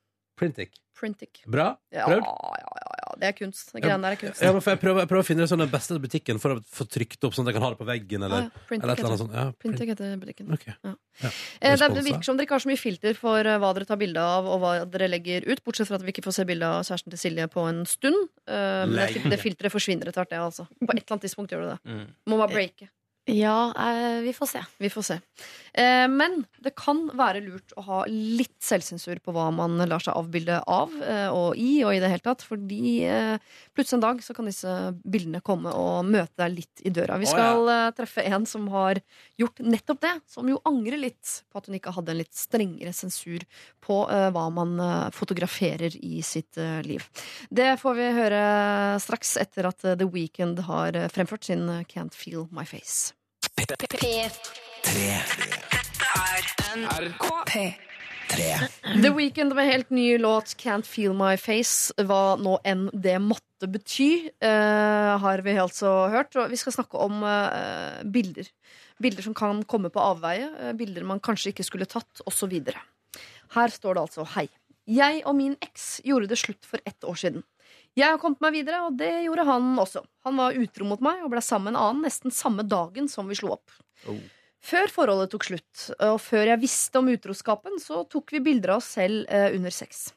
[0.41, 0.81] Printic.
[0.97, 1.43] Printic.
[1.45, 1.75] Bra?
[1.93, 2.25] Prøvd?
[2.25, 2.98] ja, ja, ja.
[3.19, 3.73] Det er kunst.
[3.75, 4.41] Det greiene der er kunst.
[4.45, 6.59] Ja, men for jeg, prøver, jeg prøver å finne sånn den beste butikken for å
[6.63, 8.23] få trykt opp, sånn at jeg kan ha det på veggen.
[8.29, 8.79] Eller, Ah, ja.
[8.79, 9.35] Eller et eller annet sånt.
[9.35, 9.83] Ja, print.
[9.91, 10.53] Heter butikken.
[10.55, 10.75] Okay.
[10.87, 10.95] Ja.
[11.23, 11.31] Ja.
[11.61, 13.89] Eh, Det, det virker som dere ikke har så mye filter for eh, hva dere
[13.91, 15.65] tar bilde av, og hva dere legger ut.
[15.67, 18.29] Bortsett fra at vi ikke får se bilde av kjæresten til Silje på en stund.
[18.47, 20.69] Eh, Men det, det filteret forsvinner etter hvert, det, altså.
[20.79, 21.81] På et eller annet tidspunkt gjør det det.
[21.91, 22.07] Mm.
[22.31, 22.89] Må bare breake.
[23.29, 24.61] Ja, eh, vi får se.
[24.81, 25.17] Vi får se.
[25.79, 30.17] Eh, men det kan være lurt å ha litt selvsensur på hva man lar seg
[30.19, 32.43] avbilde av eh, og i, og i det hele tatt.
[32.47, 33.37] Fordi eh,
[33.77, 34.75] plutselig en dag så kan disse
[35.05, 37.21] bildene komme og møte deg litt i døra.
[37.23, 37.35] Vi ja.
[37.37, 39.01] skal eh, treffe en som har
[39.41, 40.15] gjort nettopp det.
[40.31, 43.47] Som jo angrer litt på at hun ikke hadde en litt strengere sensur
[43.85, 47.07] på eh, hva man eh, fotograferer i sitt eh, liv.
[47.51, 48.43] Det får vi høre
[49.03, 53.15] straks etter at eh, The Weeknd har eh, fremført sin eh, Can't Feel My Face.
[59.03, 63.69] The Weeknd med helt ny låt 'Can't Feel My Face', hva nå enn det måtte
[63.69, 66.37] bety, uh, har vi altså hørt.
[66.37, 68.49] Og vi skal snakke om uh, bilder.
[69.01, 72.57] Bilder som kan komme på avveie, Uh, bilder man kanskje ikke skulle tatt, osv.
[73.57, 74.49] Her står det altså 'Hei.
[74.89, 77.45] Jeg og min eks gjorde det slutt for ett år siden'.
[77.97, 80.05] Jeg har kommet meg videre, og det gjorde han også.
[80.25, 83.29] Han var utro mot meg og ble sammen med en annen nesten samme dagen som
[83.29, 83.71] vi slo opp.
[84.65, 88.83] Før forholdet tok slutt, og før jeg visste om utroskapen, så tok vi bilder av
[88.83, 90.09] oss selv eh, under sex.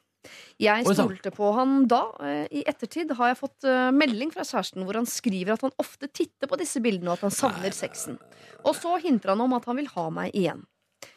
[0.62, 2.02] Jeg stolte på han da.
[2.22, 5.74] Eh, I ettertid har jeg fått eh, melding fra kjæresten hvor han skriver at han
[5.82, 8.18] ofte titter på disse bildene, og at han savner sexen.
[8.66, 10.66] Og så hinter han om at han vil ha meg igjen.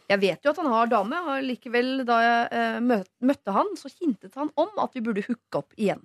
[0.10, 2.82] Jeg vet jo at han har dame, og likevel, da jeg
[3.26, 6.02] møtte han, så hintet han om at vi burde hooke opp igjen.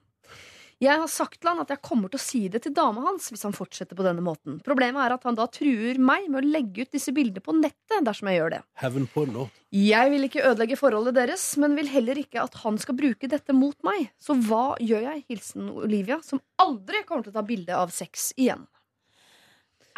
[0.81, 3.27] Jeg har sagt til han at jeg kommer til å si det til dama hans
[3.29, 4.57] hvis han fortsetter på denne måten.
[4.65, 8.07] Problemet er at han da truer meg med å legge ut disse bildene på nettet
[8.07, 8.61] dersom jeg gjør det.
[8.81, 9.45] Hevnporno.
[9.77, 13.53] Jeg vil ikke ødelegge forholdet deres, men vil heller ikke at han skal bruke dette
[13.53, 14.09] mot meg.
[14.17, 15.25] Så hva gjør jeg?
[15.29, 18.65] Hilsen Olivia, som aldri kommer til å ta bilde av sex igjen.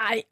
[0.03, 0.24] Nei,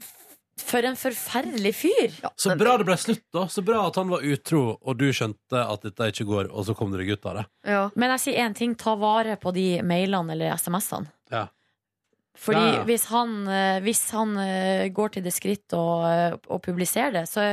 [0.62, 2.10] for en forferdelig fyr.
[2.22, 3.46] Ja, Så bra det ble slutt, da.
[3.50, 6.74] Så bra at han var utro, og du skjønte at dette ikke går, og så
[6.78, 7.46] kom dere ut av det.
[7.66, 7.84] Ja.
[7.94, 11.10] Men jeg sier én ting, ta vare på de mailene eller SMS-ene.
[11.32, 11.46] Ja.
[12.40, 12.84] Fordi Ja, ja.
[12.88, 17.24] hvis han, eh, hvis han eh, går til det skritt å, eh, å publisere det,
[17.28, 17.50] så,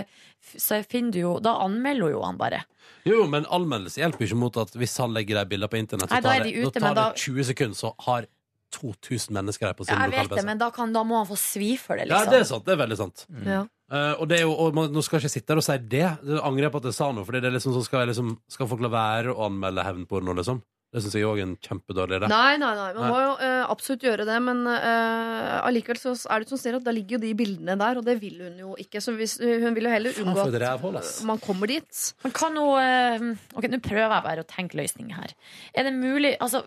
[0.56, 2.62] så finner du jo Da anmelder jo han bare.
[3.04, 6.20] Jo, men anmeldelse hjelper ikke mot at hvis han legger de bildene på internett, Nei,
[6.22, 8.28] så da tar er det, de da tar men da- det 20 sekunder, så har
[8.76, 11.28] 2000 mennesker der på sin Ja, jeg vet det, men da, kan, da må han
[11.30, 12.34] få svi for det, Ja, liksom.
[12.34, 12.68] det er sant.
[12.68, 13.26] Det er veldig sant.
[13.48, 13.66] Ja.
[13.88, 15.78] Uh, og det er jo, og man, nå skal jeg ikke sitte her og si
[15.80, 16.08] det.
[16.28, 18.34] Det angrer jeg på at jeg sa noe, for det er liksom, sånn skal, liksom,
[18.52, 20.60] skal folk la være å anmelde hevnporno, liksom?
[20.88, 22.28] Det syns jeg òg er en kjempedårlig idé.
[22.32, 22.92] Nei, nei, nei.
[22.96, 23.10] Man Nei.
[23.12, 26.86] må jo uh, absolutt gjøre det, men uh, allikevel så er det som sier at
[26.86, 29.02] da ligger jo de bildene der, og det vil hun jo ikke.
[29.04, 32.04] Så hvis, hun vil jo heller unngå at man kommer dit.
[32.24, 35.36] Man kan jo Ok, nå prøver jeg bare å tenke løsninger her.
[35.76, 36.64] Er det mulig Altså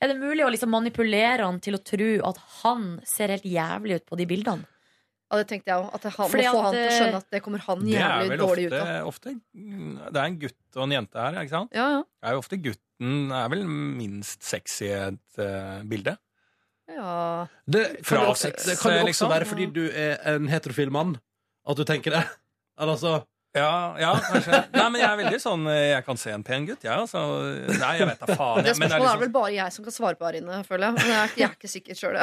[0.00, 4.00] er det mulig å liksom manipulere han til å tro at han ser helt jævlig
[4.00, 4.68] ut på de bildene?
[5.26, 5.86] Ja, det tenkte jeg òg.
[5.96, 7.88] At han Fordi må få at, han til å eh, skjønne at det kommer han
[7.90, 9.08] jævlig dårlig ofte, ut av.
[9.10, 11.74] ofte Det er en gutt og en jente her, ikke sant?
[11.74, 12.04] Ja, ja.
[12.06, 16.14] Det er jo ofte gutten er vel minst sexy i et uh, bilde.
[16.94, 17.16] ja.
[17.66, 19.34] Det Fra sex, det kan jo også liksom.
[19.34, 21.16] være fordi du er en heterofil mann
[21.66, 22.22] at du tenker det.
[22.78, 23.18] Eller altså
[23.56, 24.58] Ja, ja, kanskje.
[24.76, 27.22] Nei, men jeg er veldig sånn eh, Jeg kan se en pen gutt, jeg, altså.
[27.80, 28.62] Nei, jeg vet da faen.
[28.62, 30.58] Det jeg, men spørsmålet er liksom- vel bare jeg som kan svare på her inne,
[30.68, 30.92] føler jeg.
[30.98, 32.16] Men jeg er, jeg er ikke sikker sjøl.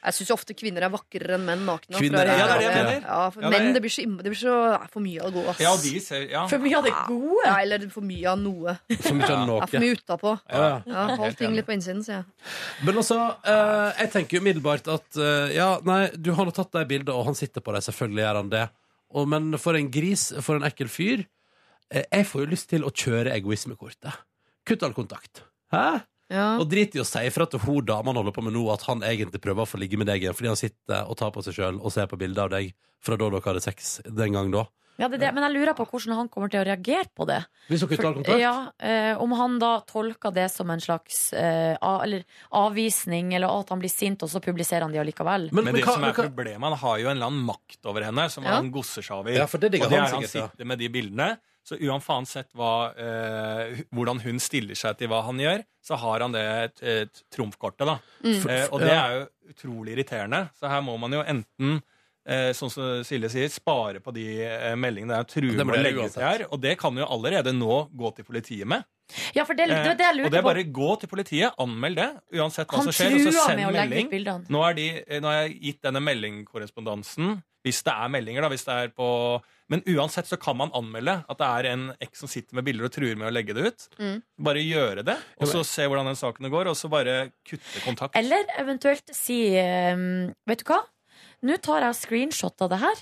[0.00, 1.98] Jeg syns ofte kvinner er vakrere enn menn nakne.
[2.00, 3.04] Kvinner er Ja, det er det jeg mener.
[3.06, 4.88] Ja, for Ja, det er- menn det blir så, imme- det blir så det er
[4.94, 5.48] for mye av det gode.
[5.54, 5.60] Ass.
[5.60, 6.46] Ja, de ser Ja.
[6.50, 7.46] For mye av det gode.
[7.46, 8.76] Ja, eller for mye av noe.
[9.00, 9.66] For mye av Ja, noe.
[9.66, 10.34] for mye utapå.
[10.50, 10.82] Ja.
[10.86, 12.24] Ja, Hold ting litt på innsiden, sier jeg.
[12.84, 16.84] Men altså, eh, jeg tenker umiddelbart at eh, ja, nei, du har nå tatt de
[16.84, 18.68] bildene, og han sitter på dem, selvfølgelig gjør han det.
[19.10, 21.24] Og, men for en gris, for en ekkel fyr
[21.90, 24.22] eh, Jeg får jo lyst til å kjøre egoismekortet.
[24.66, 25.42] Kutt all kontakt.
[25.74, 26.02] Hæ?
[26.30, 26.54] Ja.
[26.62, 29.02] Og drit i å si ifra til hun dama holder på med nå, at han
[29.02, 31.56] egentlig prøver å få ligge med deg igjen, fordi han sitter og tar på seg
[31.56, 32.70] sjøl og ser på bilder av deg
[33.02, 34.68] fra da dere hadde sex den gang da.
[35.00, 35.30] Ja, det er det.
[35.34, 37.38] Men jeg lurer på hvordan han kommer til å reagere på det.
[37.70, 38.40] Hvis dere kutter all kontakt?
[38.42, 43.48] Ja, eh, Om han da tolker det som en slags eh, av, eller avvisning, eller
[43.60, 45.48] at han blir sint, og så publiserer han de allikevel.
[45.50, 47.46] Men, Men men det hva- som er hva- problemet, han har jo en eller annen
[47.48, 48.56] makt over henne som Ja.
[48.60, 49.32] han gosser seg over.
[49.32, 51.38] Ja, for det og det er han sikkert, sitter med de bildene.
[51.62, 56.32] Så uansett hva, eh, hvordan hun stiller seg til hva han gjør, så har han
[56.32, 57.86] det et, et trumfkortet.
[57.86, 57.98] da.
[58.24, 58.48] Mm.
[58.48, 60.50] Eh, og det er jo utrolig irriterende.
[60.58, 61.82] Så her må man jo enten
[62.54, 66.14] sånn som Silje sier, spare på de eh, meldingene der Det med å legge ut
[66.14, 66.46] det her.
[66.50, 68.86] Og det kan jo allerede nå gå til politiet med.
[69.34, 70.50] Ja, for det, det, Eh, det jeg og det er på.
[70.52, 72.08] bare gå til politiet, anmeld det,
[72.38, 74.10] uansett hva Han som skjer, og så send melding.
[74.48, 74.88] Nå, er de,
[75.22, 78.48] nå har jeg gitt denne meldingkorrespondansen Hvis det er meldinger, da.
[78.48, 79.08] Hvis det er på
[79.68, 82.88] Men uansett så kan man anmelde at det er en eks som sitter med bilder
[82.88, 83.84] og truer med å legge det ut.
[84.00, 84.22] Mm.
[84.42, 88.16] Bare gjøre det, og så se hvordan den saken går, og så bare kutte kontakt.
[88.18, 90.80] Eller eventuelt si Vet du hva?
[91.42, 92.98] Nå tar jeg screenshot av det her,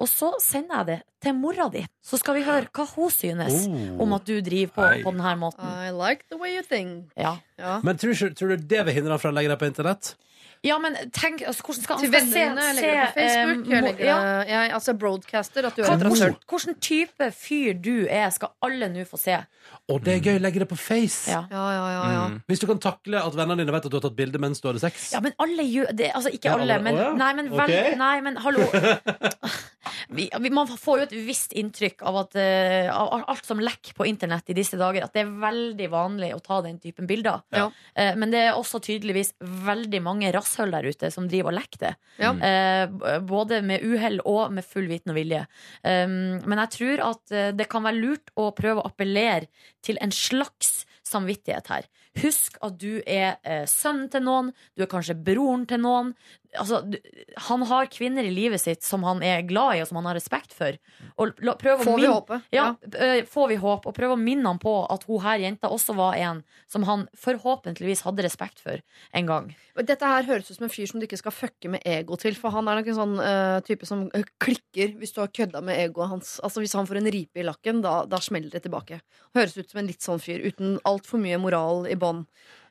[0.00, 1.82] og så sender jeg det til mora di.
[2.04, 4.02] Så skal vi høre hva hun synes Oh.
[4.02, 5.02] om at du driver på Hei.
[5.02, 5.64] på denne måten.
[5.64, 7.10] I like the way you think.
[7.16, 7.36] Ja.
[7.58, 7.80] Ja.
[7.84, 10.14] Men tror, du- tror du det vil hindre han fra å legge det på internett?
[10.62, 13.66] Ja, men tenk altså, hvordan skal Til han skal vennene jeg legger det på Facebook.
[13.66, 14.16] eh, Jeg legger ja.
[14.44, 16.34] jeg, altså broadcaster at du er Hva, et rasshøl.
[16.34, 19.38] hvordan, hvordan type fyr du er, skal alle nå få se.
[19.88, 21.30] Og det er gøy, legge det på Face.
[21.30, 21.40] Ja.
[21.50, 22.26] Ja, ja, ja, ja.
[22.28, 22.42] Mm.
[22.50, 24.68] Hvis du kan takle at vennene dine vet at du har tatt bilde mens du
[24.68, 25.08] hadde sex.
[25.14, 26.10] Ja, men alle gjør det.
[26.14, 27.12] Altså, ikke Ja, alle, alle- men, å, ja.
[27.16, 27.96] nei, men, vel, Ok.
[27.98, 28.68] nei, men hallo.
[30.10, 33.94] Vi, vi, man får jo et visst inntrykk av at eh, av alt som lekker
[33.96, 37.40] på internett i disse dager, at det er veldig vanlig å ta den typen bilder.
[37.54, 37.68] Ja.
[37.94, 41.80] Eh, men det er også tydeligvis veldig mange rasshøl der ute som driver og lekker
[41.84, 41.94] det.
[42.18, 42.32] Ja.
[42.34, 45.46] Eh, både med uhell og med full viten og vilje.
[45.82, 49.48] Um, men jeg tror at eh, det kan være lurt å prøve å appellere
[49.82, 51.88] til en slags samvittighet her.
[52.20, 56.14] Husk at du er eh, sønnen til noen, du er kanskje broren til noen.
[56.58, 56.80] Altså,
[57.46, 60.16] han har kvinner i livet sitt som han er glad i, og som han har
[60.18, 60.74] respekt for.
[61.22, 62.40] Og la, Får vi håpe.
[62.50, 63.20] Ja, ja.
[63.30, 63.86] får vi håp.
[63.86, 67.06] Og prøv å minne han på at hun her jenta også var en som han
[67.18, 68.82] forhåpentligvis hadde respekt for
[69.14, 69.50] en gang.
[69.78, 72.34] Dette her høres ut som en fyr som du ikke skal fucke med ego til.
[72.38, 75.62] For han er nok en sånn uh, type som eh, klikker hvis du har kødda
[75.64, 76.36] med egoet hans.
[76.44, 79.00] Altså Hvis han får en ripe i lakken, da, da smeller det tilbake.
[79.38, 82.24] Høres ut som en litt sånn fyr uten altfor mye moral i bånn.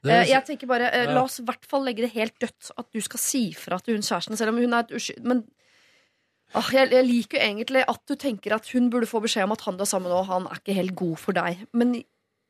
[0.04, 1.14] Det Eh, jeg tenker bare, Ja.
[1.14, 3.98] La oss i hvert fall legge det helt dødt at du skal si fra til
[3.98, 5.26] hun kjæresten, selv om hun er et uskyld...
[5.26, 5.44] Men
[6.54, 9.58] ah, jeg, jeg liker jo egentlig at du tenker at hun burde få beskjed om
[9.58, 11.68] at han du er sammen med han er ikke helt god for deg.
[11.74, 12.00] Men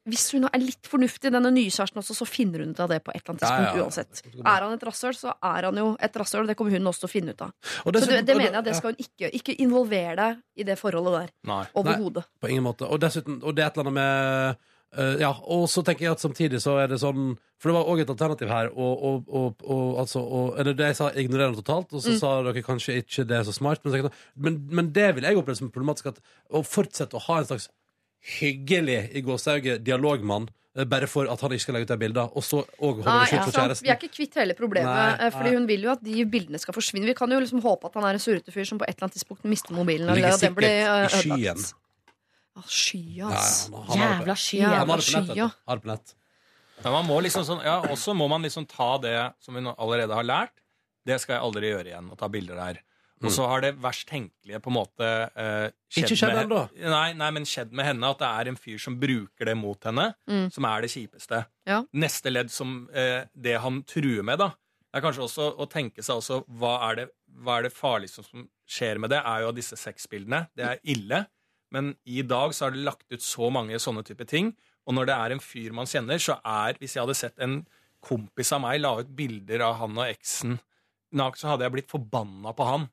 [0.10, 3.02] hvis hun er litt fornuftig, denne nye kjæresten også, så finner hun ut av det
[3.06, 3.84] på et eller annet tidspunkt ja, ja.
[3.84, 4.22] uansett.
[4.40, 6.50] Er han et rasshøl, så er han jo et rasshøl.
[6.50, 7.54] Det kommer hun også til å finne ut av.
[7.84, 9.32] Og Så det, det mener jeg, det skal hun ikke.
[9.40, 11.70] Ikke involvere deg i det forholdet der.
[11.78, 12.26] Overhodet.
[12.42, 12.88] På ingen måte.
[12.90, 16.12] Og dessuten, og det er et eller annet med eh, Ja, og så tenker jeg
[16.12, 19.26] at samtidig så er det sånn For det var òg et alternativ her, og, og,
[19.30, 20.22] og, og altså
[20.58, 22.20] Eller det jeg sa, ignorere det totalt, og så Mm.
[22.20, 25.58] sa dere kanskje ikke det er så smart, men, men, men det vil jeg oppleve
[25.58, 27.68] som problematisk, at å fortsette å ha en slags
[28.40, 32.30] hyggelig i gåsehauget dialogmann eh, bare for at han ikke skal legge ut de bildene,
[32.36, 33.86] og så og holde det skjult ja, for kjæresten.
[33.88, 34.92] Vi er ikke kvitt hele problemet.
[34.92, 35.58] Nei, eh, Fordi nei.
[35.60, 37.08] Hun vil jo at de bildene skal forsvinne.
[37.12, 39.08] Vi kan jo liksom håpe at han er en surrete fyr som på et eller
[39.10, 40.10] annet tidspunkt mister mobilen.
[40.16, 41.76] Eller at den blir, ødelagt.
[42.60, 43.66] Ja, skya, Ja, ja, ass.
[43.66, 44.68] det på- Jævla skya.
[44.70, 45.50] Han har det på nett, vet skya.
[45.50, 45.56] du.
[45.68, 46.14] Har det på nett.
[46.84, 50.14] Men man må liksom sånn, ja, også må man liksom ta det som vi allerede
[50.16, 50.52] har lært.
[51.06, 52.80] Det skal jeg aldri gjøre igjen, å ta bilder der.
[53.22, 56.70] Og så har det verst tenkelige på en måte eh, Ikke skjedd med- ennå.
[56.90, 59.82] Nei, nei, men skjedd med henne at det er en fyr som bruker det mot
[59.84, 60.50] henne, Mm.
[60.54, 61.46] som er det kjipeste.
[61.68, 61.84] Ja.
[61.94, 64.54] Neste ledd som eh, det han truer med, da,
[64.94, 67.10] er kanskje også å tenke seg også hva er det,
[67.44, 70.48] hva er det farligste som skjer med det, er jo disse sexbildene.
[70.56, 71.28] Det er ille.
[71.76, 74.54] Men i dag så har det lagt ut så mange sånne type ting.
[74.90, 77.62] Og når det er en fyr man kjenner, så er Hvis jeg hadde sett en
[78.02, 80.58] kompis av meg la ut bilder av han og eksen
[81.16, 82.88] naken, så hadde jeg blitt forbanna på han.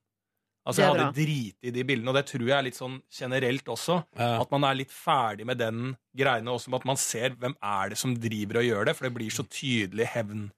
[0.66, 2.96] Altså er Jeg hadde driti i de bildene, og det tror jeg er litt sånn
[3.14, 4.00] generelt også.
[4.18, 4.32] Ja.
[4.42, 7.92] At man er litt ferdig med den greiene også, med at man ser hvem er
[7.92, 10.48] det som driver og gjør det, for det blir så tydelig hevn.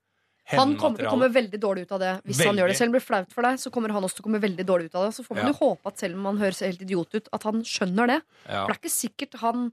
[0.57, 2.13] Han kommer til å komme veldig dårlig ut av det.
[2.25, 4.17] Hvis han gjør det selv om det blir flaut for deg, så kommer han også
[4.17, 5.15] til å komme veldig dårlig ut av det.
[5.19, 5.53] Så får man Ja.
[5.53, 8.23] jo håpe at selv om han høres helt idiot ut, at han skjønner det.
[8.49, 8.65] Ja.
[8.65, 9.73] For det er ikke sikkert han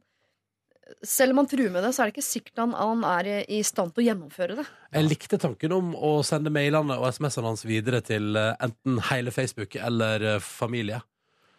[1.03, 3.64] Selv om han truer med det, så er det ikke sikkert han, han er i-
[3.64, 4.65] stand til å gjennomføre det.
[4.93, 9.31] Jeg likte tanken om å sende mailene og SMS-ene hans videre til eh, enten hele
[9.31, 11.02] Facebook eller eh, familie.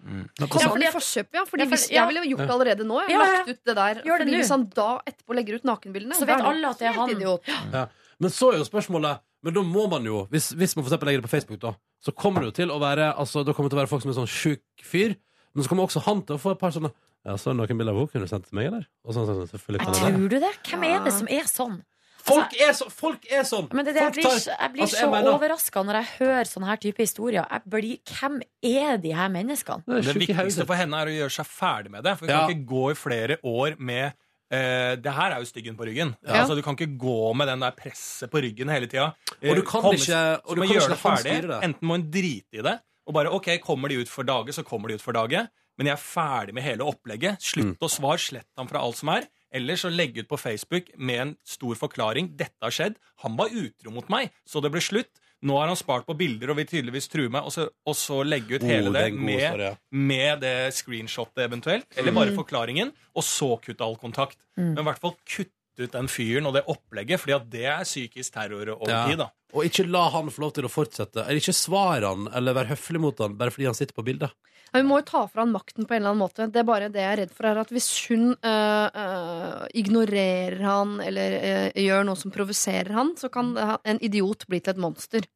[0.06, 0.28] Mm.
[0.38, 1.44] Ja, fordi, forkjøpet, ja.
[1.44, 2.06] Fordi Ja, for- hvis, ja.
[2.06, 3.00] jeg ville jo gjort det allerede nå.
[3.02, 3.32] Jeg Ja, ja.
[3.32, 3.94] lagt ut det der.
[3.94, 6.92] Det fordi hvis han da etterpå legger ut nakenbildene Så vet alle at det er
[6.92, 7.10] han.
[7.10, 7.42] Idiot.
[7.72, 7.86] ja.
[8.20, 11.06] Men så er jo spørsmålet Men da må man jo, hvis, hvis man for eksempel
[11.10, 11.74] legger det på Facebook, da
[12.06, 14.02] så kommer det jo til å være Altså, da kommer det til å være folk
[14.04, 15.16] som er sånn sjuk fyr.
[15.54, 16.90] Men så kommer også han til å få et par sånne
[17.26, 18.84] Ja, så er det noen bilder av henne kunne du sendt til meg, eller?
[19.04, 20.14] Og så, selvfølgelig kan jeg det.
[20.16, 20.52] Tror du det?
[20.70, 21.78] Hvem er det som er sånn?
[22.26, 23.68] Folk er, så, folk er sånn!
[23.70, 26.48] Men det, det, jeg blir, jeg blir altså, så jeg mener- overraska når jeg hører
[26.50, 27.44] sånne her type historier.
[27.54, 29.84] Jeg blir, hvem er de her menneskene?
[29.86, 32.16] Det Det viktigste for henne er å gjøre seg ferdig med det.
[32.18, 32.40] For hun Ja.
[32.46, 34.12] kan ikke gå i flere år med
[34.50, 36.14] eh, det her er jo styggen på ryggen.
[36.26, 36.42] Ja.
[36.42, 39.12] Altså, du kan ikke gå med den der presset på ryggen hele tida.
[39.42, 41.62] Og du kan ikke- og du kan ikke ferdig, det.
[41.64, 44.64] Enten må en drite i det, og bare OK, kommer de ut for dage, så
[44.64, 45.48] kommer de ut for dage.
[45.78, 47.38] Men jeg er ferdig med hele opplegget.
[47.42, 49.26] Slutt å svare, slett ham fra alt som er.
[49.52, 52.34] Eller så legge ut på Facebook med en stor forklaring.
[52.36, 52.96] Dette har skjedd.
[53.22, 55.08] Han var utro mot meg, så det ble slutt.
[55.42, 58.22] Nå har han spart på bilder og vil tydeligvis true meg, og så, og så
[58.24, 59.74] legge ut Oh, hele det det med, story, ja.
[59.90, 61.86] med det screenshotet eventuelt.
[61.96, 64.38] Eller bare forklaringen, og så kutte all kontakt.
[64.56, 65.52] Men i hvert fall kutte
[65.84, 69.06] ut den fyren og det opplegget, fordi at det er psykisk terror over Ja.
[69.06, 69.18] tid.
[69.18, 69.28] da.
[69.52, 71.20] Og ikke la han få lov til å fortsette.
[71.26, 74.32] Eller ikke svar han eller være høflig mot han bare fordi han sitter på bildet.
[74.72, 76.46] Ja, Hun må jo ta fra han makten på en eller annen måte.
[76.52, 80.58] Det er bare det jeg er redd for, er at hvis hun øh, øh, ignorerer
[80.64, 84.82] han eller øh, gjør noe som provoserer han, så kan en idiot bli til et
[84.82, 85.28] monster.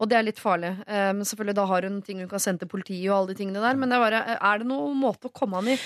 [0.00, 0.72] Og det er litt farlig.
[0.88, 3.40] Eh, Men selvfølgelig da har hun ting hun kan sende til politiet og alle de
[3.42, 3.76] tingene der.
[3.76, 5.78] Men det er bare, er det noen måte å komme han i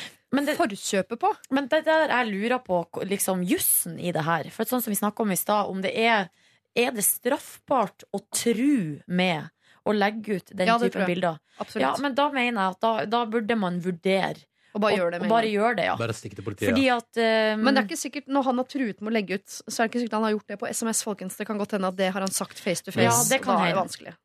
[0.54, 1.34] forkjøpet på?
[1.54, 4.48] Men det der jeg lurer på, liksom jussen i det her.
[4.54, 6.30] For sånn som vi snakka om i stad, om det er
[6.74, 9.46] Er det straffbart å tru med
[9.84, 11.38] å legge ut den Ja, typen bilder?
[11.60, 11.84] Absolutt.
[11.84, 15.30] Ja, men da mener jeg at da, da burde man vurdere Og bare gjøre det
[15.30, 15.94] bare en det, ja.
[16.00, 16.70] Bare stikke til politiet.
[16.70, 17.62] Fordi at um...
[17.62, 19.86] Men det er ikke sikkert når han har truet med å legge ut, så er
[19.86, 21.04] det ikke sikkert han har gjort det på SMS.
[21.06, 23.06] folkens Det kan godt hende at det har han sagt face to face.
[23.06, 24.16] Ja, det kan da er det vanskelig.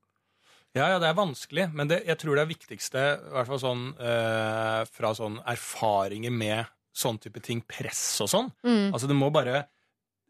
[0.77, 3.61] Ja, ja, det er vanskelig, men det, jeg tror det er viktigste, i hvert fall
[3.61, 8.51] sånn eh, fra sånn erfaringer med sånn type ting, press og sånn.
[8.61, 8.91] Mm.
[8.93, 9.63] Altså det må bare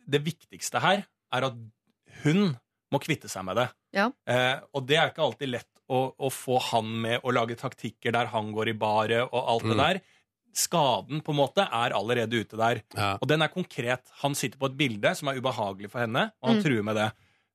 [0.09, 1.03] Det viktigste her
[1.35, 1.57] er at
[2.23, 2.55] hun
[2.89, 3.67] må kvitte seg med det.
[3.95, 4.11] Ja.
[4.27, 8.13] Eh, og det er ikke alltid lett å, å få han med å lage taktikker
[8.13, 9.69] der han går i baret og alt Mm.
[9.73, 10.01] det der.
[10.53, 12.81] Skaden på en måte er allerede ute der.
[13.21, 14.01] Og den er konkret.
[14.23, 16.63] Han sitter på et bilde som er ubehagelig for henne, og han Mm.
[16.63, 17.11] truer med det.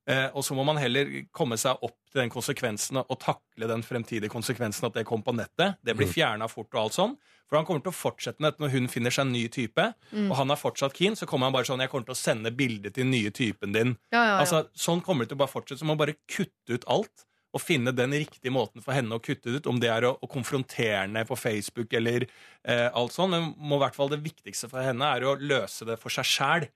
[0.07, 3.81] Eh, og så må man heller komme seg opp til den konsekvensen og takle den
[3.81, 5.77] fremtidige konsekvensen at det kom på nettet.
[5.83, 6.13] Det blir Mm.
[6.13, 7.17] fjerna fort og alt sånn.
[7.49, 9.93] For han kommer til å fortsette med dette når hun finner seg en ny type,
[10.13, 10.29] Mm.
[10.31, 12.51] og han er fortsatt keen, så kommer han bare sånn 'Jeg kommer til å sende
[12.55, 13.97] bilde til den nye typen din'.
[14.11, 14.39] Ja, ja, ja.
[14.41, 15.79] Altså, sånn kommer det til å bare fortsette.
[15.79, 17.25] Så man bare kutte ut alt.
[17.55, 19.67] Og finne den riktige måten for henne å kutte det ut.
[19.67, 22.27] Om det er å, å konfrontere henne på Facebook eller
[22.65, 23.29] eh, alt sånn.
[23.29, 26.25] Men må i hvert fall det viktigste for henne er å løse det for seg
[26.25, 26.67] sjæl.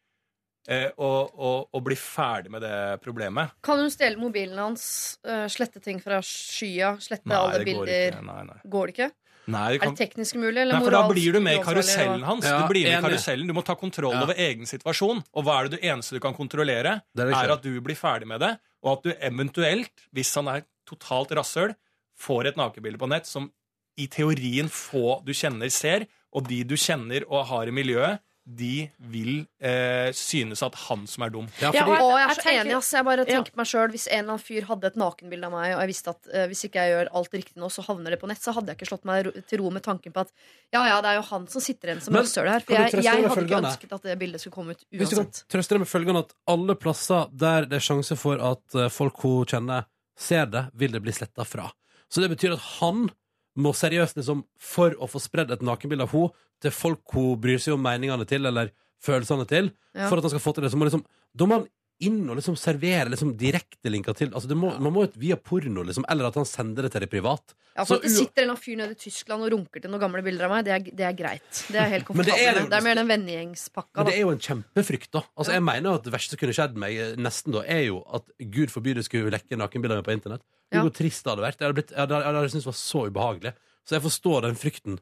[0.69, 3.55] Eh, og, og, og bli ferdig med det problemet.
[3.65, 4.83] Kan hun stjele mobilen hans,
[5.25, 8.11] øh, slette ting fra skya, slette Nei, alle går bilder?
[8.13, 8.25] ikke.
[8.27, 8.57] Nei, nei.
[8.69, 9.07] Går det ikke?
[9.49, 9.87] Nei, kan...
[9.87, 12.45] Er det teknisk mulig, eller Nei, for da blir du med i karusellen hans.
[12.45, 13.49] Ja, du blir med i karusellen.
[13.49, 14.21] Du må ta kontroll Ja.
[14.27, 15.23] over egen situasjon.
[15.33, 16.99] Og hva er det du eneste du kan kontrollere?
[17.17, 18.51] Det er det er at du blir ferdig med det,
[18.85, 21.73] og at du eventuelt, hvis han er totalt rasshøl,
[22.19, 23.49] får et nakenbilde på nett som
[23.97, 28.89] i teorien få du kjenner, ser, og de du kjenner og har i miljøet, de
[29.11, 31.45] vil eh, synes at han som er dum.
[31.61, 32.73] Ja, Ja, og jeg er så enig.
[32.77, 32.89] ass.
[32.95, 35.53] Jeg bare tenker på meg selv Hvis en eller annen fyr hadde et nakenbilde av
[35.53, 38.15] meg, og jeg visste at eh, hvis ikke jeg gjør alt riktig nå, så havner
[38.15, 40.23] det på nett, så hadde jeg ikke slått meg ro til ro med tanken på
[40.25, 40.33] at
[40.73, 42.65] ja, ja, det er jo han som sitter igjen som rasshøl her.
[42.65, 43.59] For kan jeg, jeg hadde følgende?
[43.59, 46.25] ikke ønsket at det bildet skulle komme ut hvis du kan trøste deg med følgende
[46.25, 49.85] at alle plasser der det er sjanse for at eh, folk hun kjenner,
[50.17, 51.69] ser det, vil det bli sletta fra.
[52.09, 53.07] Så det betyr at han
[53.59, 57.57] må seriøst, liksom, for å få spredd et nakenbilde av henne til folk hun bryr
[57.59, 58.71] seg om meningene til, eller
[59.03, 60.07] følelsene til, Ja.
[60.09, 61.05] for at han skal få til det, så må liksom
[61.37, 61.67] Da må han
[62.01, 65.83] inn og liksom servere liksom direktelinka til Altså det må, Man må ut via porno,
[65.83, 67.53] liksom, eller at han sender det til det privat.
[67.75, 69.99] Ja, Så for at det sitter en fyr nede i Tyskland og runker til noen
[70.01, 71.65] gamle bilder av meg, det er, det er greit.
[71.71, 72.35] Det er helt komfortabelt.
[72.37, 73.95] det er det- er mer den vennegjengspakka.
[73.97, 75.21] Men det er jo en kjempefrykt, da.
[75.37, 78.03] Altså, Jeg mener at det verste som kunne skjedd meg, eh, nesten da, er jo
[78.13, 80.41] at Gud forby det skulle lekke nakenbilder på internett.
[80.71, 80.81] Ja.
[80.83, 81.59] Hvor trist det hadde vært.
[81.59, 83.53] Jeg hadde, blitt, jeg hadde, jeg hadde syntes det var så ubehagelig.
[83.87, 84.99] Så jeg forstår den frykten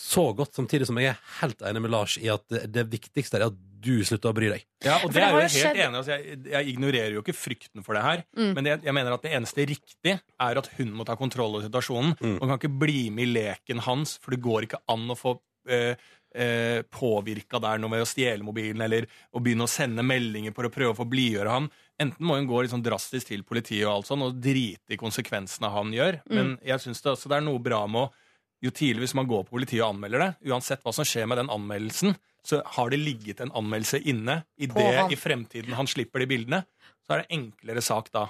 [0.00, 3.36] så godt, samtidig som jeg er helt enig med Lars i at det, det viktigste
[3.38, 4.64] er at du slutter å bry deg.
[4.84, 5.98] Ja, og det det er jo helt skjedd- enig.
[6.02, 8.22] Altså, jeg, jeg ignorerer jo ikke frykten for det her.
[8.36, 8.50] Mm.
[8.58, 11.64] Men jeg, jeg mener at det eneste riktige er at hun må ta kontroll over
[11.64, 12.16] situasjonen.
[12.20, 12.38] Mm.
[12.42, 15.34] Hun kan ikke bli med i leken hans, for det går ikke an å få
[15.72, 15.94] øh,
[16.36, 20.68] eh, påvirka der noe ved å stjele mobilen eller å begynne å sende meldinger for
[20.68, 21.70] å prøve å få blidgjøre han.
[22.00, 25.72] Enten må hun gå sånn drastisk til politiet og alt sånn, og drite i konsekvensene
[25.72, 26.20] han gjør.
[26.32, 28.12] Men jeg syns det, også det er noe bra med å
[28.60, 31.40] jo tidligere hvis man går på politiet og anmelder det, uansett hva som skjer med
[31.40, 32.16] den anmeldelsen,
[32.46, 35.12] så har det ligget en anmeldelse inne i På det han.
[35.12, 36.62] i fremtiden han slipper de bildene.
[37.04, 38.28] Så er det enklere sak da.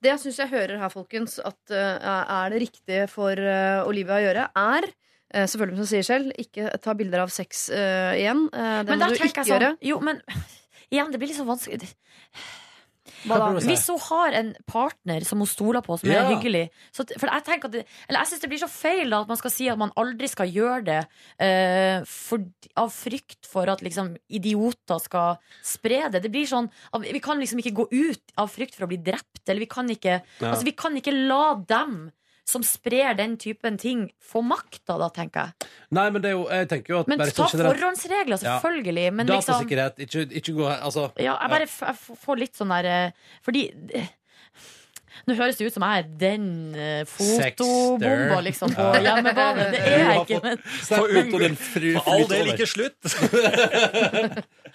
[0.00, 4.16] Det jeg syns jeg hører her, folkens, at eh, er det riktige for eh, Olivia
[4.16, 8.46] å gjøre, er eh, selvfølgelig som hun sier selv, ikke ta bilder av sex igjen.
[8.54, 9.74] Det Men må der du ikke jeg sånn gjøre.
[9.90, 10.22] Jo, men
[10.94, 11.90] igjen, det blir så vanskelig.
[13.26, 16.22] Hvis hun har en partner som hun stoler på, som Ja.
[16.24, 19.10] er hyggelig så, For jeg tenker at det, Eller jeg syns det blir så feil
[19.10, 21.00] da at man skal si at man aldri skal gjøre det
[21.40, 22.44] uh, for,
[22.76, 26.22] av frykt for at liksom idioter skal spre det.
[26.22, 26.70] Det blir sånn
[27.02, 29.88] Vi kan liksom ikke gå ut av frykt for å bli drept, eller vi kan
[29.88, 30.50] ikke Ja.
[30.52, 32.10] Altså, vi kan ikke la dem
[32.44, 35.68] som sprer den typen ting, få makta, da, tenker jeg.
[35.94, 38.38] Nei, men det er jo, jeg tenker jo at Men bare ta sånn generelt- forhåndsregler,
[38.42, 38.60] Ja.
[38.60, 39.12] selvfølgelig.
[39.12, 42.84] Men liksom Datasikkerhet, ikke, ikke gå Altså ja, jeg bare jeg får litt sånn der
[42.84, 43.10] eh,
[43.42, 43.70] Fordi
[45.26, 46.44] Nå høres det ut som jeg er den
[46.74, 49.66] eh, fotobomba liksom på hjemmebane.
[49.74, 50.38] Det er jeg ikke.
[50.46, 52.96] Men, Få ut av din fru For all del ikke slutt!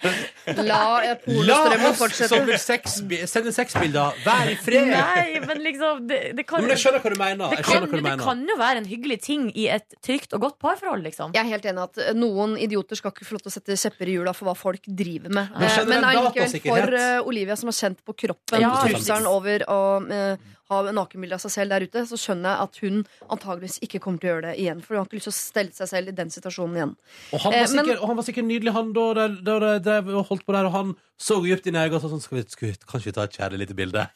[0.46, 2.28] La La pornostrømmen oss fortsette.
[2.30, 2.96] som vil sex,
[3.30, 4.90] sende sexbilder, være i fred!
[4.92, 7.54] Nei, men liksom Det, det kan Jo, men jeg skjønner hva du mener.
[7.56, 8.24] det kan, hva du det mener.
[8.24, 11.34] kan jo være en hyggelig ting i et trygt og godt parforhold, liksom.
[11.36, 13.78] Jeg er helt enig at eh, noen idioter skal ikke få lov til å sette
[13.80, 15.50] kjepper i hjula for hva folk driver med.
[15.56, 19.64] Men Eh, Men allikevel for uh, Olivia, som har kjent på kroppen Ja, trusselen over
[19.70, 22.96] å eh, ha nakenbilde av seg selv der ute, så skjønner jeg at hun
[23.30, 24.80] antageligvis ikke kommer til å gjøre det igjen.
[24.82, 26.94] For hun har ikke lyst til å stelle seg selv i den situasjonen igjen.
[27.32, 29.60] Og han, var Eh, men- sikkert, og han var sikkert nydelig, han da der, der,
[29.60, 32.08] der, drev og holdt på der, og han så dypt inn i øynene og sa
[32.12, 34.06] sånn skal vi, skal vi, Kanskje vi tar et kjærlig lite bilde?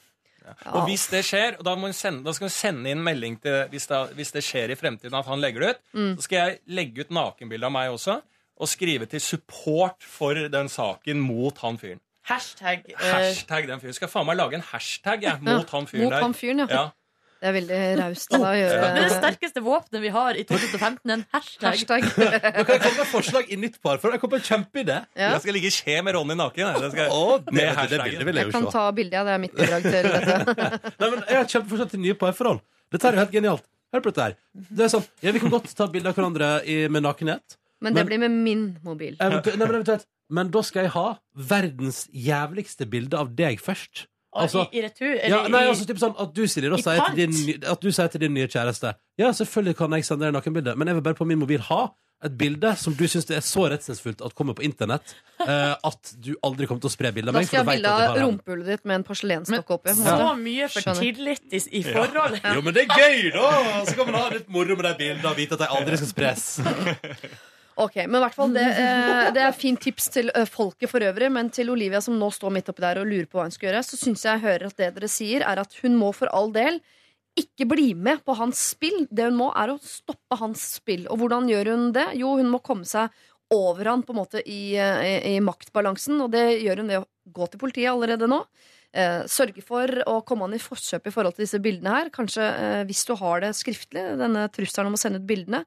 [0.75, 3.69] Og hvis det skjer, og da, må sende, da skal hun sende inn melding til
[3.71, 6.17] hvis det, hvis det skjer i fremtiden at han legger det ut, Mm.
[6.17, 8.17] så skal jeg legge ut nakenbilde av meg også,
[8.61, 12.01] og skrive til support for den saken mot han fyren.
[12.29, 13.95] Hashtag Uh, Hashtag den fyren.
[13.97, 16.23] Skal faen meg lage en hashtag jeg, mot han fyren Mot der.
[16.23, 16.67] han fyren, ja.
[16.71, 16.83] Ja.
[17.41, 20.43] Det er veldig raust av deg å Det er det sterkeste våpenet vi har i
[20.45, 21.13] 2015.
[21.15, 21.71] En hashtag.
[21.73, 22.05] Hashtag.
[22.59, 24.99] Nå kan jeg komme med forslag i nytt par, for jeg kom på en kjempeidé.
[25.17, 25.31] Ja.
[25.33, 26.67] Jeg skal ligge i skje med Ronny naken.
[26.69, 26.83] jeg.
[26.85, 28.75] Det skal, oh, det, med det, det det vil jeg Jeg kan se.
[28.77, 30.93] ta bilde, av Det er mitt bidrag til dette.
[31.01, 32.61] Nei, men Jeg har kjempeforslag til nye parforhold.
[32.93, 33.65] Dette er jo helt genialt.
[33.91, 34.37] Hør på dette her.
[34.77, 37.57] Det er sånn, ja, Vi kan godt ta bilde av hverandre i, med nakenhet.
[37.81, 39.17] Men det Men- blir med min mobil.
[39.17, 44.07] Eventu nei, men, eventuelt, men da skal jeg ha verdens jævligste bilde av deg først.
[44.31, 45.11] Altså- i, I retur?
[45.11, 47.91] Eller Ja, nei, altså typ sånn At du Silje, da sier til din, at du
[47.91, 51.03] sier til din nye kjæreste Ja, selvfølgelig kan jeg sende deg nakenbilde, men jeg vil
[51.03, 51.89] bare på min mobil ha
[52.23, 56.35] et bilde som du syns er så redselsfullt at kommer på internett, uh, at du
[56.45, 58.85] aldri kommer til å spre bilde av Da skal jeg ha bilde av rumpehullet ditt
[58.85, 59.95] med en porselensstokk oppi.
[59.97, 62.45] Så mye for tillit i, i forholdet.
[62.45, 63.47] Jo, men det er gøy, da!
[63.89, 66.13] Så kan man ha litt moro med de bildene og vite at de aldri skal
[66.13, 66.51] spres.
[67.81, 71.05] Ok, men i hvert fall det, eh, det er fint tips til eh, folket for
[71.05, 71.31] øvrig.
[71.33, 73.71] Men til Olivia som nå står midt oppi der og lurer på hva hun skal
[73.71, 76.29] gjøre, så syns jeg jeg hører at det dere sier, er at hun må for
[76.37, 76.81] all del
[77.41, 79.07] ikke bli med på hans spill.
[79.09, 81.07] Det hun må, er å stoppe hans spill.
[81.09, 82.11] Og hvordan gjør hun det?
[82.21, 83.09] Jo, hun må komme seg
[83.55, 87.01] over han på en måte i, eh, i, i maktbalansen, og det gjør hun ved
[87.01, 87.09] å
[87.41, 88.45] gå til politiet allerede nå.
[88.91, 92.09] Eh, sørge for å komme han i forkjøp i forhold til disse bildene her.
[92.11, 95.61] Kanskje eh, hvis du har det skriftlig, denne trusselen om å sende ut bildene,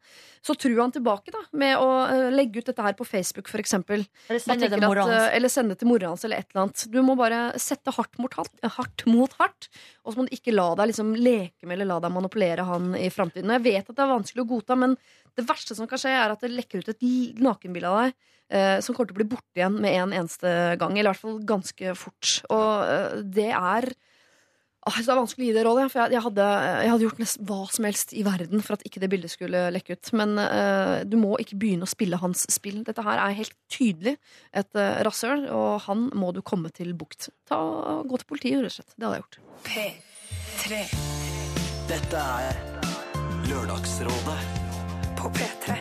[0.43, 3.63] så truer han tilbake da med å eh, legge ut dette her på Facebook, for
[3.63, 4.03] eksempel.
[4.27, 5.15] Eller sende det mora hans.
[5.21, 6.85] eh, eller sende til mora hans, eller et eller annet.
[6.91, 9.71] Du må bare sette hardt mot hardt, hardt, mot hardt
[10.03, 12.91] og så må du ikke la deg liksom leke med eller la deg manipulere han
[12.99, 13.53] i framtiden.
[13.55, 14.97] Jeg vet at det er vanskelig å godta, men
[15.37, 17.03] det verste som kan skje, er at det lekker ut et
[17.41, 18.15] nakenbilde av deg.
[18.53, 20.93] eh, som kommer til å bli borte igjen med en eneste gang.
[20.93, 22.33] Eller i hvert fall ganske fort.
[22.53, 23.93] Og eh, det er
[24.83, 26.45] Åh, det er vanskelig å gi det rådet, for jeg, jeg, hadde,
[26.83, 29.61] jeg hadde gjort nesten hva som helst i verden for at ikke det bildet skulle
[29.71, 30.09] lekke ut.
[30.19, 32.81] Men eh, du må ikke begynne å spille hans spill.
[32.83, 34.17] Dette her er helt tydelig
[34.51, 37.29] et uh, rasshøl, og han må du komme til bukt.
[37.47, 37.61] Ta,
[38.03, 38.97] gå til politiet, rett og slett.
[38.97, 39.39] Det hadde jeg gjort.
[39.71, 40.83] P3
[41.93, 42.61] Dette er
[43.47, 44.62] Lørdagsrådet
[45.33, 45.75] P3.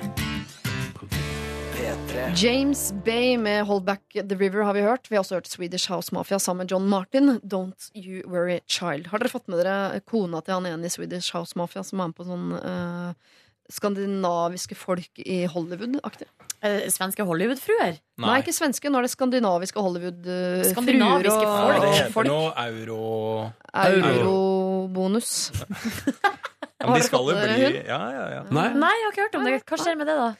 [1.77, 2.37] P3.
[2.37, 5.11] James Bay med Hold Back The River har vi hørt.
[5.11, 7.41] Vi har også hørt Swedish House Mafia sammen med John Martin.
[7.41, 9.07] Don't You Worry Child.
[9.13, 12.13] Har dere fått med dere kona til han ene i Swedish House Mafia som er
[12.13, 13.13] med på sånn uh,
[13.73, 16.29] skandinaviske folk i Hollywood-aktig?
[16.63, 17.99] Eh, Svenske Hollywood-fruer.
[18.23, 18.39] Nei.
[18.41, 18.91] ikke svenske.
[18.93, 21.83] Nå er det skandinaviske Hollywood-fruer Skandinaviske og folk.
[21.83, 22.31] Det heter folk.
[22.31, 23.03] noe euro...
[23.83, 25.51] Eurobonus.
[25.59, 25.67] Ja,
[26.33, 27.77] Har men de skal jo bli hun?
[27.87, 28.43] Ja, ja, ja.
[28.51, 28.69] Nei?
[28.79, 29.55] Nei, jeg har ikke hørt om det.
[29.69, 30.31] Hva skjer med det, da?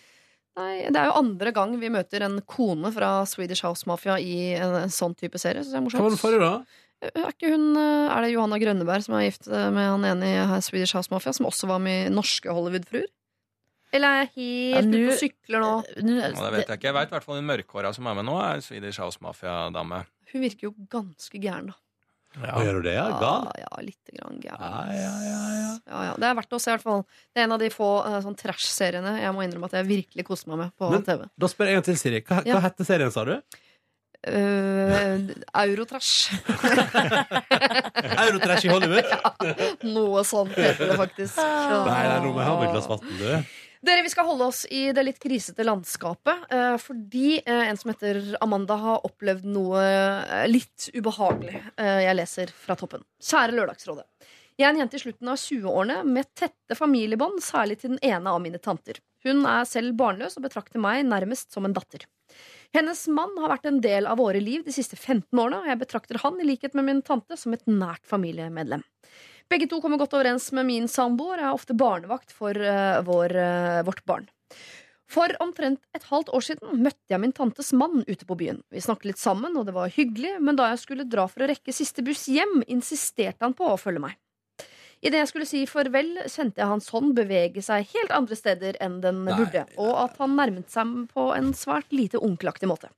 [0.61, 4.53] Nei, Det er jo andre gang vi møter en kone fra Swedish House Mafia i
[4.59, 5.65] en, en sånn type serie.
[5.65, 6.81] Så det er Hva var den forrige, da?
[7.03, 10.29] Er ikke hun eh, Er det Johanna Grønneberg som er gift eh, med han ene
[10.37, 13.09] i Swedish House Mafia, som også var med i norske Hollywood-fruer?
[13.93, 15.73] Eller er jeg helt Ja, ute på og sykler nå?
[16.05, 16.89] Nu, Ja, det vet jeg ikke.
[16.89, 19.99] Jeg vet i hvert fall hun mørkhåra som er med nå, er Swedish House Mafia-dame.
[20.33, 21.77] Hun virker jo ganske gæren, da.
[22.41, 22.95] Hva gjør du det?
[22.97, 23.49] Ja, gal?
[23.59, 24.63] ja, ja lite grann gæren.
[24.63, 25.73] Ja, ja, ja, ja.
[25.93, 26.13] Ja, ja.
[26.17, 27.03] Det er verdt å se, i hvert fall.
[27.33, 30.25] Det er en av de få eh, sånn trash-seriene jeg må innrømme at jeg virkelig
[30.31, 31.27] koser meg med på Men- TV.
[31.37, 32.23] Da spør jeg en gang til, Siri.
[32.25, 32.57] Hva, Ja.
[32.57, 33.37] hva heter serien, sa du?
[34.23, 36.31] Uh, Eurotrash.
[38.23, 39.09] Eurotrash i Hollywood?
[39.97, 41.41] Noe sånt heter det faktisk.
[41.43, 41.81] Ja.
[41.89, 43.27] Nei, det er noe med her med glass vann, du.
[43.83, 46.45] Dere, Vi skal holde oss i det litt krisete landskapet.
[46.55, 51.59] eh, fordi eh, en som heter Amanda, har opplevd noe eh, litt ubehagelig.
[51.77, 53.03] Eh, jeg leser fra toppen.
[53.19, 54.07] Kjære Lørdagsrådet.
[54.61, 58.31] Jeg er en jente i slutten av 20-årene med tette familiebånd, særlig til den ene
[58.31, 59.01] av mine tanter.
[59.27, 62.07] Hun er selv barnløs og betrakter meg nærmest som en datter.
[62.73, 65.81] Hennes mann har vært en del av våre liv de siste 15 årene, og jeg
[65.83, 68.85] betrakter han i likhet med min tante som et nært familiemedlem.
[69.51, 73.35] Begge to kommer godt overens med min samboer og er ofte barnevakt for uh, vår,
[73.37, 74.31] uh, vårt barn.
[75.13, 78.63] For omtrent et halvt år siden møtte jeg min tantes mann ute på byen.
[78.73, 81.51] Vi snakket litt sammen, og det var hyggelig, men da jeg skulle dra for å
[81.51, 84.17] rekke siste buss hjem, insisterte han på å følge meg.
[85.03, 89.01] Idet jeg skulle si farvel, kjente jeg hans hånd bevege seg helt andre steder enn
[89.03, 89.35] den Nei.
[89.41, 92.93] burde, og at han nærmet seg på en svært lite onkelaktig måte.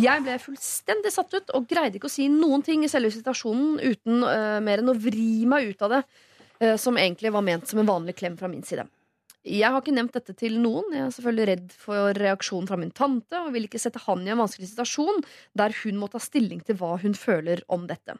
[0.00, 3.78] Jeg ble fullstendig satt ut og greide ikke å si noen ting i selve situasjonen
[3.78, 6.02] uten uh, mer enn å vri meg ut av det,
[6.64, 8.88] uh, som egentlig var ment som en vanlig klem fra min side.
[9.44, 10.86] Jeg har ikke nevnt dette til noen.
[10.94, 14.32] Jeg er selvfølgelig redd for reaksjonen fra min tante og vil ikke sette han i
[14.32, 15.20] en vanskelig situasjon
[15.60, 18.16] der hun må ta stilling til hva hun føler om dette.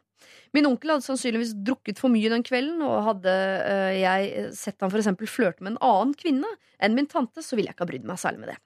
[0.53, 3.33] Min onkel hadde sannsynligvis drukket for mye den kvelden, og hadde
[3.65, 7.71] eh, jeg sett for eksempel flørte med en annen kvinne enn min tante, så ville
[7.71, 8.59] jeg ikke ha brydd meg særlig med det.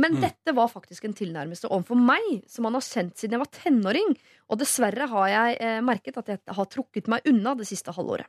[0.00, 3.50] Men dette var faktisk en tilnærmelse overfor meg, som han har kjent siden jeg var
[3.52, 4.14] tenåring.
[4.48, 8.28] Og dessverre har jeg eh, merket at jeg har trukket meg unna det siste halvåret.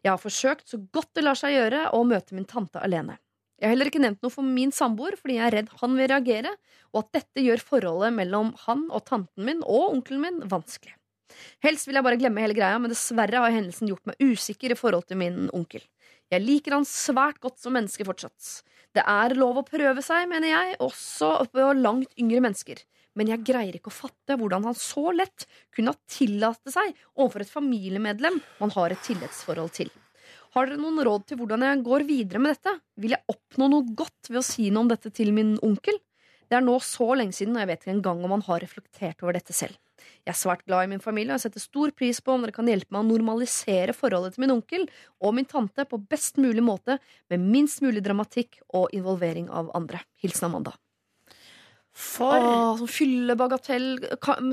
[0.00, 3.18] Jeg har forsøkt så godt det lar seg gjøre å møte min tante alene.
[3.60, 6.08] Jeg har heller ikke nevnt noe for min samboer, fordi jeg er redd han vil
[6.08, 6.54] reagere,
[6.94, 10.96] og at dette gjør forholdet mellom han og tanten min og onkelen min vanskelig.
[11.64, 14.78] Helst vil jeg bare glemme hele greia, men dessverre har hendelsen gjort meg usikker i
[14.78, 15.84] forhold til min onkel.
[16.30, 18.60] Jeg liker han svært godt som menneske fortsatt.
[18.94, 22.82] Det er lov å prøve seg, mener jeg, også på langt yngre mennesker.
[23.18, 27.42] Men jeg greier ikke å fatte hvordan han så lett kunne ha tillate seg overfor
[27.42, 29.90] et familiemedlem man har et tillitsforhold til.
[30.54, 32.76] Har dere noen råd til hvordan jeg går videre med dette?
[33.02, 35.98] Vil jeg oppnå noe godt ved å si noe om dette til min onkel?
[36.50, 39.22] Det er nå så lenge siden, og jeg vet ikke engang om han har reflektert
[39.22, 39.78] over dette selv.
[40.26, 42.68] Jeg er svært glad i min familie, og setter stor pris på om dere kan
[42.68, 44.86] hjelpe meg å normalisere forholdet til min onkel
[45.20, 46.98] og min tante på best mulig måte,
[47.32, 50.04] med minst mulig dramatikk og involvering av andre.
[50.20, 50.76] Hilsen Amanda.
[52.00, 53.88] For Åh, sånn fyllebagatell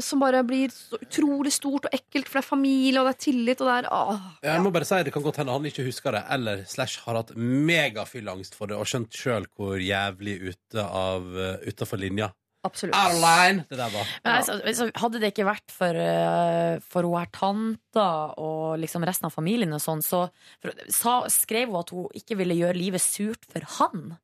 [0.03, 3.22] som bare blir så utrolig stort og ekkelt, for det er familie, og det er
[3.27, 4.26] tillit, og det er åh.
[4.48, 7.22] Jeg må bare si Det kan godt hende han ikke husker det, eller slash har
[7.22, 12.31] hatt megafylleangst for det og skjønt sjøl hvor jævlig ute av uh, utafor linja.
[12.68, 12.98] Absolutt.
[12.98, 13.65] Adeline!
[13.69, 14.14] Det der var.
[14.23, 18.07] Men altså, altså, hadde det ikke vært for, uh, for hun her tanta
[18.44, 20.27] og liksom resten av familien og sånn, så
[20.64, 24.18] for, sa, skrev hun at hun ikke ville gjøre livet surt for han.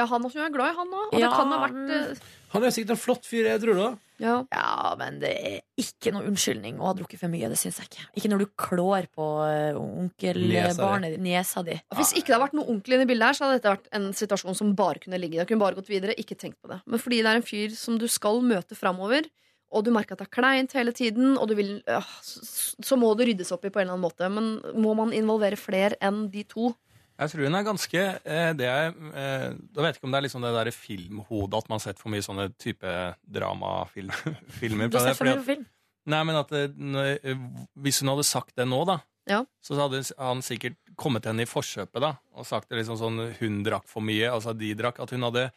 [0.00, 2.64] Ja, han også er glad i han òg, og det kan ha vært eh, Han
[2.64, 3.88] er sikkert en flott fyr edru, da.
[4.22, 4.36] ja.
[4.50, 7.50] Ja, men det er ikke noe unnskyldning å ha drukket for mye.
[7.52, 8.06] Det syns jeg ikke.
[8.18, 11.76] Ikke når du klår på uh, onkelbarnet ditt, niesa di.
[11.98, 13.92] Hvis ikke det hadde vært noe onkel inne i bildet her, så hadde dette vært
[14.00, 15.38] en situasjon som bare kunne ligge.
[15.38, 16.80] Det kunne bare gått videre, ikke tenkt på det.
[16.90, 19.30] Men fordi det er en fyr som du skal møte framover,
[19.70, 22.98] og du merker at det er kleint hele tiden, og du vil, øh, så, så
[22.98, 24.30] må det ryddes opp i på en eller annen måte.
[24.32, 26.72] Men må man involvere flere enn de to?
[27.20, 30.18] Jeg tror hun er ganske eh, det er, eh, Da vet jeg ikke om det
[30.22, 32.94] er liksom det der filmhodet at man har sett for mye sånne type
[33.28, 34.36] dramafilmer.
[34.90, 35.66] Du har sett for mye på film.
[36.10, 37.36] Nei, men at det, når- eh,
[37.78, 38.98] Hvis hun hadde sagt det nå, da,
[39.28, 39.44] Ja.
[39.62, 43.62] så hadde han sikkert kommet henne i forkjøpet da, og sagt det liksom sånn hun
[43.64, 44.98] drakk for mye, altså de drakk.
[45.00, 45.50] At hun hadde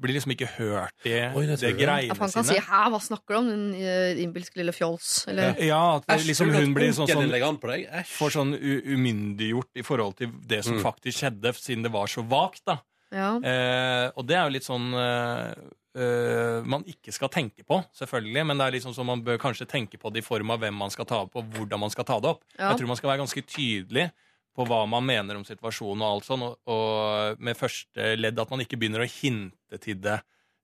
[0.00, 2.60] blir liksom ikke hørt i Oi, det det greiene for han kan sine.
[2.60, 5.26] si 'hæ, hva snakker du om', din uh, innbilske lille fjols?
[5.28, 10.16] Eller Ja, at det, liksom hun blir sånn, sånn får sånn u umyndiggjort i forhold
[10.16, 10.82] til det som Mm.
[10.82, 12.62] faktisk skjedde, siden det var så vagt.
[12.66, 12.78] da.
[13.12, 13.36] ja.
[13.42, 15.54] Eh, og det er jo litt sånn eh,
[15.96, 18.46] eh, man ikke skal tenke på, selvfølgelig.
[18.46, 20.74] Men det er liksom sånn man bør kanskje tenke på det i form av hvem
[20.74, 22.42] man skal ta opp, og hvordan man skal ta det opp.
[22.58, 22.70] Ja.
[22.70, 24.10] Jeg tror man skal være ganske tydelig
[24.56, 28.52] på hva man mener om situasjonen, og alt sånn, og, og med første ledd at
[28.52, 30.18] man ikke begynner å hinte til det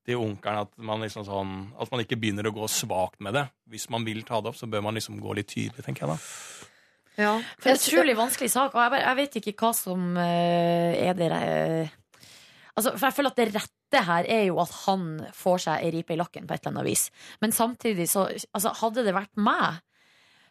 [0.07, 0.67] til onkelen.
[0.67, 3.47] At man liksom sånn At man ikke begynner å gå svakt med det.
[3.71, 6.15] Hvis man vil ta det opp, så bør man liksom gå litt tydelig, tenker jeg
[6.15, 6.19] da.
[7.25, 7.37] ja.
[7.59, 10.11] For det er en utrolig vanskelig sak, og jeg, bare, jeg vet ikke hva som
[10.23, 11.31] eh, er det
[12.77, 15.93] Altså, for jeg føler at det rette her er jo at han får seg ei
[15.95, 17.07] ripe i lakken på et eller annet vis.
[17.41, 19.79] Men samtidig, så altså, Hadde det vært meg,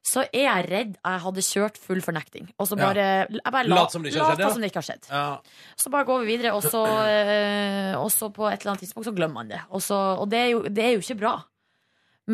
[0.06, 2.52] så er jeg redd jeg hadde kjørt full fornekting.
[2.62, 4.52] Og så bare, jeg bare la, Lat som det ikke har skjedd, ja.
[4.54, 5.10] som det ikke har skjedd.
[5.10, 5.74] Ja.
[5.82, 9.10] Så bare går vi videre, og så, eh, og så på et eller annet tidspunkt
[9.10, 9.64] så glemmer man det.
[9.72, 11.34] Og, så, og det, er jo, det er jo ikke bra.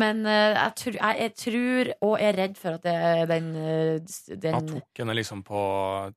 [0.02, 3.48] Men eh, jeg, tror, jeg, jeg tror og er redd for at det er den,
[3.56, 5.62] eh, den Han tok henne liksom på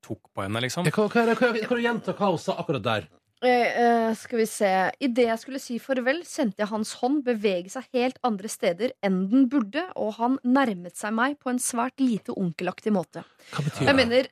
[0.04, 0.88] Tok på henne, liksom.
[0.92, 3.08] Hva, hva, hva, kan du gjenta hva hun sa akkurat der?
[3.44, 3.50] Eh,
[4.08, 4.70] eh, skal vi se
[5.04, 9.26] Idet jeg skulle si farvel, kjente jeg hans hånd bevege seg helt andre steder enn
[9.30, 13.26] den burde, og han nærmet seg meg på en svært lite onkelaktig måte.
[13.52, 13.88] Hva betyr det?
[13.92, 14.30] Jeg mener,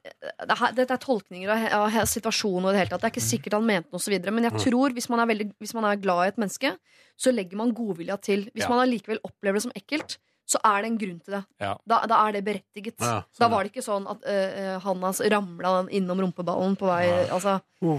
[0.80, 2.69] Dette er tolkninger av, av situasjonen.
[2.69, 4.55] og det hele tatt Det er ikke sikkert han mente noe, så videre, men jeg
[4.69, 6.75] tror hvis man, er veldig, hvis man er glad i et menneske,
[7.19, 8.47] så legger man godvilja til.
[8.55, 8.69] Hvis Ja.
[8.71, 10.17] man allikevel opplever det som ekkelt,
[10.47, 11.45] så er det en grunn til det.
[11.59, 11.75] Ja.
[11.88, 12.99] Da, da er det berettiget.
[12.99, 16.88] Ja, sånn, da var det ikke sånn at uh, han hans ramla innom rumpeballen på
[16.88, 17.59] vei altså.
[17.80, 17.95] Så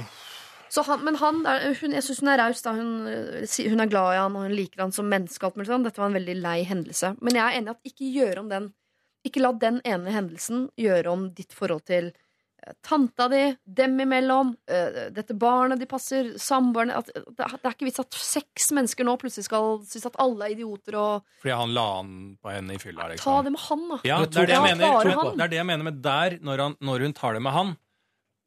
[0.82, 2.62] han, men han, hun, jeg syns hun er raus.
[2.64, 5.44] Hun, eh, hun er glad i han, og hun liker han som menneske.
[5.46, 5.84] alt sånn.
[5.84, 7.16] Dette var en veldig lei hendelse.
[7.22, 8.72] Men jeg er enig i at ikke gjør om den
[9.24, 12.10] Ikke la den ene hendelsen gjøre om ditt forhold til
[12.66, 17.72] eh, tanta di, dem imellom, eh, dette barnet de passer, samboerne det, er- det er
[17.72, 21.56] ikke vits at seks mennesker nå plutselig skal synes at alle er idioter og Fordi
[21.56, 23.44] han la an på henne i fylla, Ta liksom.
[23.44, 23.98] det med han, da.
[24.05, 26.76] Ja, det er det, jeg mener, det er det jeg mener med der, når, han,
[26.84, 27.74] når hun tar det med han.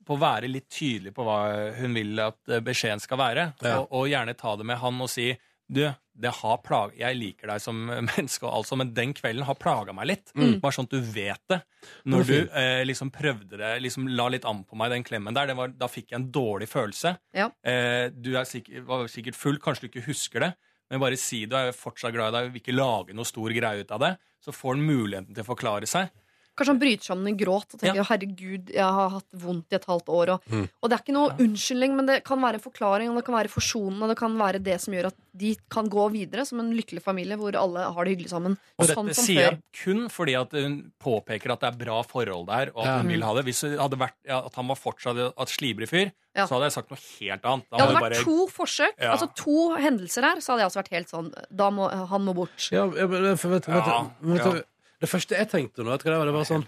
[0.08, 1.38] På å være litt tydelig på hva
[1.78, 3.52] hun vil at eh, beskjeden skal være.
[3.62, 3.82] Ja.
[3.82, 5.34] Og, og gjerne ta det med han og si
[5.68, 5.82] Du,
[6.16, 9.96] det har plag jeg liker deg som menneske, og altså, men den kvelden har plaga
[9.96, 10.32] meg litt.
[10.34, 10.62] Mm.
[10.64, 11.60] Bare sånn at du vet det.
[12.08, 15.52] Når du eh, liksom prøvde det, liksom la litt an på meg, den klemmen der,
[15.52, 17.18] det var, da fikk jeg en dårlig følelse.
[17.36, 17.52] Ja.
[17.68, 20.54] Eh, du er sikkert, var sikkert full, kanskje du ikke husker det,
[20.88, 23.28] men bare si det, og jeg er fortsatt glad i deg, vil ikke lage noe
[23.28, 24.14] stor greie ut av det.
[24.44, 26.14] Så får han muligheten til å forklare seg.
[26.58, 28.04] Kanskje han bryter sammen i gråt og tenker Ja.
[28.04, 30.30] 'herregud, jeg har hatt vondt i et halvt år'.
[30.34, 30.70] Og, Mm.
[30.82, 33.36] og det er ikke noe unnskyldning, men det kan være en forklaring, og det kan
[33.36, 36.60] være forsonende, og det kan være det som gjør at de kan gå videre som
[36.60, 38.58] en lykkelig familie hvor alle har det hyggelig sammen.
[38.80, 42.02] Og Sånn dette som sier jeg kun fordi at hun påpeker at det er bra
[42.02, 42.98] forhold der, og at Ja.
[42.98, 43.46] hun vil ha det.
[43.46, 46.46] Hvis det hadde vært ja, at han var fortsatt et slibrig fyr, Ja.
[46.48, 47.66] så hadde jeg sagt noe helt annet.
[47.70, 49.12] Da Det hadde vært bare- to forsøk, Ja.
[49.16, 52.34] altså to hendelser her, så hadde jeg også vært helt sånn Da må han må
[52.34, 52.72] bort.
[52.72, 54.52] Ja, vet, vet, Ja, vet, ja.
[54.52, 54.66] vet,
[55.02, 56.66] Det første jeg tenkte nå, vet du hva det var, det var sånn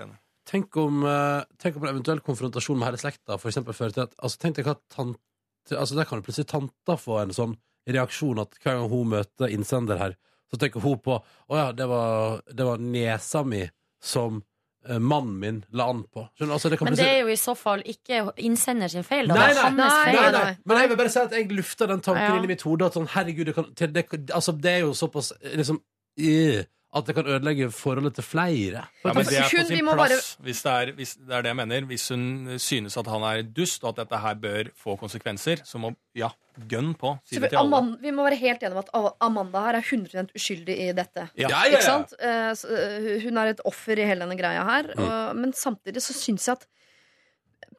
[0.49, 4.05] Tenk om, eh, tenk om en eventuell konfrontasjon med hele slekta for eksempel fører til
[4.07, 7.57] at altså, Tenk deg hva tante altså, Der kan jo plutselig tanta få en sånn
[7.89, 10.13] reaksjon at hver gang hun møter innsender her,
[10.51, 13.63] så tenker hun på Å ja, det var, det var nesa mi
[14.01, 14.41] som
[14.87, 16.27] eh, mannen min la an på.
[16.37, 16.55] Skjønner du?
[16.57, 19.29] Altså, det kan Men det plutselig er jo i så fall ikke innsender sin feil.
[19.31, 19.39] Da.
[19.39, 20.19] Nei, det er nei, hans feil.
[20.19, 20.57] Nei, nei.
[20.69, 22.35] Men jeg vil bare si at jeg lufta den tanken Ja.
[22.37, 24.05] inn i mitt hode at sånn, herregud, det, kan, til, det,
[24.37, 25.81] altså, det er jo såpass liksom,
[26.29, 28.83] øh, at det kan ødelegge forholdet til flere.
[29.03, 31.51] Ja, men det er på sin må plass, hvis, det er, hvis det er det
[31.51, 31.85] jeg mener.
[31.85, 32.23] Hvis hun
[32.57, 36.31] synes at han er dust, og at dette her bør få konsekvenser, så må ja,
[36.71, 37.13] gønn på.
[37.29, 37.77] Si det til alle.
[37.77, 41.27] Amanda, vi må være helt enige om at Amanda her er 100 uskyldig i dette.
[41.37, 41.45] Ja.
[41.45, 42.17] Ja, ja, Ikke sant?
[42.17, 44.93] Eh, eh, Hun er et offer i hele denne greia her.
[44.97, 46.67] Og, men samtidig så syns jeg at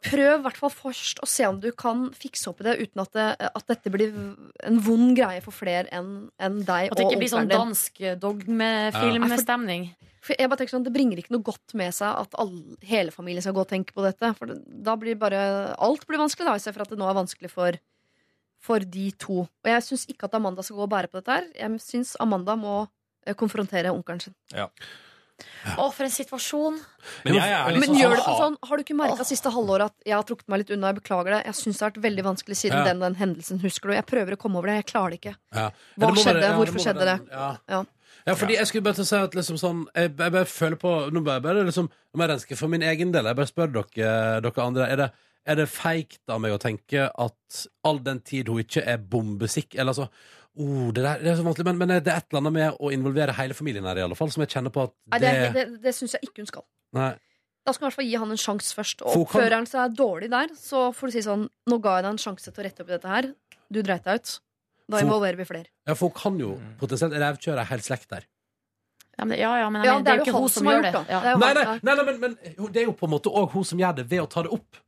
[0.01, 3.03] Prøv i hvert fall først å se om du kan fikse opp i det uten
[3.03, 4.15] at, det, at dette blir
[4.65, 7.57] en vond greie for flere enn en deg At det og ikke blir sånn din.
[7.59, 9.91] dansk dogmefilmstemning.
[10.25, 13.13] For jeg bare tenker sånn, Det bringer ikke noe godt med seg at alle, hele
[13.13, 14.33] familien skal gå og tenke på dette.
[14.37, 15.43] For det, da blir bare
[15.81, 17.79] Alt blir vanskelig, da, i stedet for at det nå er vanskelig for,
[18.61, 19.43] for de to.
[19.49, 21.49] Og jeg syns ikke at Amanda skal gå og bære på dette her.
[21.57, 22.83] Jeg syns Amanda må
[23.27, 24.37] eh, konfrontere onkelen sin.
[25.77, 26.79] Å, for en situasjon.
[27.25, 29.51] Men jeg er litt Men sånn, gjør det på sånn, Har du ikke merka siste
[29.55, 30.91] halvåret at jeg har trukket meg litt unna?
[30.93, 31.41] Jeg beklager det.
[31.47, 32.85] Jeg syns det har vært veldig vanskelig siden Ja.
[32.91, 33.61] den, den hendelsen.
[33.61, 33.95] Husker du?
[33.95, 34.77] Jeg prøver å komme over det.
[34.85, 35.37] Jeg klarer det ikke.
[35.55, 35.71] Ja.
[35.99, 36.41] Hva Ja, det skjedde?
[36.41, 37.33] være- ja, Hvorfor det skjedde være- det?
[37.33, 37.57] Ja.
[37.69, 37.85] Ja.
[38.27, 40.77] Ja, fordi jeg skulle bare til å si at liksom sånn Jeg, jeg bare føler
[40.77, 43.25] på Nå bare, bare liksom må jeg renske for min egen del.
[43.25, 44.89] Jeg bare spør dere, dere andre.
[44.91, 45.13] Er det,
[45.47, 49.79] er det feigt av meg å tenke at all den tid hun ikke er bombesikker
[49.81, 50.09] Eller altså
[50.59, 52.79] oh, det, der, det er så vanskelig, men, men det er et eller annet med
[52.81, 55.31] å involvere hele familien her, i alle fall, som jeg kjenner på at Nei, det,
[55.41, 56.67] det, det, det syns jeg ikke hun skal.
[56.99, 57.13] Nei.
[57.67, 59.03] Da skal hun i hvert fall gi han en sjanse først.
[59.05, 62.15] Og oppfører han seg dårlig der, så får du si sånn Nå ga jeg deg
[62.17, 63.29] en sjanse til å rette opp i dette her.
[63.71, 64.33] Du dreit deg ut.
[64.91, 65.69] Da involverer vi flere.
[65.87, 66.71] Ja, for hun kan jo Mm.
[66.81, 68.25] potensielt revkjøre ei hel slekt der.
[69.21, 70.93] Ja, men, ja, ja, men Ja, det er jo ikke hun som gjør det.
[70.97, 72.35] Nei, nei, nei, nei men, men
[72.73, 74.51] det er jo på en måte òg hun som gjør det, ved å ta det
[74.57, 74.81] opp.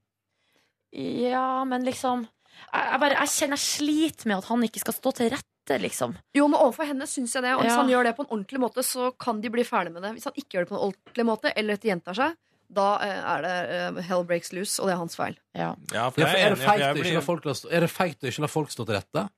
[0.92, 4.96] ja, men liksom jeg, jeg, bare, jeg kjenner jeg sliter med at han ikke skal
[4.96, 6.16] stå til rette, liksom.
[6.34, 7.52] Jo, men overfor henne syns jeg det.
[7.54, 7.76] Og hvis Ja.
[7.82, 10.12] han gjør det på en ordentlig måte, så kan de bli ferdig med det.
[10.14, 12.36] Hvis han ikke gjør det på en ordentlig måte, eller etter gjentar seg,
[12.72, 15.36] da eh, er det eh, hell breaks loose, og det er hans feil.
[15.54, 18.40] Ja, Ja, for jeg er er for jeg blir- folk er det feigt å ikke
[18.40, 19.28] la folk stå til rette?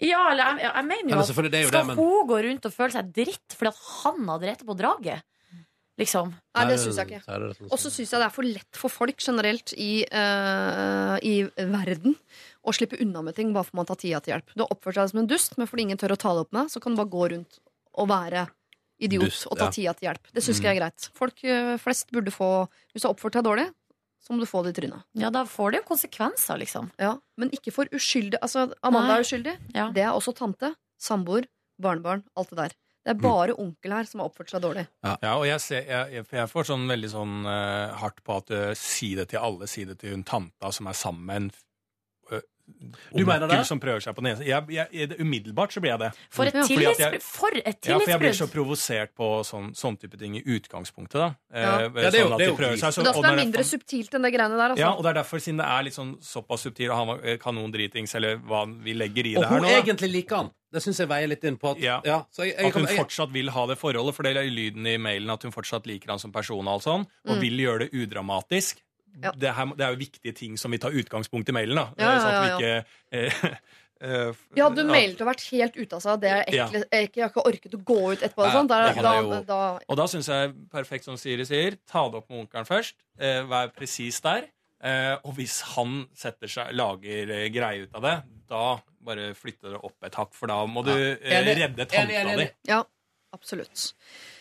[0.00, 2.92] ja eller jeg, jeg mener jo at skal det, men hun gå rundt og føle
[2.92, 5.22] seg dritt fordi at han hadde rett på draget?
[5.98, 6.30] Liksom.
[6.54, 7.66] Nei, det syns jeg ikke.
[7.72, 12.14] og så syns jeg det er for lett for folk generelt i, uh, i verden
[12.68, 14.52] å slippe unna med ting bare for man tar tida til hjelp.
[14.54, 16.52] Du har oppført deg som en dust, men fordi ingen tør å ta det opp
[16.56, 17.58] med, så kan du bare gå rundt
[17.98, 18.46] og være
[18.98, 19.74] idiot Dust, og ta ja.
[19.74, 20.30] tida til hjelp.
[20.34, 21.08] Det syns ikke jeg er greit.
[21.14, 22.48] Folk eh, flest burde få
[22.92, 23.68] Hvis du har oppført deg dårlig,
[24.18, 25.04] så må du få det i trynet.
[25.18, 26.90] Ja, da får det jo konsekvenser, liksom.
[26.98, 28.40] Ja, men ikke for uskyldig.
[28.42, 29.20] Altså, Amanda Nei.
[29.20, 29.54] er uskyldig.
[29.76, 29.86] Ja.
[29.94, 31.46] Det er også tante, samboer,
[31.80, 32.74] barnebarn, alt det der.
[33.06, 33.18] Det Mm.
[33.18, 34.82] er bare onkel her som har oppført seg dårlig.
[35.06, 38.50] Ja, og jeg, ser, jeg, jeg, jeg får sånn veldig sånn uh, hardt på at
[38.50, 41.48] uh, si det til alle, si det til hun tanta som er sammen med en
[43.14, 43.66] Du mener det?
[43.66, 44.44] som prøver seg på nesen.
[44.46, 46.10] Jeg, jeg, jeg, umiddelbart så blir jeg det.
[46.30, 46.62] For et Ja.
[46.64, 47.22] Tillitsbrudd!
[47.22, 51.34] For Ja, for jeg blir så provosert på sånn, sånn type ting i utgangspunktet, da.
[51.52, 51.60] Ja.
[51.60, 53.22] Eh, Ja, det er jo- sånn at det de prøver seg, så- Men det er
[53.28, 54.68] være mindre subtilt enn det greiene der.
[54.70, 54.78] Altså.
[54.78, 57.36] Ja, og det er derfor, siden det er litt sånn såpass subtil, og han var
[57.38, 60.50] kanondritings, eller hva vi legger i Og det her hun Og hun egentlig liker han.
[60.70, 62.00] Det syns jeg veier litt inn på at Ja.
[62.30, 64.86] så jeg, jeg, At hun jeg, fortsatt vil ha det forholdet, for det er lyden
[64.86, 67.40] i mailen at hun fortsatt liker han som person, og alt sånn, og Mm.
[67.40, 68.76] vil gjøre det udramatisk.
[69.22, 69.32] Ja.
[69.34, 71.86] Det, her, det er jo viktige ting som vi tar utgangspunkt i mailen, da.
[71.98, 72.74] Ja, ja, Sånn at vi ikke
[73.10, 73.56] eh,
[74.08, 76.20] eh, Ja, du mailet og vært helt ute av seg.
[76.22, 76.66] Det er Ja.
[76.68, 76.86] ekkelt.
[76.92, 78.44] Jeg, har ikke orket å gå ut etterpå.
[78.46, 78.70] Nei, sånt.
[78.70, 79.58] Da, det da, jo- da,
[79.88, 82.94] Og da syns jeg perfekt som Siri sier, ta det opp med onkelen først.
[83.18, 84.46] Eh, vær presis der.
[84.78, 88.16] Eh, og hvis han setter seg, lager eh, greie ut av det,
[88.48, 88.62] da
[89.08, 92.46] bare flytte det opp et hakk, for da må du eh, redde tanta di.
[92.68, 92.84] ja,
[93.34, 93.88] absolutt.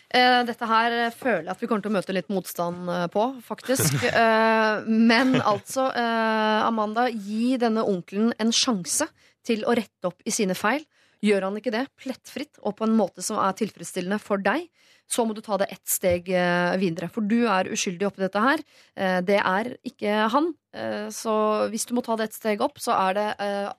[0.08, 3.30] Eh, dette her føler jeg at vi kommer til å møte litt motstand eh, på,
[3.48, 4.00] faktisk.
[4.18, 9.06] Eh, men altså, Amanda, gi denne onkelen en sjanse
[9.46, 10.86] til å rette opp i sine feil.
[11.24, 14.68] Gjør han ikke det plettfritt og på en måte som er tilfredsstillende for deg,
[15.08, 17.08] så må du ta det ett steg eh, videre.
[17.10, 18.60] For du er uskyldig oppi dette her.
[19.00, 20.50] Eh, Det er ikke han.
[20.76, 21.32] Eh, Så
[21.72, 23.28] hvis du må ta det ett steg opp, så er det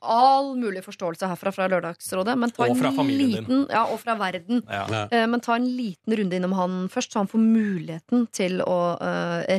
[0.01, 2.35] all mulig forståelse herfra fra Lørdagsrådet.
[2.39, 3.67] Men ta Og fra en familien din.
[3.69, 4.65] Ja, og fra verden.
[4.67, 5.07] Ja.
[5.29, 8.97] Men ta en liten runde innom han først, så han får muligheten til å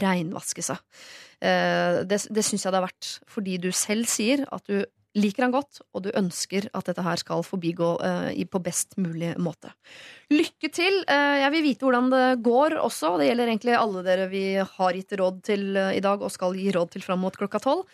[0.01, 0.81] reinvaske seg.
[1.39, 4.81] Eh, det det syns jeg det er verdt, fordi du selv sier at du
[5.17, 9.33] liker han godt, og du ønsker at dette her skal forbigå uh, på best mulig
[9.41, 9.71] måte.
[10.33, 11.01] Lykke til!
[11.09, 13.15] Uh, jeg vil vite hvordan det går også.
[13.17, 16.57] Det gjelder egentlig alle dere vi har gitt råd til uh, i dag, og skal
[16.57, 17.85] gi råd til fram mot klokka tolv.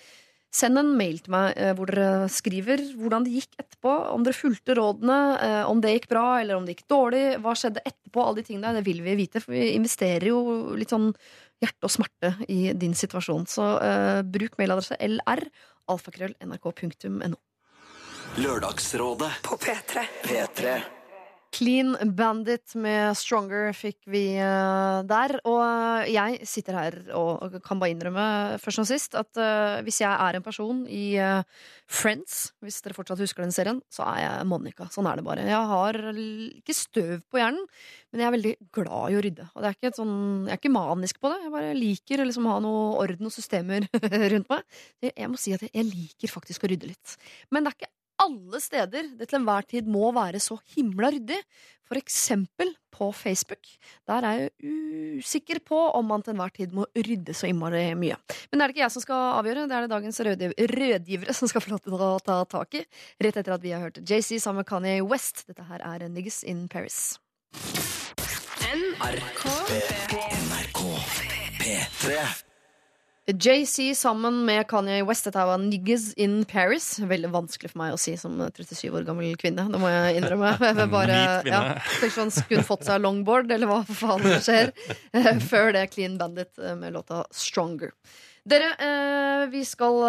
[0.55, 3.91] Send en mail til meg hvor dere skriver hvordan det gikk etterpå.
[4.13, 5.17] Om dere fulgte rådene,
[5.67, 7.23] om det gikk bra eller om det gikk dårlig.
[7.43, 8.23] Hva skjedde etterpå?
[8.23, 10.39] Alle de tingene det vil vi vite, for vi investerer jo
[10.79, 11.09] litt sånn
[11.63, 13.47] hjerte og smerte i din situasjon.
[13.49, 15.45] Så eh, bruk mailadresse lr
[15.91, 17.37] alfakrøll nrk.no.
[18.41, 20.05] Lørdagsrådet På P3.
[20.25, 20.77] P3
[21.55, 25.37] Clean Bandit med Stronger fikk vi eh, der.
[25.47, 28.25] Og eh, jeg sitter her og kan bare innrømme
[28.59, 32.97] først og sist at eh, hvis jeg er en person i eh, Friends, hvis dere
[32.97, 34.89] fortsatt husker den serien, så er jeg Monica.
[34.91, 35.47] Sånn er det bare.
[35.47, 37.63] Jeg har ikke støv på hjernen,
[38.11, 39.49] men jeg er veldig glad i å rydde.
[39.55, 40.15] Og er sånn,
[40.49, 41.43] jeg er ikke manisk på det.
[41.45, 43.87] Jeg bare liker å liksom ha noe orden og systemer
[44.33, 44.81] rundt meg.
[45.07, 47.19] Jeg må si at jeg liker faktisk å rydde litt.
[47.53, 51.41] Men det er ikke alle steder det til enhver tid må være så himla ryddig.
[51.85, 53.61] For eksempel på Facebook.
[54.09, 58.17] Der er jeg usikker på om man til enhver tid må rydde så innmari mye.
[58.49, 61.35] Men det er det ikke jeg som skal avgjøre, det er det dagens rødgiv- rødgivere
[61.37, 62.81] som skal få lov til å ta tak i.
[63.21, 65.45] Rett etter at vi har hørt JC sammen med Kanye West.
[65.45, 67.19] Dette her er Niggas in Paris.
[68.65, 69.45] NRK
[71.61, 72.54] P3
[73.25, 75.25] JC sammen med Kanye West.
[75.25, 76.99] Dette var Niggas in Paris.
[76.99, 79.65] Veldig vanskelig for meg å si som 37 år gammel kvinne.
[79.71, 80.51] Det må jeg innrømme.
[80.75, 81.17] Jeg bare,
[81.49, 81.61] ja,
[82.03, 84.71] Kanskje han skulle fått seg longboard, eller hva faen det skjer.
[85.17, 87.95] Eh, Før det Clean Bandit eh, med låta Stronger.
[88.45, 90.03] Dere, eh, vi skal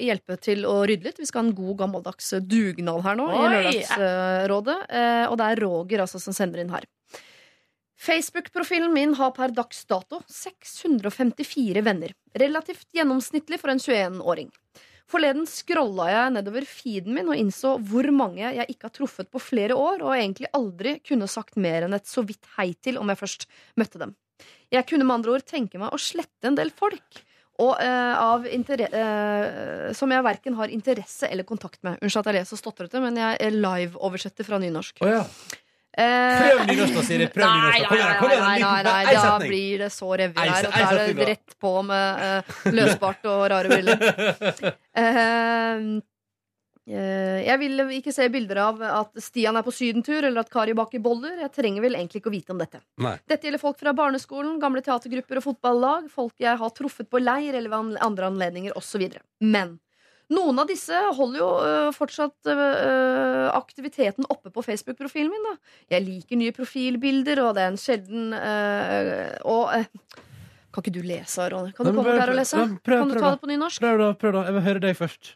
[0.00, 1.20] hjelpe til å rydde litt.
[1.20, 4.78] Vi skal ha en god gammeldags dugnad her nå i Lørdagsrådet.
[4.88, 6.88] Eh, og det er Roger altså, som sender inn her.
[8.02, 12.14] Facebook-profilen min har per dags dato 654 venner.
[12.34, 14.48] Relativt gjennomsnittlig for en 21-åring.
[15.12, 19.42] Forleden scrolla jeg nedover feeden min og innså hvor mange jeg ikke har truffet på
[19.42, 23.12] flere år, og egentlig aldri kunne sagt mer enn et så vidt hei til om
[23.12, 23.46] jeg først
[23.78, 24.16] møtte dem.
[24.72, 27.22] Jeg kunne med andre ord tenke meg å slette en del folk.
[27.62, 32.00] Og eh, eh, Som jeg verken har interesse eller kontakt med.
[32.02, 35.04] Unnskyld at jeg leser stotrete, men jeg live-oversetter fra nynorsk.
[35.04, 35.26] Oh, ja.
[35.92, 37.26] Eh, Prøv nynorsk, Siri.
[37.34, 37.90] Prøv nynorsk.
[37.92, 40.68] Nei, nei, nei, nei, nei, da blir det så revy her.
[40.70, 44.00] Og da er det rett på med eh, løsbart og rare briller.
[46.82, 50.72] Eh, jeg vil ikke se bilder av at Stian er på sydentur, eller at Kari
[50.74, 51.36] baker boller.
[51.44, 52.80] Jeg trenger vel egentlig ikke å vite om dette.
[53.30, 57.54] Dette gjelder folk fra barneskolen, gamle teatergrupper og fotballag, folk jeg har truffet på leir
[57.54, 59.04] eller ved an- andre anledninger osv.
[59.46, 59.76] Men
[60.32, 65.46] noen av disse holder jo øh, fortsatt øh, aktiviteten oppe på Facebook-profilen min.
[65.50, 65.54] da
[65.96, 69.84] Jeg liker nye profilbilder, og det er en sjelden øh, Og øh,
[70.72, 71.72] Kan ikke du lese, Ronny?
[71.76, 72.56] Kan du Nei, komme opp her og lese?
[72.56, 73.36] ja, prøv- kan du prøv ta da.
[73.36, 73.80] det på nynorsk?
[73.84, 74.10] Prøv, da.
[74.24, 75.32] prøv da Jeg vil høre deg først.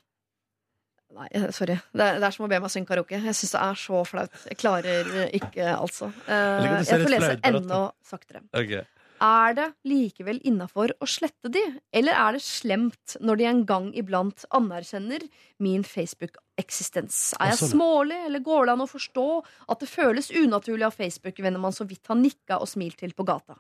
[1.16, 1.77] Nei, eh, sorry.
[1.97, 3.16] Det er, det er som å be meg synge karaoke.
[3.24, 4.35] Jeg syns det er så flaut.
[4.51, 6.10] Jeg klarer ikke, altså.
[6.28, 8.43] Eh, jeg får lese enda saktere.
[8.56, 8.74] Ok
[9.22, 11.62] Er det likevel innafor å slette de,
[11.97, 15.24] eller er det slemt når de en gang iblant anerkjenner
[15.62, 17.34] min Facebook-eksistens?
[17.40, 19.28] Er jeg sånn, smålig, eller går det an å forstå
[19.72, 23.26] at det føles unaturlig av Facebook-venner man så vidt har nikka og smilt til på
[23.28, 23.56] gata?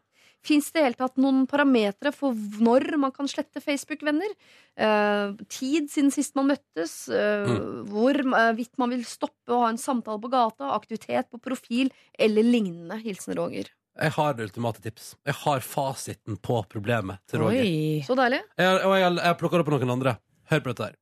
[0.46, 4.30] Fins det i hele tatt noen parametere for når man kan slette Facebook-venner?
[4.76, 7.08] Eh, tid siden sist man møttes?
[7.08, 7.86] Eh, Mm.
[7.90, 10.74] Hvor eh, vidt man vil stoppe å ha en samtale på gata?
[10.76, 11.90] Aktivitet på profil?
[12.18, 13.00] Eller lignende?
[13.02, 13.70] Hilsen Roger.
[13.96, 15.14] Jeg har det ultimate tips.
[15.24, 17.64] Jeg har fasiten på problemet til Roger.
[17.64, 18.04] Oi.
[18.04, 18.42] Så deilig.
[18.60, 20.16] Jeg, og jeg, jeg plukker på noen andre.
[20.50, 20.96] Hør på dette her.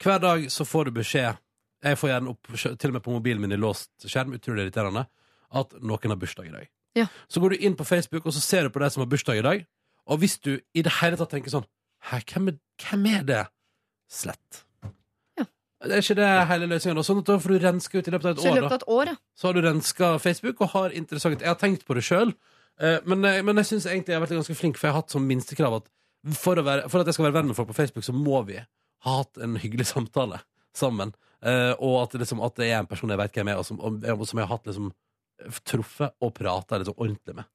[0.00, 1.36] Hver dag så får du beskjed
[1.84, 5.06] Jeg får gjerne opp, til og med på mobilen min i låst skjerm, utrolig irriterende,
[5.56, 6.66] at noen har bursdag i dag.
[6.98, 7.06] Ja.
[7.28, 9.40] Så går du inn på Facebook, og så ser du på de som har bursdag
[9.40, 9.62] i dag.
[10.10, 11.68] Og hvis du i det hele tatt tenker sånn
[12.10, 13.40] Hæ, hvem er, hvem er det?
[14.10, 14.62] Slett.
[15.80, 17.04] Det er ikke det hele løsningen.
[17.06, 18.56] Sånn at da får du renska ut i løpet av et Så i år.
[18.60, 18.74] løpet Da.
[18.74, 19.16] av et år, ja.
[19.40, 22.34] Så har du renska Facebook og har interessant Jeg har tenkt på det sjøl,
[22.80, 25.10] men, eh, men jeg syns egentlig jeg har vært ganske flink, for jeg har hatt
[25.10, 25.88] som minstekrav at
[26.36, 28.44] for, å være, for at jeg skal være venn med folk på Facebook, så må
[28.46, 30.42] vi ha hatt en hyggelig samtale
[30.76, 31.14] sammen.
[31.42, 33.64] Eh, og at det, liksom, at det er en person jeg vet hvem er, og
[33.64, 34.92] som, og, og som jeg har hatt liksom,
[35.64, 37.48] truffet og prata liksom, ordentlig med.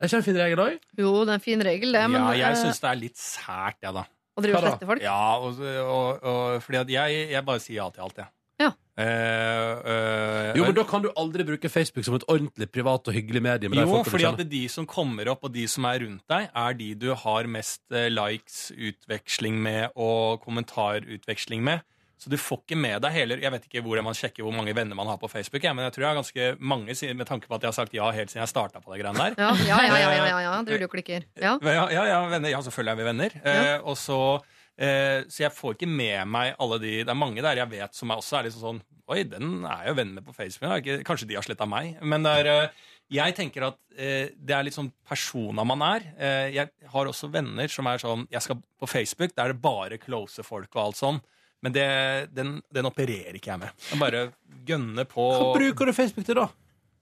[0.00, 0.78] Er ikke en fin regel òg?
[0.98, 2.04] Jo, det er en fin regel, det.
[2.10, 4.04] Men ja, jeg eh, syns det er litt sært, jeg, da.
[4.38, 4.72] Å drive Hva og da?
[4.76, 5.02] slette folk?
[5.04, 8.30] Ja, og, og, og fordi at jeg, jeg bare sier ja til alt, jeg.
[8.58, 8.72] Ja.
[8.98, 13.14] Eh, eh, Jo, men da kan du aldri bruke Facebook som et ordentlig privat og
[13.14, 13.70] hyggelig medie.
[13.70, 14.50] med de Jo, du fordi at kjenner.
[14.50, 17.82] de som kommer opp, og de som er rundt deg, er de du har mest
[17.94, 21.84] eh, likes, utveksling med og kommentarutveksling med.
[22.18, 24.74] Så du får ikke med deg hele Jeg vet ikke hvor man sjekker hvor mange
[24.74, 27.46] venner man har på Facebook, jeg, men jeg tror jeg har ganske mange, med tanke
[27.46, 29.38] på at jeg har sagt ja helt siden jeg starta på det greiene der.
[29.38, 30.54] Ja, ja, ja, ja, ja, ja.
[30.66, 31.26] Det klikker.
[31.38, 31.56] Ja.
[31.62, 32.50] Ja, ja, ja, venner.
[32.50, 33.38] ja selvfølgelig er vi venner.
[33.44, 34.20] Eh, og så,
[34.76, 37.94] eh, så jeg får ikke med meg alle de Det er mange der jeg vet
[37.94, 40.84] som er også er liksom sånn Oi, den er jeg jo venn med på Facebook.
[40.84, 41.94] Jeg kanskje de har sletta meg.
[42.04, 46.04] Men er, eh, jeg tenker at eh, det er litt sånn persona man er.
[46.20, 49.64] Eh, jeg har også venner som er sånn Jeg skal på Facebook, der er det
[49.64, 51.22] bare close folk og alt sånn.
[51.62, 51.86] Men det,
[52.36, 53.70] den, den opererer ikke jeg med.
[53.90, 54.20] Jeg bare
[54.68, 56.48] gønner på Hva bruker du Facebook til, da?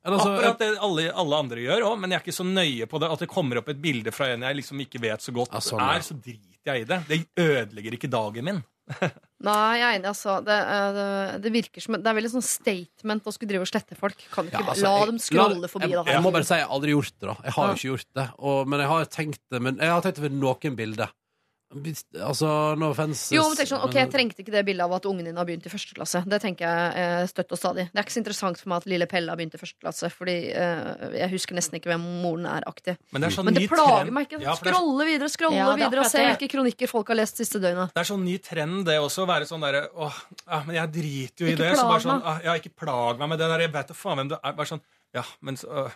[0.06, 2.86] Eller, altså, Akkurat det alle, alle andre gjør òg, men jeg er ikke så nøye
[2.88, 3.08] på det.
[3.10, 5.60] At det kommer opp et bilde fra en jeg liksom ikke vet så godt Ja,
[5.66, 5.96] sånn, ja.
[5.98, 6.98] er, så driter jeg i det.
[7.10, 8.60] Det ødelegger ikke dagen min.
[9.46, 10.36] Nei, jeg er enig, altså.
[10.46, 11.06] Det, eh, det,
[11.42, 14.22] det virker som Det er veldig sånn statement å skulle drive og slette folk.
[14.32, 16.14] Kan ikke Ja, altså, La jeg- dem scrolle forbi, jeg, da.
[16.14, 17.26] Jeg må bare si jeg har aldri gjort det.
[17.26, 17.68] da Jeg har Ja.
[17.74, 18.26] jo ikke gjort det.
[18.38, 21.10] Og, men jeg har tenkt det Men jeg har tenkt det ved noen bilder.
[21.66, 22.48] Altså,
[22.78, 25.26] no offense Jo, men tenk sånn, ok, Jeg trengte ikke det bildet av at ungen
[25.26, 26.20] din har begynt i første klasse.
[26.30, 27.88] Det tenker jeg eh, støtt og stadig.
[27.90, 30.10] Det er ikke så interessant for meg at lille Pelle har begynt i første klasse,
[30.14, 32.94] Fordi eh, jeg husker nesten ikke hvem moren er aktig.
[33.10, 34.40] Men det er sånn Men det plager trend- meg ikke.
[34.46, 37.42] Ja, skrolle er- videre, skrolle Ja, er videre og se hvilke kronikker folk har lest
[37.42, 37.90] siste døgnet.
[37.98, 39.26] Det er sånn ny trend, det også.
[39.26, 41.72] Å være sånn derre Åh, ja, men jeg driter jo i Ikke det.
[41.76, 43.66] Så bare sånn, ah, ja, ikke plag meg med det der.
[43.66, 44.52] Jeg vet da faen hvem du er.
[44.54, 44.80] Bare sånn,
[45.14, 45.90] ja, men så, øh,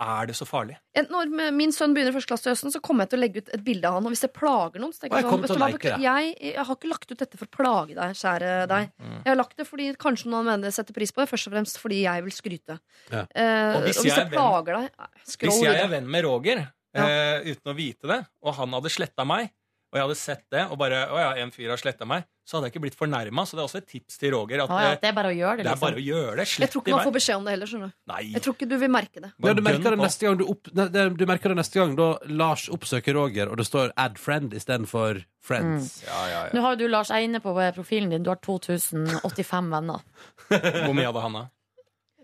[0.00, 0.76] er det så farlig?
[0.96, 3.48] Når min sønn begynner første klasse i høsten, så kommer jeg til å legge ut
[3.54, 4.04] et bilde av han.
[4.06, 6.90] Og hvis det plager noen, så tenker jeg jeg sånn like jeg, jeg har ikke
[6.90, 8.90] lagt ut dette for å plage deg, kjære deg.
[9.00, 11.52] Mm, Jeg har lagt det fordi kanskje noen mener setter pris på det, først og
[11.56, 12.78] fremst fordi jeg vil skryte.
[13.12, 13.22] Ja.
[13.22, 17.06] Og og hvis hvis, jeg venn- deg, eh, Hvis jeg er venn med Roger Ja.
[17.06, 19.50] eh, uten å vite det, og han hadde sletta meg,
[19.96, 22.58] og jeg hadde sett det, og bare Å ja, en fyr har sletta meg, så
[22.58, 23.44] hadde jeg ikke blitt fornærma.
[23.48, 24.62] Så det er også et tips til Roger.
[24.66, 25.86] At Å ja, eh, det er bare å gjøre det, det er liksom.
[25.86, 26.46] bare å gjøre det.
[26.62, 27.70] Jeg tror ikke man får beskjed om det heller.
[27.70, 28.20] skjønner du Nei.
[28.34, 29.32] Jeg tror ikke du vil merke det.
[29.32, 32.10] Nei, du merker det neste gang du, opp, ne, du merker det neste gang da
[32.42, 36.04] Lars oppsøker Roger, og det står 'add friend' istedenfor 'friends'.
[36.04, 38.22] Ja, ja, Nå har jo du, Lars, er på profilen din.
[38.22, 40.04] Du har 2085 venner.
[40.86, 41.46] Hvor mye hadde han, da?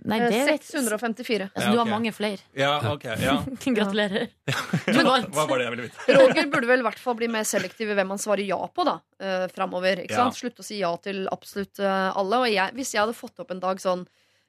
[0.05, 1.45] Nei, Eh, det vet 654.
[1.55, 2.39] altså, Du har mange flere.
[2.59, 3.37] Ja, ok, ja.
[3.79, 4.29] Gratulerer.
[4.87, 6.17] Du Hva var det jeg ville vite?
[6.19, 8.85] Roger burde vel i hvert fall bli mer selektiv i hvem han svarer ja på
[8.89, 10.03] da uh, framover.
[10.03, 10.25] Ikke Ja.
[10.27, 10.41] sant?
[10.41, 12.41] Slutte å si ja til absolutt uh, alle.
[12.43, 14.03] Og jeg, hvis jeg hadde fått opp en dag sånn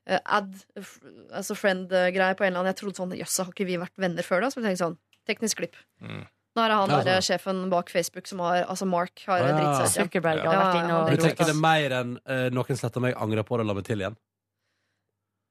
[0.10, 0.98] uh, ad, f
[1.32, 4.26] altså friend-greie på en eller annen Jeg trodde sånn Jøss, har ikke vi vært venner
[4.26, 4.50] før da?
[4.50, 4.98] Så jeg tenkte sånn
[5.30, 5.78] Teknisk klipp.
[6.04, 6.26] Mm.
[6.58, 7.30] Nå er det han Ja, der, sånn.
[7.30, 9.56] sjefen bak Facebook som har Altså Mark har Ah, ja.
[9.62, 9.96] dritt seg ut.
[10.10, 12.12] Zuckerberg har Ja, vært ja, inne ja, og Du er tenker det er mer enn
[12.28, 14.18] eh, noen sletter meg, angrer på det, la meg til igjen?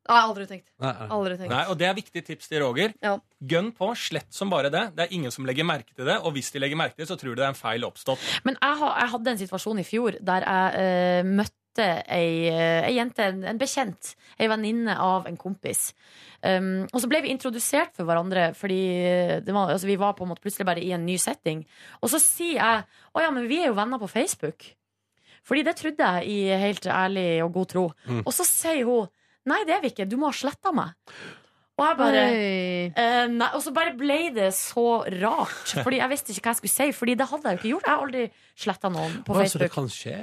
[0.02, 0.66] Nei, aldri tenkt.
[0.82, 1.08] Nei, nei.
[1.14, 1.52] Aldri tenkt.
[1.52, 2.94] Nei, og Det er viktig tips til Roger.
[3.04, 3.14] Ja.
[3.52, 4.88] Gønn på, slett som bare det.
[4.96, 7.10] Det er ingen som legger merke til det, og hvis de legger merke til det,
[7.12, 8.24] så tror de det er en feil oppstått.
[8.48, 12.82] Men jeg, ha, jeg hadde en situasjon i fjor der jeg uh, møtte ei, eh,
[12.84, 15.94] ei jente, en, en bekjent, ei venninne av en kompis.
[16.44, 18.82] Um, og så ble vi introdusert for hverandre, fordi
[19.46, 21.62] det var, altså, vi var på en måte plutselig bare i en ny setting.
[22.02, 22.84] Og så sier jeg
[23.14, 24.66] å ja, men vi er jo venner på Facebook.
[25.48, 27.88] Fordi det trodde jeg i helt ærlig og god tro.
[28.04, 28.20] Mm.
[28.26, 29.08] Og så sier hun
[29.48, 30.94] nei, det er vi ikke, du må ha sletta meg.
[31.80, 32.22] Og jeg bare.
[33.00, 34.84] Eh, nei, og så bare ble det så
[35.22, 35.72] rart.
[35.72, 36.88] Fordi jeg visste ikke hva jeg skulle si.
[36.98, 37.86] Fordi det hadde jeg jo ikke gjort.
[37.88, 38.24] Jeg har aldri
[38.64, 39.72] sletta noen på Å, så det Facebook.
[39.78, 40.18] kan skje?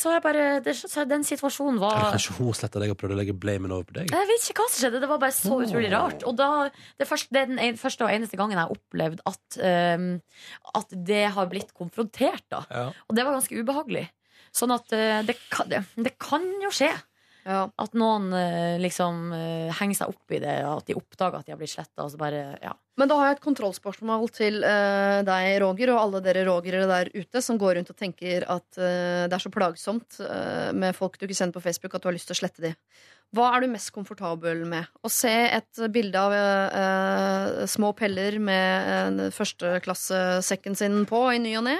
[0.00, 3.14] Så jeg bare, det, så den situasjonen Eller var kanskje hun sletta deg og prøvde
[3.14, 4.10] å legge blamen over på deg?
[4.10, 5.02] jeg vet ikke hva som skjedde.
[5.04, 6.26] Det var bare så utrolig rart.
[6.28, 6.50] Og da,
[6.98, 10.10] det, første, det er den en, første og eneste gangen jeg har opplevd at, ehm,
[10.82, 12.44] at det har blitt konfrontert.
[12.50, 12.64] Da.
[12.74, 12.88] Ja.
[13.06, 14.08] Og det var ganske ubehagelig.
[14.58, 16.90] Sånn at eh, det, kan, det, det kan jo skje
[17.48, 17.62] Ja.
[17.80, 21.54] at noen eh, liksom eh, henger seg opp i det, at de oppdager at de
[21.54, 22.04] har blitt sletta,
[22.60, 22.74] ja.
[22.98, 27.10] Men da har jeg et kontrollspørsmål til uh, deg, Roger, og alle dere Rogere der
[27.14, 31.14] ute som går rundt og tenker at uh, det er så plagsomt uh, med folk
[31.14, 32.72] du ikke sender på Facebook, at du har lyst til å slette de.
[33.36, 34.88] Hva er du mest komfortabel med?
[35.04, 41.42] Å se et bilde av eh, eh, små peller med en førsteklassesekken sin på i
[41.42, 41.76] ny og ne?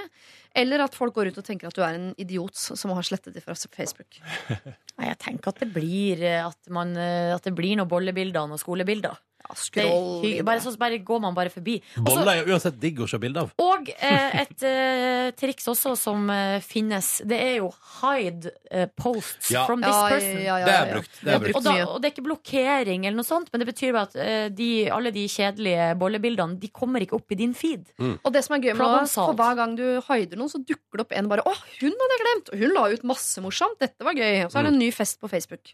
[0.57, 3.35] Eller at folk går ut og tenker at du er en idiot som har slettet
[3.37, 4.21] det fra Facebook?
[4.99, 8.53] Jeg tenker at det blir eh, At, man, eh, at det blir noen bollebilder og
[8.53, 9.17] noen skolebilder.
[9.39, 11.77] Ja, Det, scroll er bare, så bare går man bare forbi.
[12.05, 13.53] Boller er uansett digg å se bilde av.
[13.57, 17.69] og eh, et eh, triks også som eh, finnes, det er jo
[18.01, 19.63] hide eh, posts Ja.
[19.65, 20.41] from this Ja, person.
[20.43, 21.15] ja, ja, Det er brukt.
[21.23, 21.55] Det er brukt.
[21.55, 24.15] Og, da, og det er ikke blokkering, eller noe sånt men det betyr bare at
[24.21, 27.87] eh, de, alle de kjedelige bollebildene De kommer ikke opp i din feed.
[27.99, 30.99] Og det som er gøy med det, for hver gang du hider noen, så dukker
[30.99, 33.79] det opp en bare 'Å, hun hadde jeg glemt!' Og hun la ut masse morsomt.
[33.79, 34.45] Dette var gøy.
[34.45, 35.73] Og så er det en ny fest på Facebook.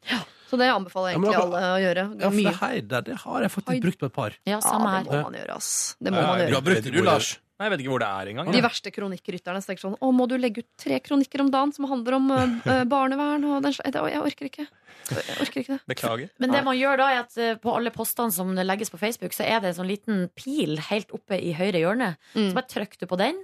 [0.50, 2.04] Så det anbefaler jeg Ja, men egentlig akkurat- alle å gjøre.
[2.22, 4.38] Ja, for det, her, det, det har jeg faktisk brukt på et par.
[4.46, 5.96] Ja, Ja, samme det må man gjøre, ass.
[6.00, 6.48] Det må Ja, man gjøre.
[6.50, 7.40] Du har brukt det, du, Lars.
[7.56, 8.50] Nei, jeg vet ikke hvor det er engang.
[8.52, 11.88] De verste kronikkrytterne tenker sånn Å, må du legge ut tre kronikker om dagen som
[11.88, 14.66] handler om eh, barnevern og den slags Jeg orker ikke.
[15.08, 15.80] Jeg orker ikke det.
[15.88, 16.30] Beklager.
[16.44, 19.32] Men det man gjør da, er at eh, på alle postene som legges på Facebook,
[19.32, 22.18] så er det en sånn liten pil helt oppe i høyre hjørne.
[22.36, 22.50] Mm.
[22.50, 23.40] Så bare trykk du på den,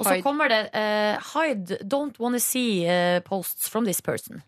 [0.00, 4.40] og så kommer det uh, Hide, don't wanna see uh, posts from this person.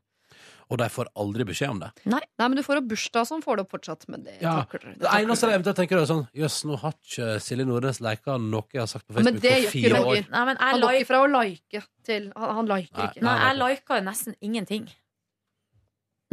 [0.73, 1.91] Og de får aldri beskjed om det.
[2.09, 4.07] Nei, men du får opp bursdag som får det opp fortsatt.
[4.09, 4.55] Men det Ja.
[4.65, 4.95] takler dere.
[5.03, 8.65] Det eneste jeg eventuelt tenker er sånn Jøss, nå har ikke Silje Nordnes leika noe
[8.73, 10.25] jeg har sagt på Facebook for på fire år.
[10.33, 13.07] Nei, men jeg Han går ikke fra å like til Han, han liker Nei.
[13.13, 13.23] ikke.
[13.23, 14.89] nei, Nei, jeg liker jo nesten ingenting.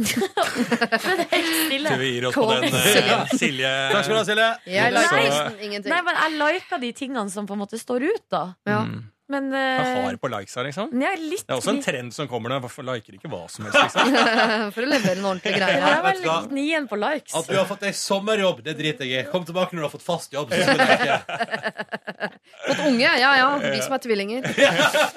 [0.00, 1.90] Men helt stille.
[1.90, 4.46] Til vi gir oss på den eh, Silje Takk skal du ha, Silje.
[4.72, 5.24] Jeg liker Nei.
[5.28, 5.92] nesten ingenting.
[5.92, 8.42] Nei, men jeg liker de tingene som på en måte står ut, da.
[8.68, 8.78] Ja.
[8.88, 9.02] Mm.
[9.30, 10.90] Men Jeg eh, har på her, liksom.
[11.06, 12.60] er litt Det er også en trend som kommer nå.
[12.66, 14.16] Jeg liker ikke hva som helst, liksom?
[14.74, 15.86] For å levere noen ordentlige Jeg greier.
[15.90, 17.34] er vet nien gnien på likes.
[17.36, 19.30] At du har fått deg sommerjobb, det driter jeg i.
[19.30, 20.52] Kom tilbake når du har fått fast jobb.
[20.54, 21.20] Så skal.
[22.60, 23.48] Fått unge, ja ja.
[23.62, 24.46] Vi som er tvillinger.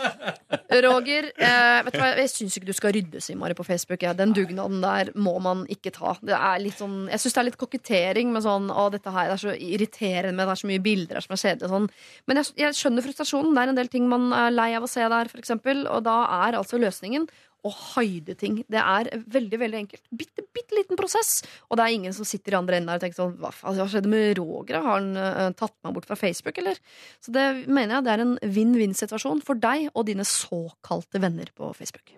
[0.84, 4.02] Roger, eh, vet du hva, jeg syns ikke du skal rydde Mari på Facebook.
[4.06, 4.14] Ja.
[4.18, 6.16] Den dugnaden der må man ikke ta.
[6.24, 9.30] Det er litt sånn, jeg syns det er litt kokettering med sånn Å, dette her
[9.30, 11.90] det er så irriterende, det er så mye bilder her som er kjedelige og sånn.
[12.30, 13.54] Men jeg, jeg skjønner frustrasjonen.
[13.54, 15.86] Det er en del ting man er lei av å se der, eksempel.
[15.92, 17.28] Og da er altså løsningen
[17.64, 18.58] å hide ting.
[18.72, 20.04] Det er veldig veldig enkelt.
[20.12, 21.38] Bitte, bitte liten prosess.
[21.70, 23.88] Og det er ingen som sitter i andre enden der og tenker sånn Hva, hva
[23.88, 24.82] skjedde med Roger?
[24.84, 26.82] Har han uh, tatt meg bort fra Facebook, eller?
[27.24, 31.72] Så det mener jeg det er en vinn-vinn-situasjon for deg og dine såkalte venner på
[31.78, 32.16] Facebook.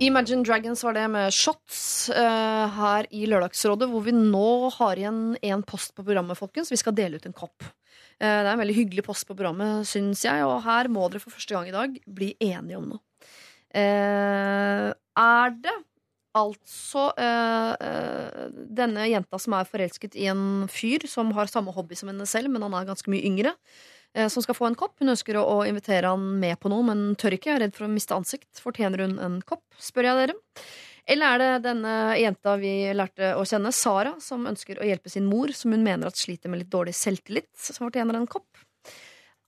[0.00, 5.20] Imagine Dragons var det med shots uh, her i Lørdagsrådet, hvor vi nå har igjen
[5.44, 6.70] én post på programmet, folkens.
[6.72, 7.60] Vi skal dele ut en kopp.
[8.16, 11.20] Uh, det er en veldig hyggelig post på programmet, syns jeg, og her må dere
[11.20, 13.02] for første gang i dag bli enige om noe.
[13.76, 14.88] Uh,
[15.20, 15.76] er det
[16.40, 17.08] altså
[18.70, 22.52] denne jenta som er forelsket i en fyr som har samme hobby som henne selv,
[22.54, 23.50] men han er ganske mye yngre,
[24.28, 24.96] som skal få en kopp.
[24.98, 27.54] Hun ønsker å, invitere han med på noe, men tør ikke.
[27.54, 28.48] Er redd for å miste ansikt.
[28.58, 30.38] Fortjener hun en kopp, spør jeg dere.
[31.10, 35.28] Eller er det denne jenta vi lærte å kjenne, Sara, som ønsker å hjelpe sin
[35.30, 38.48] mor, som hun mener at sliter med litt dårlig selvtillit, som fortjener en kopp?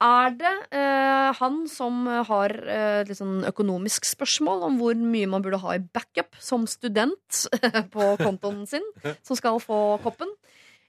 [0.03, 5.29] Er det eh, han som har eh, et litt sånn økonomisk spørsmål om hvor mye
[5.31, 7.45] man burde ha i backup som student
[7.95, 8.89] på kontoen sin,
[9.23, 10.33] som skal få koppen?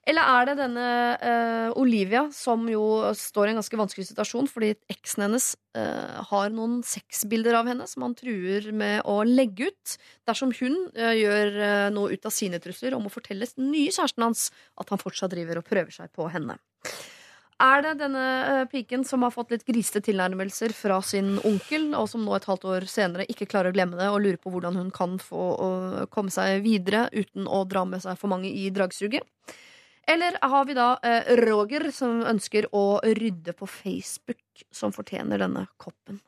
[0.03, 0.85] Eller er det denne
[1.15, 2.83] uh, Olivia, som jo
[3.15, 7.87] står i en ganske vanskelig situasjon fordi eksen hennes uh, har noen sexbilder av henne
[7.87, 9.95] som han truer med å legge ut
[10.27, 11.55] dersom hun uh, gjør
[11.95, 15.31] noe ut av sine trusler om å fortelle den nye kjæresten hans at han fortsatt
[15.31, 16.59] driver og prøver seg på henne.
[17.63, 22.25] Er det denne piken som har fått litt grisete tilnærmelser fra sin onkel, og som
[22.25, 24.89] nå et halvt år senere ikke klarer å glemme det og lurer på hvordan hun
[24.91, 25.45] kan få
[26.11, 29.23] komme seg videre uten å dra med seg for mange i dragsuget?
[30.07, 35.65] Eller har vi da eh, Roger, som ønsker å rydde på Facebook, som fortjener denne
[35.79, 36.19] koppen?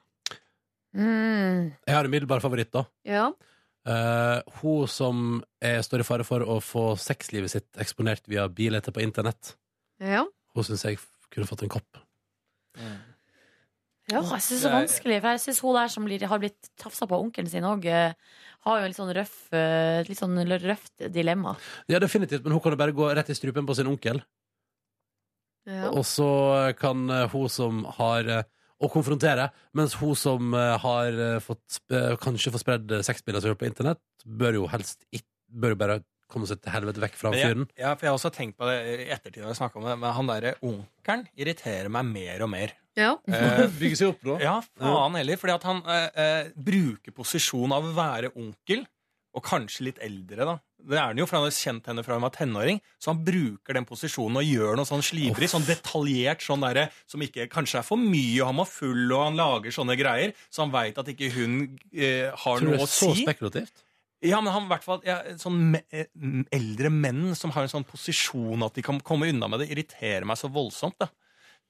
[0.96, 1.74] Mm.
[1.84, 2.86] Jeg har en umiddelbar favoritt, da.
[3.04, 3.26] Ja.
[3.86, 5.26] Eh, hun som
[5.60, 9.56] er, står i fare for å få sexlivet sitt eksponert via bilder på internett.
[10.02, 10.26] ja.
[10.56, 11.02] Hun syns jeg
[11.34, 11.98] kunne fått en kopp.
[14.12, 14.22] Ja.
[14.22, 17.20] Jeg synes det er vanskelig, for jeg synes hun der som har blitt tafsa på
[17.24, 17.88] onkelen sin òg,
[18.66, 21.56] har jo en litt sånn røff, eh, litt sånn røft dilemma.
[21.92, 24.22] Ja, definitivt, men hun kan jo bare gå rett i strupen på sin onkel.
[25.66, 25.90] ja.
[25.92, 26.28] Og så
[26.78, 28.44] kan eh, hun som har eh,
[28.76, 33.40] Å konfrontere, mens hun som eh, har eh, fått, eh, kanskje får spredd eh, sexbilder
[33.40, 35.96] som gjør på internett, bør jo helst ikke Bør jo bare
[36.28, 37.68] komme seg til helvete vekk fra fyren.
[37.78, 40.16] ja, for jeg har også tenkt på det i ettertid når jeg om det, men
[40.18, 42.74] han derre onkelen irriterer meg mer og mer.
[42.98, 43.14] Ja.
[43.28, 44.38] Eh, Bygge seg opp da.
[44.44, 45.40] ja, faen heller.
[45.42, 48.86] Fordi at han eh, eh, bruker posisjon av å være onkel,
[49.36, 50.56] og kanskje litt eldre, da.
[50.86, 52.78] Det er han jo, for han har kjent henne fra hun var tenåring.
[53.02, 57.24] Så han bruker den posisjonen og gjør noe sånn slibrig, sånn detaljert sånn derre som
[57.26, 60.64] ikke kanskje er for mye, og han må full, og han lager sånne greier, så
[60.64, 61.58] han veit at ikke hun
[61.90, 63.84] eh, har Tror du det er så spekulativt?
[64.26, 66.08] Ja, men han i hvert fall ja, sånn me eh,
[66.56, 70.26] eldre menn som har en sånn posisjon at de kan komme unna med det, irriterer
[70.28, 70.98] meg så voldsomt.
[71.02, 71.10] da.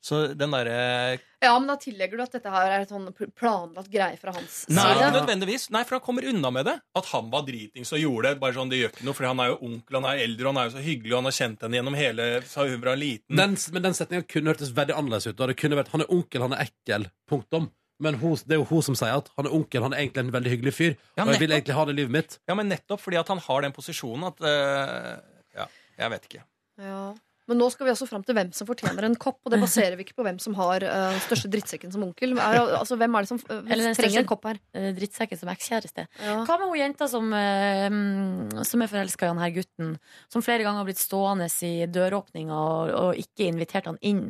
[0.06, 3.06] Så den derre ja, men da tillegger du at dette her er et sånn
[3.38, 5.12] planlagt greie fra hans Nei, ikke side.
[5.14, 5.66] nødvendigvis.
[5.74, 6.76] Nei, for han kommer unna med det.
[6.98, 8.40] At han var dritings og gjorde det.
[8.42, 10.62] bare sånn, Det gjør ikke noe, for han er jo onkel, han er eldre, han
[10.62, 13.42] er jo så hyggelig, og han har kjent henne gjennom hele sa hun var liten.
[13.42, 15.38] Den, men den setninga kunne hørtes veldig annerledes ut.
[15.38, 17.10] Det kunne vært 'han er onkel, han er ekkel'.
[17.30, 17.70] Punktum.
[18.00, 20.26] Men hun, det er jo hun som sier at han er onkel, han er egentlig
[20.26, 20.98] en veldig hyggelig fyr.
[21.16, 22.40] Ja, og jeg vil egentlig ha det livet mitt.
[22.50, 25.22] Ja, men nettopp fordi at han har den posisjonen at uh,
[25.56, 26.44] Ja, jeg vet ikke.
[26.82, 27.14] Ja.
[27.46, 29.94] Men nå skal vi også fram til hvem som fortjener en kopp, og det baserer
[29.98, 32.34] vi ikke på hvem som har uh, største drittsekken som onkel.
[32.42, 34.60] Er, altså, hvem er det som uh, Eller den trenger en kopp her?
[34.74, 36.08] Eh, Drittsekken som ekskjæreste.
[36.26, 36.40] Ja.
[36.48, 39.92] Hva med hun jenta som, mm, som er forelska i han her gutten?
[40.34, 44.24] Som flere ganger har blitt stående i døråpninga og, og ikke invitert han inn.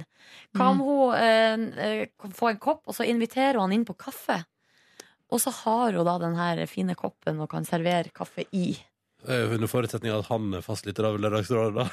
[0.58, 4.42] Hva om hun uh, kan en kopp, og så inviterer hun han inn på kaffe?
[5.32, 8.74] Og så har hun da den her fine koppen og kan servere kaffe i.
[9.28, 11.86] Eh, Under forutsetning av at han er fastlytter av Lørdagsrådet, da.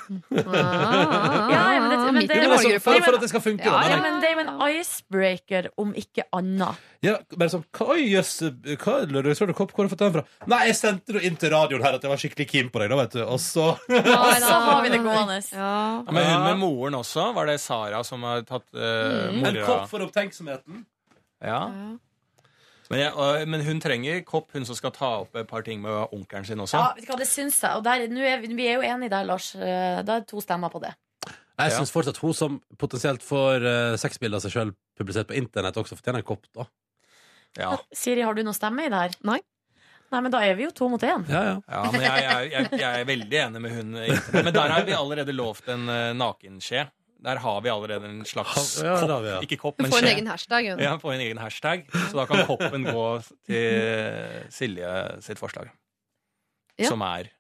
[0.53, 3.65] Ah, Ja, ja, men det- men det- Men altså, for, for at det skal funke,
[3.65, 3.89] Ja, da.
[3.89, 6.77] Ja, Men, det er jo en icebreaker, om ikke annet.
[7.03, 9.55] ja, bare sånn Oi, jøss, hva er Lørdagsrådet?
[9.57, 10.25] Hvor har du fått den fra?
[10.47, 12.91] Nei, jeg sendte det inn til radioen her at jeg var skikkelig keen på deg,
[12.91, 13.25] da, vet du.
[13.25, 15.41] Og så Og så har vi det gående.
[15.53, 16.03] Ja.
[16.11, 17.33] Men hun med moren også?
[17.35, 20.85] Var det Sara som har tatt uh, En kopp for opptenksomheten.
[21.43, 21.69] Ja.
[21.73, 21.97] Ja.
[22.93, 26.13] Men, jeg, men hun trenger kopp, hun som skal ta opp et par ting med
[26.13, 26.77] onkelen sin også.
[26.77, 27.79] Ja, vet du hva, det syns jeg.
[27.79, 29.55] Og der, er vi, er jo enige der, Lars.
[29.57, 30.93] Eh, Da er to stemmer på det.
[31.63, 35.77] Jeg syns fortsatt hun som potensielt får uh, sexbilder av seg sjøl publisert på internett,
[35.79, 36.67] også fortjener en kopp, da.
[37.61, 37.73] Ja.
[37.95, 39.17] Siri, har du noe stemme i det her?
[39.29, 39.39] Nei.
[40.13, 41.25] Nei, men da er vi jo to mot én.
[41.33, 41.55] Ja, ja.
[41.65, 43.95] Ja, men jeg, jeg, jeg, jeg er veldig enig med hun.
[44.37, 46.85] Men der har vi allerede lovt en uh, nakenskje.
[47.23, 49.07] Der har vi allerede en slags Ja, kopp.
[49.07, 49.41] det har vi, ja.
[49.47, 50.71] Ikke kopp, men får en egen hashtag.
[50.73, 50.81] Hun.
[50.83, 51.85] Ja, får en egen hashtag.
[52.11, 53.05] Så da kan koppen gå
[53.47, 55.71] til Silje sitt forslag.
[56.81, 56.89] Ja.
[56.91, 57.31] Som er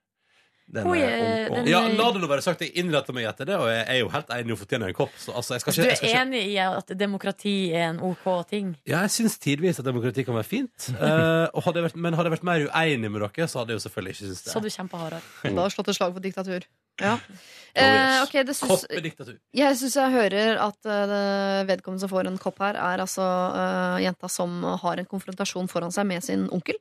[0.73, 2.63] denne Oi, er, den- ja, la det nå være sagt.
[2.65, 4.49] Jeg innretter meg etter det, og jeg er jo helt enig.
[4.49, 5.13] i å fortjene en kopp.
[5.21, 8.01] Så, altså, jeg skal Du ikke, jeg er ikke enig i at demokrati er en
[8.01, 8.71] OK ting?
[8.89, 10.89] Ja, jeg syns tidvis at demokrati kan være fint.
[10.97, 13.75] uh, og hadde jeg vært, men hadde jeg vært mer uenig med dere, så hadde
[13.77, 14.53] jeg jo selvfølgelig ikke syntes det.
[14.57, 15.21] Så du kjempa hardere.
[15.57, 16.65] Da har slått et slag for diktatur.
[17.01, 17.17] Ja.
[17.17, 18.27] Oh, Eh, yes.
[18.29, 19.37] ok, det syns, Koppediktatur.
[19.57, 23.97] jeg syns jeg hører at uh, vedkommende som får en kopp her, er altså uh,
[24.05, 26.77] jenta som har en konfrontasjon foran seg med sin onkel.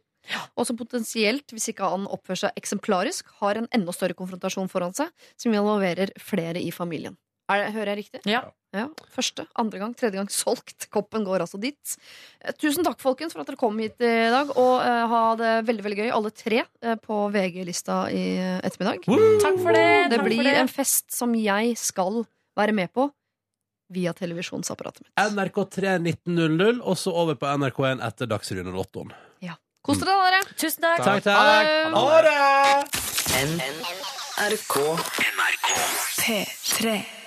[0.55, 4.95] Og som potensielt, hvis ikke han oppfører seg eksemplarisk, har en enda større konfrontasjon foran
[4.95, 7.17] seg, som involverer flere i familien.
[7.51, 8.25] Er det, hører jeg riktig?
[8.29, 8.45] Ja.
[8.71, 10.85] Ja, Første, andre gang, tredje gang solgt.
[10.95, 11.95] Koppen går altså dit.
[12.39, 14.53] Eh, Tusen takk, folkens, for at dere kom hit i dag.
[14.55, 18.23] Og uh, ha det veldig veldig gøy, alle tre, uh, på VG-lista i
[18.61, 19.01] ettermiddag.
[19.03, 19.41] ettermiddag.
[19.43, 19.89] Takk for det!
[19.89, 20.53] Det takk for blir det.
[20.61, 22.21] en fest som jeg skal
[22.55, 23.09] være med på
[23.91, 25.11] via televisjonsapparatet mitt.
[25.35, 29.03] NRK 3 1900, og så over på NRK1 etter Dagsrevyen 08.
[29.81, 30.41] Kos dere, da, dere!
[30.61, 30.99] Tusen takk.
[31.01, 31.95] Takk, takk.
[31.95, 32.35] Ha det!
[34.37, 34.75] NRK.
[35.31, 35.71] NRK.
[36.21, 37.20] P3.